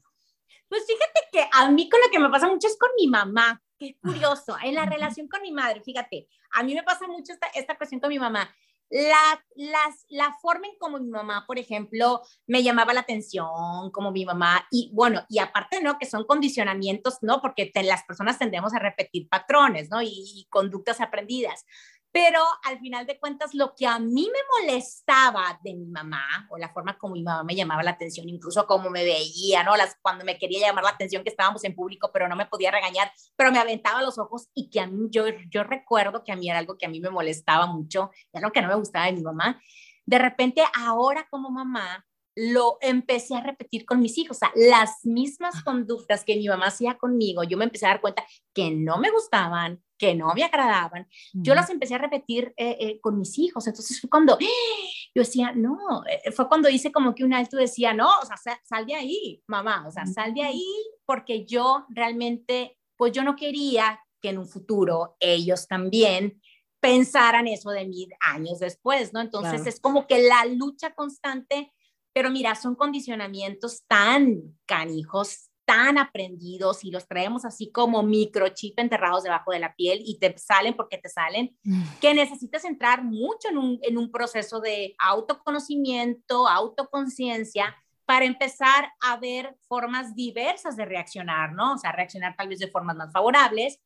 Pues 0.75 0.87
fíjate 0.89 1.21
que 1.31 1.49
a 1.53 1.71
mí 1.71 1.89
con 1.89 2.01
lo 2.01 2.11
que 2.11 2.19
me 2.19 2.29
pasa 2.31 2.49
mucho 2.49 2.67
es 2.67 2.77
con 2.77 2.91
mi 2.99 3.07
mamá. 3.07 3.63
Qué 3.79 3.97
curioso, 4.03 4.57
en 4.61 4.75
la 4.75 4.85
relación 4.85 5.29
con 5.29 5.41
mi 5.41 5.53
madre, 5.53 5.81
fíjate, 5.85 6.27
a 6.51 6.65
mí 6.65 6.75
me 6.75 6.83
pasa 6.83 7.07
mucho 7.07 7.33
esta, 7.33 7.47
esta 7.55 7.77
cuestión 7.77 8.01
con 8.01 8.09
mi 8.09 8.19
mamá. 8.19 8.53
La, 8.91 9.45
las, 9.55 10.05
la 10.09 10.37
forma 10.43 10.67
en 10.67 10.77
como 10.81 10.99
mi 10.99 11.11
mamá, 11.11 11.45
por 11.47 11.61
ejemplo, 11.61 12.23
me 12.49 12.65
llamaba 12.65 12.93
la 12.93 13.03
atención, 13.03 13.93
como 13.93 14.11
mi 14.11 14.25
mamá, 14.25 14.67
y 14.69 14.91
bueno, 14.93 15.25
y 15.29 15.39
aparte, 15.39 15.81
¿no? 15.81 15.97
Que 15.97 16.07
son 16.07 16.25
condicionamientos, 16.25 17.19
¿no? 17.23 17.41
Porque 17.41 17.71
las 17.85 18.03
personas 18.03 18.37
tendemos 18.37 18.75
a 18.75 18.81
repetir 18.81 19.29
patrones, 19.29 19.91
¿no? 19.91 20.03
Y, 20.03 20.09
y, 20.09 20.49
conductas 20.51 21.01
aprendidas. 21.01 21.67
Pero 22.15 22.39
al 22.63 22.79
final 22.79 23.07
de 23.07 23.19
cuentas, 23.19 23.55
lo 23.55 23.75
que 23.75 23.89
a 23.89 23.99
mí 23.99 24.31
me 24.33 24.39
molestaba 24.61 25.59
de 25.65 25.75
mi 25.75 25.87
mamá, 25.87 26.47
o 26.49 26.57
la 26.57 26.73
forma 26.73 26.97
como 26.97 27.15
mi 27.15 27.25
mamá 27.25 27.43
me 27.43 27.57
llamaba 27.57 27.83
la 27.83 27.91
atención, 27.91 28.29
incluso 28.29 28.69
como 28.69 28.89
me 28.89 29.03
veía, 29.03 29.65
¿no? 29.65 29.73
Cuando 30.01 30.25
me 30.25 30.39
quería 30.39 30.69
llamar 30.69 30.85
la 30.85 30.91
atención 30.91 31.25
que 31.25 31.31
estábamos 31.31 31.65
en 31.65 31.75
público, 31.75 32.11
pero 32.13 32.29
no 32.29 32.37
me 32.37 32.47
podía 32.47 32.71
regañar, 32.71 33.11
pero 33.35 33.51
me 33.51 33.59
aventaba 33.59 34.01
los 34.01 34.17
ojos 34.17 34.49
y 34.55 34.71
que 34.71 34.79
a 34.79 34.87
mí, 34.87 35.09
yo, 35.11 35.25
yo 35.51 35.65
recuerdo 35.65 36.23
que 36.23 36.31
a 36.31 36.37
mí 36.37 36.49
era 36.49 36.61
algo 36.61 36.79
que 36.79 36.87
a 36.87 36.89
mí 36.89 37.01
me 37.01 37.11
molestaba 37.11 37.67
mucho, 37.67 38.13
era 38.33 38.47
algo 38.47 38.53
que 38.53 38.63
no 38.63 38.69
me 38.69 38.77
gustaba 38.77 39.07
de 39.07 39.15
mi 39.15 39.23
mamá. 39.23 39.61
De 40.07 40.21
repente, 40.21 40.63
ahora 40.73 41.27
como 41.29 41.51
mamá, 41.51 42.07
lo 42.37 42.79
empecé 42.81 43.37
a 43.37 43.41
repetir 43.41 43.85
con 43.85 44.01
mis 44.01 44.19
hijos, 44.19 44.37
o 44.37 44.41
sea, 44.41 44.53
las 44.57 45.05
mismas 45.05 45.63
conductas 45.63 46.25
que 46.25 46.37
mi 46.37 46.49
mamá 46.49 46.67
hacía 46.67 46.99
conmigo, 46.99 47.45
yo 47.45 47.57
me 47.57 47.65
empecé 47.65 47.87
a 47.87 47.91
dar 47.91 48.01
cuenta 48.01 48.25
que 48.53 48.71
no 48.71 48.99
me 48.99 49.11
gustaban, 49.11 49.83
que 49.97 50.15
no 50.15 50.35
me 50.35 50.43
agradaban, 50.43 51.07
yo 51.33 51.55
las 51.55 51.71
empecé 51.71 51.95
a 51.95 51.99
repetir 51.99 52.53
eh, 52.57 52.77
eh, 52.81 53.01
con 53.01 53.19
mis 53.19 53.39
hijos, 53.39 53.67
entonces 53.67 54.01
fue 54.01 54.11
cuando 54.11 54.37
yo 54.41 55.23
decía, 55.23 55.53
no, 55.55 56.03
eh, 56.07 56.33
fue 56.33 56.49
cuando 56.49 56.69
hice 56.69 56.91
como 56.91 57.15
que 57.15 57.25
un 57.25 57.33
alto 57.33 57.57
decía, 57.57 57.95
no, 57.95 58.09
o 58.21 58.27
sea, 58.27 58.37
sal 58.65 58.87
de 58.87 58.95
ahí, 58.95 59.43
mamá, 59.47 59.87
o 59.87 59.93
sea, 59.93 60.07
sal 60.07 60.35
de 60.35 60.43
ahí, 60.43 60.67
porque 61.07 61.45
yo 61.47 61.87
realmente, 61.89 62.77
pues 62.97 63.13
yo 63.13 63.23
no 63.23 63.37
quería 63.37 64.01
que 64.21 64.31
en 64.31 64.39
un 64.39 64.49
futuro 64.49 65.17
ellos 65.21 65.69
también 65.69 66.41
pensaran 66.81 67.47
eso 67.47 67.71
de 67.71 67.87
mí 67.87 68.09
años 68.21 68.59
después, 68.59 69.13
¿no? 69.13 69.21
Entonces 69.21 69.67
es 69.67 69.81
como 69.81 70.07
que 70.07 70.19
la 70.19 70.45
lucha 70.45 70.95
constante 70.95 71.73
pero 72.15 72.31
mira, 72.31 72.55
son 72.55 72.77
condicionamientos 72.77 73.85
tan 73.87 74.57
canijos, 74.65 75.51
tan 75.67 75.99
aprendidos 75.99 76.85
y 76.85 76.91
los 76.91 77.09
traemos 77.09 77.45
así 77.45 77.71
como 77.73 78.03
microchip 78.03 78.79
enterrados 78.79 79.25
debajo 79.25 79.51
de 79.51 79.59
la 79.59 79.75
piel 79.75 80.01
y 80.05 80.19
te 80.19 80.37
salen 80.39 80.75
porque 80.75 80.99
te 80.99 81.09
salen, 81.09 81.57
mm. 81.65 81.83
que 82.01 82.15
necesitas 82.15 82.65
entrar 82.65 83.03
mucho 83.03 83.49
en 83.49 83.59
un, 83.59 83.79
en 83.83 83.99
un 83.99 84.11
proceso 84.11 84.61
de 84.61 84.95
autoconocimiento, 84.99 86.49
autoconciencia 86.49 87.75
para 88.07 88.25
empezar 88.25 88.93
a 89.01 89.17
ver 89.17 89.57
formas 89.67 90.15
diversas 90.15 90.77
de 90.77 90.85
reaccionar, 90.85 91.53
¿no? 91.53 91.75
O 91.75 91.79
sea, 91.79 91.93
reaccionar 91.93 92.37
tal 92.37 92.49
vez 92.49 92.59
de 92.59 92.69
formas 92.69 92.97
más 92.97 93.13
favorables, 93.13 93.81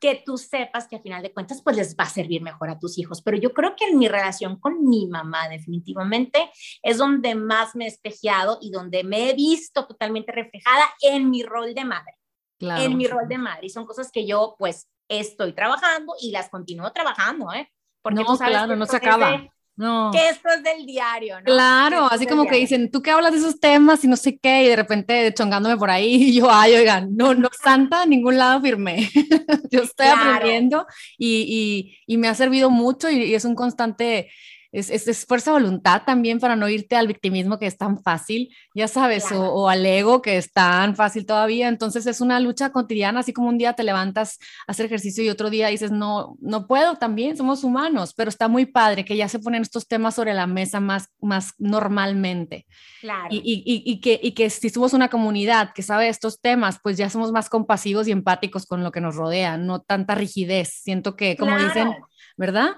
que 0.00 0.22
tú 0.24 0.36
sepas 0.36 0.86
que 0.86 0.96
al 0.96 1.02
final 1.02 1.22
de 1.22 1.32
cuentas, 1.32 1.62
pues 1.62 1.76
les 1.76 1.96
va 1.96 2.04
a 2.04 2.08
servir 2.08 2.42
mejor 2.42 2.70
a 2.70 2.78
tus 2.78 2.98
hijos. 2.98 3.22
Pero 3.22 3.36
yo 3.36 3.52
creo 3.52 3.74
que 3.76 3.86
en 3.86 3.98
mi 3.98 4.08
relación 4.08 4.58
con 4.58 4.86
mi 4.86 5.06
mamá, 5.06 5.48
definitivamente, 5.48 6.50
es 6.82 6.98
donde 6.98 7.34
más 7.34 7.74
me 7.74 7.84
he 7.84 7.88
espejeado 7.88 8.58
y 8.60 8.70
donde 8.70 9.04
me 9.04 9.30
he 9.30 9.34
visto 9.34 9.86
totalmente 9.86 10.32
reflejada 10.32 10.84
en 11.00 11.30
mi 11.30 11.42
rol 11.42 11.74
de 11.74 11.84
madre. 11.84 12.14
Claro. 12.58 12.82
En 12.82 12.96
mi 12.96 13.06
rol 13.06 13.28
de 13.28 13.38
madre. 13.38 13.66
Y 13.66 13.70
son 13.70 13.86
cosas 13.86 14.10
que 14.12 14.26
yo, 14.26 14.56
pues, 14.58 14.88
estoy 15.08 15.52
trabajando 15.52 16.14
y 16.20 16.30
las 16.30 16.48
continúo 16.48 16.92
trabajando, 16.92 17.52
¿eh? 17.52 17.70
Porque 18.02 18.22
no, 18.22 18.36
claro, 18.36 18.76
no 18.76 18.86
se 18.86 18.96
acaba. 18.96 19.42
No. 19.76 20.10
Que 20.12 20.28
esto 20.28 20.48
es 20.50 20.62
del 20.62 20.86
diario, 20.86 21.38
¿no? 21.40 21.46
Claro, 21.46 22.06
así 22.06 22.26
como 22.26 22.46
que 22.46 22.56
dicen, 22.56 22.90
tú 22.92 23.02
qué 23.02 23.10
hablas 23.10 23.32
de 23.32 23.38
esos 23.38 23.58
temas 23.58 24.04
y 24.04 24.08
no 24.08 24.16
sé 24.16 24.38
qué, 24.38 24.64
y 24.64 24.68
de 24.68 24.76
repente 24.76 25.34
chongándome 25.34 25.76
por 25.76 25.90
ahí, 25.90 26.14
y 26.14 26.34
yo, 26.34 26.48
ay, 26.48 26.74
oigan, 26.74 27.16
no, 27.16 27.34
no, 27.34 27.48
santa, 27.62 28.06
ningún 28.06 28.38
lado 28.38 28.60
firmé. 28.60 29.10
yo 29.72 29.82
estoy 29.82 30.06
aprendiendo 30.06 30.86
y, 31.18 31.96
y, 32.06 32.14
y, 32.14 32.18
me 32.18 32.28
ha 32.28 32.34
servido 32.34 32.70
mucho 32.70 33.10
y, 33.10 33.24
y 33.24 33.34
es 33.34 33.44
un 33.44 33.56
constante 33.56 34.30
es, 34.74 34.90
es, 34.90 35.24
fuerza 35.24 35.52
de 35.52 35.60
voluntad 35.60 36.02
también 36.04 36.40
para 36.40 36.56
no 36.56 36.68
irte 36.68 36.96
al 36.96 37.06
victimismo 37.06 37.58
que 37.58 37.66
es 37.66 37.78
tan 37.78 38.02
fácil, 38.02 38.54
ya 38.74 38.88
sabes, 38.88 39.30
o, 39.30 39.68
al 39.68 39.86
ego 39.86 40.20
que 40.20 40.36
es 40.36 40.52
tan 40.52 40.96
fácil 40.96 41.26
todavía. 41.26 41.68
Entonces 41.68 42.06
es 42.06 42.20
una 42.20 42.40
lucha 42.40 42.72
cotidiana, 42.72 43.20
así 43.20 43.32
como 43.32 43.48
un 43.48 43.58
día 43.58 43.74
te 43.74 43.84
levantas 43.84 44.38
a 44.66 44.72
hacer 44.72 44.86
ejercicio 44.86 45.22
y 45.22 45.28
otro 45.28 45.48
día 45.48 45.68
dices, 45.68 45.92
no, 45.92 46.36
no 46.40 46.66
puedo 46.66 46.96
también, 46.96 47.36
somos 47.36 47.62
humanos, 47.62 48.14
pero 48.16 48.28
está 48.28 48.48
muy 48.48 48.66
padre 48.66 49.04
que 49.04 49.16
ya 49.16 49.28
se 49.28 49.38
ponen 49.38 49.62
estos 49.62 49.86
temas 49.86 50.16
sobre 50.16 50.34
la 50.34 50.48
mesa 50.48 50.80
más, 50.80 51.08
más 51.20 51.52
normalmente. 51.58 52.66
Claro. 53.00 53.28
Y, 53.30 53.36
y, 53.36 53.82
y, 53.84 54.00
que, 54.00 54.18
y 54.20 54.32
que 54.32 54.50
si 54.50 54.70
somos 54.70 54.92
una 54.92 55.08
comunidad 55.08 55.72
que 55.72 55.82
sabe 55.82 56.08
estos 56.08 56.40
temas, 56.40 56.80
pues 56.82 56.96
ya 56.96 57.08
somos 57.10 57.30
más 57.30 57.48
compasivos 57.48 58.08
y 58.08 58.12
empáticos 58.12 58.66
con 58.66 58.82
lo 58.82 58.90
que 58.90 59.00
nos 59.00 59.14
rodea, 59.14 59.56
no 59.56 59.80
tanta 59.82 60.16
rigidez. 60.16 60.80
Siento 60.82 61.14
que, 61.14 61.36
como 61.36 61.56
dicen, 61.56 61.92
¿verdad? 62.36 62.72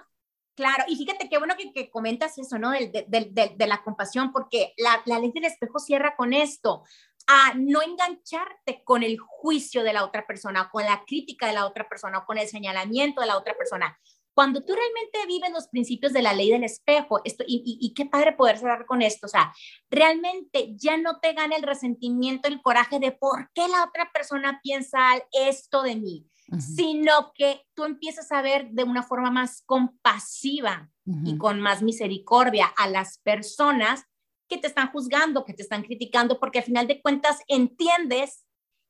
Claro, 0.56 0.84
y 0.88 0.96
fíjate 0.96 1.28
qué 1.28 1.36
bueno 1.36 1.54
que, 1.56 1.90
comentas 1.90 2.38
eso, 2.38 2.58
¿no? 2.58 2.70
De, 2.70 3.04
de, 3.06 3.66
la 3.66 3.82
compasión, 3.84 4.32
porque 4.32 4.72
la, 4.78 5.02
la, 5.04 5.18
ley 5.18 5.30
del 5.30 5.44
espejo 5.44 5.78
cierra 5.78 6.16
con 6.16 6.32
esto, 6.32 6.82
a 7.26 7.52
no 7.54 7.82
engancharte 7.82 8.82
con 8.82 9.02
el 9.02 9.18
juicio 9.18 9.84
de 9.84 9.92
la 9.92 10.02
otra 10.02 10.26
persona, 10.26 10.70
con 10.72 10.84
la 10.84 11.04
crítica 11.06 11.46
de 11.46 11.52
la 11.52 11.66
otra 11.66 11.86
persona, 11.86 12.20
o 12.20 12.24
con 12.24 12.38
el 12.38 12.48
señalamiento 12.48 13.20
de 13.20 13.26
la 13.26 13.36
otra 13.36 13.54
persona. 13.54 13.98
Cuando 14.32 14.64
tú 14.64 14.74
realmente 14.74 15.26
vives 15.26 15.50
los 15.50 15.68
principios 15.68 16.14
de 16.14 16.22
la 16.22 16.32
ley 16.32 16.50
del 16.50 16.64
espejo, 16.64 17.20
esto, 17.24 17.44
y, 17.46 17.56
y, 17.56 17.86
y 17.86 17.92
qué 17.92 18.06
padre 18.06 18.32
poder 18.32 18.56
cerrar 18.56 18.86
con 18.86 19.02
esto, 19.02 19.26
o 19.26 19.30
sea, 19.30 19.52
realmente 19.90 20.74
ya 20.76 20.96
no 20.96 21.20
te 21.20 21.34
gana 21.34 21.56
el 21.56 21.64
resentimiento, 21.64 22.48
el 22.48 22.62
coraje 22.62 22.98
de 22.98 23.12
por 23.12 23.50
qué 23.52 23.68
la 23.68 23.84
otra 23.84 24.10
persona 24.10 24.58
piensa 24.62 25.22
esto 25.32 25.82
de 25.82 25.96
mí 25.96 26.26
sino 26.58 27.32
que 27.34 27.62
tú 27.74 27.84
empiezas 27.84 28.30
a 28.32 28.42
ver 28.42 28.70
de 28.70 28.84
una 28.84 29.02
forma 29.02 29.30
más 29.30 29.62
compasiva 29.66 30.90
y 31.24 31.38
con 31.38 31.60
más 31.60 31.82
misericordia 31.82 32.66
a 32.76 32.88
las 32.88 33.18
personas 33.18 34.04
que 34.48 34.58
te 34.58 34.66
están 34.66 34.90
juzgando, 34.90 35.44
que 35.44 35.54
te 35.54 35.62
están 35.62 35.82
criticando, 35.82 36.38
porque 36.38 36.58
al 36.58 36.64
final 36.64 36.86
de 36.86 37.00
cuentas 37.00 37.40
entiendes 37.48 38.44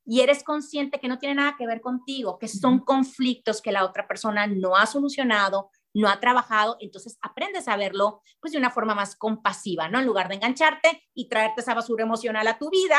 y 0.04 0.20
eres 0.20 0.44
consciente 0.44 1.00
que 1.00 1.08
no 1.08 1.18
tiene 1.18 1.34
nada 1.34 1.56
que 1.58 1.66
ver 1.66 1.80
contigo, 1.80 2.38
que 2.38 2.48
son 2.48 2.78
conflictos 2.78 3.60
que 3.60 3.72
la 3.72 3.84
otra 3.84 4.06
persona 4.06 4.46
no 4.46 4.76
ha 4.76 4.86
solucionado, 4.86 5.70
no 5.94 6.08
ha 6.08 6.20
trabajado, 6.20 6.76
entonces 6.78 7.18
aprendes 7.22 7.68
a 7.68 7.76
verlo 7.76 8.22
pues 8.40 8.52
de 8.52 8.58
una 8.58 8.70
forma 8.70 8.94
más 8.94 9.16
compasiva, 9.16 9.88
¿no? 9.88 9.98
En 9.98 10.06
lugar 10.06 10.28
de 10.28 10.36
engancharte 10.36 11.02
y 11.14 11.28
traerte 11.28 11.62
esa 11.62 11.74
basura 11.74 12.04
emocional 12.04 12.46
a 12.46 12.58
tu 12.58 12.70
vida, 12.70 12.98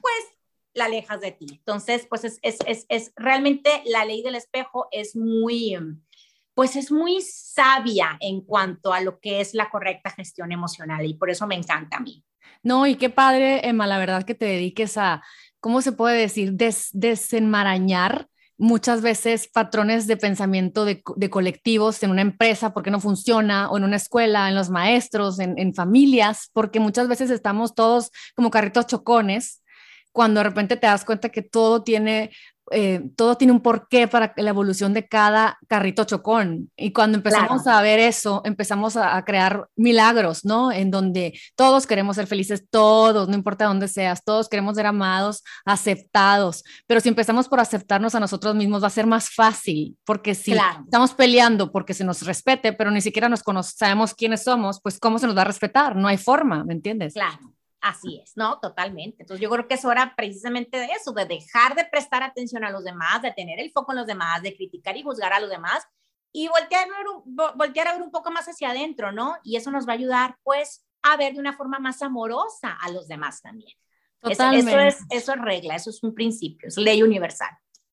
pues 0.00 0.37
la 0.78 0.86
alejas 0.86 1.20
de 1.20 1.32
ti. 1.32 1.46
Entonces, 1.50 2.06
pues 2.08 2.24
es, 2.24 2.38
es, 2.42 2.58
es, 2.66 2.86
es, 2.88 3.12
realmente 3.16 3.82
la 3.84 4.04
ley 4.04 4.22
del 4.22 4.36
espejo 4.36 4.88
es 4.90 5.14
muy, 5.14 5.76
pues 6.54 6.76
es 6.76 6.90
muy 6.90 7.20
sabia 7.20 8.16
en 8.20 8.40
cuanto 8.40 8.92
a 8.92 9.00
lo 9.00 9.20
que 9.20 9.40
es 9.40 9.52
la 9.52 9.68
correcta 9.68 10.10
gestión 10.10 10.52
emocional 10.52 11.04
y 11.04 11.14
por 11.14 11.28
eso 11.28 11.46
me 11.46 11.56
encanta 11.56 11.98
a 11.98 12.00
mí. 12.00 12.24
No, 12.62 12.86
y 12.86 12.96
qué 12.96 13.10
padre, 13.10 13.68
Emma, 13.68 13.86
la 13.86 13.98
verdad 13.98 14.24
que 14.24 14.34
te 14.34 14.46
dediques 14.46 14.96
a, 14.96 15.22
¿cómo 15.60 15.82
se 15.82 15.92
puede 15.92 16.18
decir? 16.18 16.52
desenmarañar 16.54 18.28
muchas 18.56 19.02
veces 19.02 19.46
patrones 19.46 20.08
de 20.08 20.16
pensamiento 20.16 20.84
de, 20.84 21.02
de, 21.16 21.30
colectivos 21.30 22.02
en 22.02 22.10
una 22.10 22.22
empresa 22.22 22.74
porque 22.74 22.90
no 22.90 22.98
funciona, 22.98 23.70
o 23.70 23.76
en 23.76 23.84
una 23.84 23.96
escuela, 23.96 24.48
en 24.48 24.56
los 24.56 24.68
maestros, 24.68 25.38
en, 25.38 25.56
en 25.58 25.74
familias, 25.74 26.50
porque 26.52 26.80
muchas 26.80 27.06
veces 27.06 27.30
estamos 27.30 27.76
todos 27.76 28.10
como 28.34 28.50
carritos 28.50 28.88
chocones 28.88 29.57
cuando 30.18 30.40
de 30.40 30.44
repente 30.48 30.76
te 30.76 30.88
das 30.88 31.04
cuenta 31.04 31.28
que 31.28 31.42
todo 31.42 31.84
tiene, 31.84 32.32
eh, 32.72 33.08
todo 33.14 33.36
tiene 33.36 33.52
un 33.52 33.60
porqué 33.60 34.08
para 34.08 34.34
la 34.36 34.50
evolución 34.50 34.92
de 34.92 35.06
cada 35.06 35.60
carrito 35.68 36.02
chocón. 36.02 36.72
Y 36.76 36.92
cuando 36.92 37.18
empezamos 37.18 37.68
a 37.68 37.80
ver 37.82 38.00
eso, 38.00 38.42
empezamos 38.44 38.96
a, 38.96 39.24
crear 39.24 39.68
milagros, 39.76 40.44
¿no? 40.44 40.72
En 40.72 40.90
donde 40.90 41.38
todos 41.54 41.86
queremos 41.86 42.16
ser 42.16 42.26
felices, 42.26 42.64
todos, 42.68 43.28
no 43.28 43.36
importa 43.36 43.66
dónde 43.66 43.86
seas, 43.86 44.24
todos 44.24 44.48
queremos 44.48 44.74
ser 44.74 44.86
amados, 44.86 45.44
aceptados. 45.64 46.64
Pero 46.88 46.98
si 47.00 47.08
empezamos 47.08 47.48
por 47.48 47.60
aceptarnos 47.60 48.16
a 48.16 48.20
nosotros 48.20 48.56
mismos, 48.56 48.82
va 48.82 48.88
a 48.88 48.90
ser 48.90 49.06
más 49.06 49.30
fácil, 49.30 49.96
porque 50.04 50.34
si 50.34 50.52
estamos 50.84 51.14
peleando 51.14 51.70
porque 51.70 51.94
se 51.94 52.02
nos 52.02 52.22
respete, 52.22 52.72
pero 52.72 52.90
ni 52.90 53.02
siquiera 53.02 53.28
nos 53.28 53.44
sabemos 53.76 54.14
quiénes 54.16 54.42
somos, 54.42 54.80
pues 54.82 54.98
¿cómo 54.98 55.20
se 55.20 55.28
nos 55.28 55.36
va 55.36 55.42
a 55.42 55.44
respetar? 55.44 55.94
No 55.94 56.08
hay 56.08 56.16
forma, 56.16 56.64
¿me 56.64 56.72
entiendes? 56.72 57.14
Claro. 57.14 57.38
Así 57.80 58.20
es, 58.22 58.36
¿no? 58.36 58.58
Totalmente. 58.58 59.22
Entonces 59.22 59.42
yo 59.42 59.50
creo 59.50 59.68
que 59.68 59.74
es 59.74 59.84
hora 59.84 60.14
precisamente 60.16 60.78
de 60.78 60.86
eso, 60.86 61.12
de 61.12 61.26
dejar 61.26 61.76
de 61.76 61.84
prestar 61.84 62.22
atención 62.22 62.64
a 62.64 62.70
los 62.70 62.84
demás, 62.84 63.22
de 63.22 63.32
tener 63.32 63.60
el 63.60 63.70
foco 63.70 63.92
en 63.92 63.98
los 63.98 64.06
demás, 64.06 64.42
de 64.42 64.56
criticar 64.56 64.96
y 64.96 65.02
juzgar 65.02 65.32
a 65.32 65.40
los 65.40 65.50
demás 65.50 65.86
y 66.32 66.48
voltear 66.48 66.84
a 66.84 66.98
ver 66.98 67.06
un, 67.08 67.36
voltear 67.56 67.88
a 67.88 67.92
ver 67.92 68.02
un 68.02 68.10
poco 68.10 68.30
más 68.30 68.46
hacia 68.46 68.70
adentro, 68.70 69.12
¿no? 69.12 69.36
Y 69.44 69.56
eso 69.56 69.70
nos 69.70 69.86
va 69.86 69.92
a 69.92 69.96
ayudar 69.96 70.36
pues 70.42 70.84
a 71.02 71.16
ver 71.16 71.34
de 71.34 71.40
una 71.40 71.56
forma 71.56 71.78
más 71.78 72.02
amorosa 72.02 72.76
a 72.80 72.90
los 72.90 73.06
demás 73.06 73.40
también. 73.40 73.76
Totalmente. 74.20 74.70
Eso, 74.70 74.80
es, 74.80 74.98
eso 75.10 75.32
es 75.34 75.40
regla, 75.40 75.76
eso 75.76 75.90
es 75.90 76.02
un 76.02 76.14
principio, 76.14 76.68
es 76.68 76.76
ley 76.76 77.02
universal. 77.02 77.50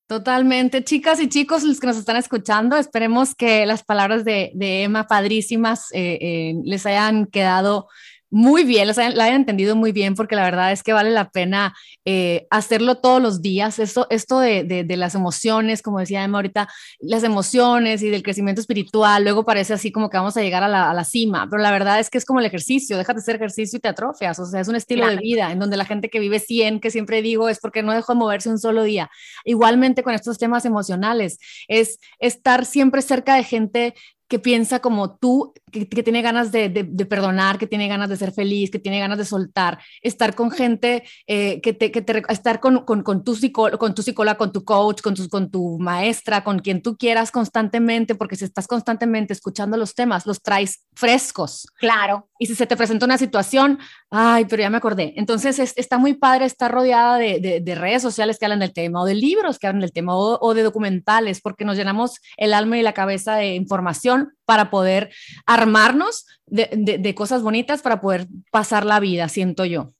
Totalmente. 0.08 0.84
Chicas 0.84 1.20
y 1.20 1.28
chicos, 1.28 1.64
los 1.64 1.80
que 1.80 1.86
nos 1.88 1.96
están 1.96 2.16
escuchando, 2.16 2.76
esperemos 2.76 3.34
que 3.34 3.66
las 3.66 3.82
palabras 3.82 4.24
de, 4.24 4.52
de 4.54 4.84
Emma, 4.84 5.08
padrísimas, 5.08 5.92
eh, 5.92 6.18
eh, 6.20 6.54
les 6.64 6.86
hayan 6.86 7.26
quedado 7.26 7.88
muy 8.30 8.64
bien, 8.64 8.88
la 8.88 9.24
hayan 9.24 9.36
entendido 9.36 9.76
muy 9.76 9.92
bien, 9.92 10.14
porque 10.14 10.34
la 10.34 10.42
verdad 10.42 10.72
es 10.72 10.82
que 10.82 10.92
vale 10.92 11.10
la 11.10 11.30
pena 11.30 11.74
eh, 12.04 12.46
hacerlo 12.50 12.96
todos 12.96 13.22
los 13.22 13.40
días. 13.40 13.78
Esto, 13.78 14.06
esto 14.10 14.40
de, 14.40 14.64
de, 14.64 14.96
las 14.96 15.14
emociones, 15.14 15.80
como 15.80 16.00
decía 16.00 16.24
Emma 16.24 16.38
ahorita, 16.38 16.68
las 16.98 17.22
emociones 17.22 18.02
y 18.02 18.10
del 18.10 18.22
crecimiento 18.22 18.60
espiritual, 18.60 19.22
luego 19.22 19.44
parece 19.44 19.74
así 19.74 19.92
como 19.92 20.10
que 20.10 20.16
vamos 20.16 20.36
a 20.36 20.42
llegar 20.42 20.62
a 20.62 20.68
la, 20.68 20.90
a 20.90 20.94
la 20.94 21.04
cima, 21.04 21.46
pero 21.50 21.62
la 21.62 21.70
verdad 21.70 22.00
es 22.00 22.10
que 22.10 22.18
es 22.18 22.24
como 22.24 22.40
el 22.40 22.46
ejercicio, 22.46 22.96
déjate 22.96 23.20
hacer 23.20 23.36
ejercicio 23.36 23.76
y 23.76 23.80
te 23.80 23.88
atrofias, 23.88 24.38
o 24.38 24.46
sea, 24.46 24.60
es 24.60 24.68
un 24.68 24.76
estilo 24.76 25.06
de 25.06 25.16
vida 25.16 25.52
en 25.52 25.58
donde 25.58 25.76
la 25.76 25.84
gente 25.84 26.08
que 26.08 26.18
vive 26.18 26.38
100, 26.38 26.80
que 26.80 26.90
siempre 26.90 27.22
digo, 27.22 27.48
es 27.48 27.60
porque 27.60 27.82
no 27.82 27.92
dejó 27.92 28.14
de 28.14 28.18
moverse 28.18 28.48
un 28.48 28.58
solo 28.58 28.82
día. 28.82 29.10
Igualmente 29.44 30.02
con 30.02 30.14
estos 30.14 30.38
temas 30.38 30.64
emocionales, 30.64 31.38
es 31.68 31.98
estar 32.18 32.64
siempre 32.64 33.02
cerca 33.02 33.36
de 33.36 33.44
gente 33.44 33.94
que 34.28 34.38
piensa 34.38 34.80
como 34.80 35.16
tú, 35.16 35.54
que, 35.70 35.84
tiene 35.86 36.22
ganas 36.22 36.50
de, 36.50 36.68
de, 36.68 37.06
perdonar, 37.06 37.58
que 37.58 37.66
tiene 37.66 37.86
ganas 37.86 38.08
de 38.08 38.16
ser 38.16 38.32
feliz, 38.32 38.70
que 38.70 38.78
tiene 38.78 38.98
ganas 38.98 39.18
de 39.18 39.24
soltar, 39.24 39.78
estar 40.02 40.34
con 40.34 40.50
gente, 40.50 41.04
eh, 41.26 41.60
que, 41.60 41.72
te, 41.72 41.92
que 41.92 42.02
te, 42.02 42.22
estar 42.28 42.58
con, 42.58 42.84
con, 42.84 43.02
con, 43.02 43.22
tu 43.22 43.36
psicólogo, 43.36 43.78
con 43.78 43.94
tu 43.94 44.02
psicóloga, 44.02 44.36
con 44.36 44.52
tu 44.52 44.64
coach, 44.64 45.00
con 45.00 45.14
tu, 45.14 45.28
con 45.28 45.50
tu 45.50 45.78
maestra, 45.78 46.42
con 46.42 46.58
quien 46.58 46.82
tú 46.82 46.96
quieras 46.96 47.30
constantemente, 47.30 48.14
porque 48.14 48.36
si 48.36 48.44
estás 48.44 48.66
constantemente 48.66 49.32
escuchando 49.32 49.76
los 49.76 49.94
temas, 49.94 50.26
los 50.26 50.42
traes 50.42 50.84
frescos. 50.94 51.66
Claro. 51.78 52.28
Y 52.38 52.46
si 52.46 52.54
se 52.54 52.66
te 52.66 52.76
presenta 52.76 53.06
una 53.06 53.18
situación, 53.18 53.78
ay, 54.10 54.46
pero 54.46 54.62
ya 54.62 54.70
me 54.70 54.78
acordé. 54.78 55.14
Entonces 55.16 55.72
está 55.76 55.98
muy 55.98 56.14
padre 56.14 56.46
estar 56.46 56.72
rodeada 56.72 57.16
de, 57.16 57.60
de, 57.62 57.74
redes 57.76 58.02
sociales 58.02 58.38
que 58.38 58.46
hablan 58.46 58.60
del 58.60 58.72
tema, 58.72 59.02
o 59.02 59.04
de 59.04 59.14
libros 59.14 59.58
que 59.58 59.66
hablan 59.66 59.82
del 59.82 59.92
tema, 59.92 60.16
o, 60.16 60.38
o 60.40 60.54
de 60.54 60.62
documentales, 60.62 61.40
porque 61.40 61.64
nos 61.64 61.76
llenamos 61.76 62.20
el 62.36 62.54
alma 62.54 62.78
y 62.78 62.82
la 62.82 62.92
cabeza 62.92 63.36
de 63.36 63.54
información 63.54 64.15
para 64.44 64.70
poder 64.70 65.10
armarnos 65.46 66.26
de, 66.46 67.14
cosas 67.14 67.42
bonitas 67.42 67.82
para 67.82 68.00
poder 68.00 68.26
pasar 68.50 68.84
la 68.84 69.00
vida, 69.00 69.28
siento 69.28 69.64
yo. 69.64 69.92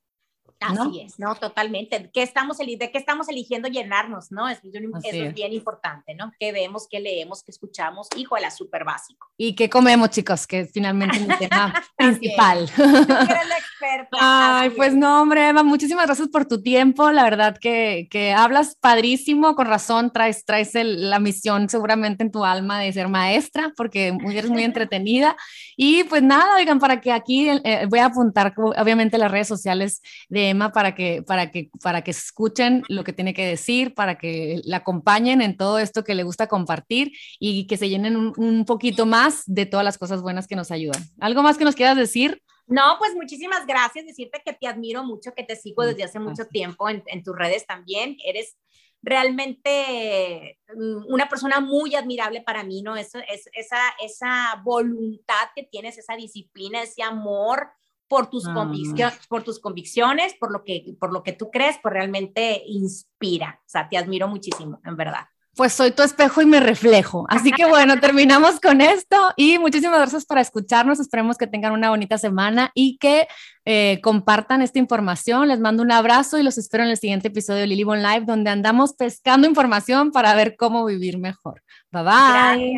Así 0.61 1.01
es, 1.01 1.19
¿no? 1.19 1.35
Totalmente. 1.35 2.11
¿Qué 2.13 2.23
estamos, 2.23 2.59
¿De 2.59 2.91
qué 2.91 2.99
estamos 2.99 3.29
eligiendo 3.29 3.69
llenarnos, 3.69 4.33
no? 4.33 4.49
Eso, 4.49 4.61
es 4.65 5.35
bien 5.35 5.53
importante, 5.53 6.15
¿no? 6.15 6.33
¿Qué 6.39 6.53
vemos, 6.53 6.87
qué 6.91 7.01
leemos, 7.01 7.43
qué 7.43 7.51
escuchamos? 7.51 8.09
Híjole, 8.17 8.51
súper 8.51 8.85
básico. 8.85 9.29
¿Y 9.37 9.55
qué 9.55 9.69
comemos, 9.69 10.11
chicos? 10.11 10.47
Que 10.47 10.61
es 10.61 10.73
finalmente 10.73 11.19
mi 11.21 11.37
tema 11.37 11.73
principal. 11.97 12.71
Tú 12.75 12.83
eres 12.83 13.49
la 13.49 13.59
experta. 13.59 14.19
Ay, 14.21 14.71
pues 14.71 14.95
no, 14.95 15.23
hombre, 15.23 15.49
Emma, 15.49 15.63
muchísimas 15.63 16.07
gracias 16.07 16.29
por 16.29 16.47
tu 16.47 16.63
tiempo. 16.63 17.11
La 17.11 17.25
verdad 17.25 17.57
que, 17.59 18.09
que 18.11 18.33
hablas 18.33 18.77
padrísimo, 18.81 19.55
con 19.55 19.67
razón, 19.67 20.13
traes, 20.13 20.45
traes 20.45 20.73
la 20.75 21.19
misión 21.19 21.69
seguramente 21.69 22.23
en 22.23 22.31
tu 22.31 22.45
alma 22.45 22.81
de 22.81 22.93
ser 22.93 23.09
maestra, 23.09 23.73
porque 23.77 24.17
eres 24.31 24.51
muy 24.51 24.63
entretenida. 24.65 25.37
Y 25.77 26.05
pues 26.05 26.23
nada, 26.23 26.57
oigan, 26.57 26.79
para 26.79 27.01
que 27.01 27.13
aquí 27.13 27.49
eh, 27.49 27.87
voy 27.89 27.99
a 27.99 28.07
apuntar 28.07 28.55
obviamente 28.57 29.19
las 29.19 29.31
redes 29.31 29.49
sociales 29.49 30.03
de 30.29 30.46
Emma 30.51 30.73
para 30.73 30.95
que, 30.95 31.23
para, 31.23 31.51
que, 31.51 31.71
para 31.83 32.03
que 32.03 32.11
escuchen 32.11 32.83
lo 32.89 33.05
que 33.05 33.13
tiene 33.13 33.35
que 33.35 33.47
decir, 33.47 33.95
para 33.95 34.19
que 34.19 34.61
la 34.65 34.79
acompañen 34.79 35.43
en 35.43 35.57
todo 35.57 35.79
esto 35.79 36.05
que 36.05 36.15
le 36.15 36.23
gusta 36.23 36.47
compartir 36.47 37.13
y 37.39 37.67
que 37.67 37.77
se 37.77 37.89
llenen 37.89 38.17
un, 38.17 38.33
un 38.37 38.65
poquito 38.65 39.07
más 39.07 39.43
de 39.47 39.67
todas 39.67 39.85
las 39.85 39.99
cosas 39.99 40.23
buenas 40.23 40.47
que 40.47 40.57
nos 40.57 40.71
ayudan. 40.71 41.03
¿Algo 41.21 41.43
más 41.43 41.59
que 41.59 41.65
nos 41.65 41.75
quieras 41.75 41.97
decir? 41.97 42.43
No, 42.67 42.97
pues 42.99 43.15
muchísimas 43.15 43.65
gracias. 43.67 44.07
Decirte 44.07 44.43
que 44.45 44.53
te 44.53 44.67
admiro 44.67 45.05
mucho, 45.05 45.35
que 45.35 45.45
te 45.45 45.57
sigo 45.57 45.85
desde 45.85 46.05
hace 46.05 46.19
mucho 46.19 46.47
tiempo 46.47 46.89
en, 46.89 47.23
tus 47.23 47.37
redes 47.37 47.65
también. 47.65 48.17
Eres 48.25 48.57
realmente 49.03 50.59
mm, 50.75 51.13
una 51.13 51.29
persona 51.29 51.61
muy 51.61 51.95
admirable 51.95 52.43
para 52.43 52.65
mí, 52.65 52.83
¿no? 52.83 52.97
Eso, 52.97 53.21
es, 53.29 53.49
esa, 53.53 53.79
esa 54.03 54.61
voluntad 54.65 55.51
que 55.55 55.63
tienes, 55.63 55.97
esa 55.97 56.17
disciplina, 56.17 56.83
ese 56.83 57.05
amor 57.05 57.69
por 58.09 58.29
tus, 58.29 58.45
convicciones, 58.49 59.27
por 59.29 59.43
tus 59.43 59.59
convicciones, 59.59 60.35
por 60.39 60.53
lo, 60.53 60.65
que, 60.65 60.95
por 60.99 61.13
lo 61.13 61.23
que 61.23 61.33
tú 61.33 61.51
crees, 61.51 61.77
pues 61.83 61.93
realmente 61.93 62.63
inspira. 62.67 63.61
O 63.61 63.69
sea, 63.69 63.89
te 63.89 63.97
admiro 63.97 64.29
muchísimo, 64.29 64.81
en 64.85 64.97
verdad 64.97 65.27
pues 65.57 65.73
soy 65.73 65.91
tu 65.91 66.03
espejo 66.03 66.43
y 66.43 66.47
me 66.47 66.61
reflejo. 66.61 67.25
Así 67.29 67.51
que 67.51 67.65
bueno, 67.65 67.99
terminamos 68.01 68.61
con 68.61 68.83
esto 68.83 69.17
y 69.37 69.59
muchísimas 69.59 69.99
gracias 69.99 70.27
por 70.27 70.39
escucharnos. 70.39 71.01
Esperemos 71.01 71.39
que 71.39 71.47
tengan 71.47 71.73
una 71.73 71.89
bonita 71.89 72.19
semana 72.19 72.71
y 72.75 72.99
que 72.99 73.27
eh, 73.65 73.99
compartan 74.03 74.61
esta 74.61 74.79
información. 74.79 75.49
Les 75.49 75.59
mando 75.59 75.83
un 75.83 75.91
abrazo 75.91 76.39
y 76.39 76.43
los 76.43 76.59
espero 76.59 76.85
en 76.85 76.91
el 76.91 76.99
siguiente 76.99 77.29
episodio 77.29 77.63
de 77.63 77.69
Lily 77.69 77.85
Live, 77.85 78.27
donde 78.27 78.51
andamos 78.51 78.93
pescando 78.93 79.49
información 79.49 80.13
para 80.13 80.35
ver 80.35 80.57
cómo 80.57 80.85
vivir 80.85 81.19
mejor. 81.19 81.63
Bye 81.91 82.03
bye. 82.03 82.75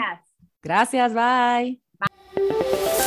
Gracias. 0.62 1.12
Gracias, 1.12 1.14
bye. 1.14 2.97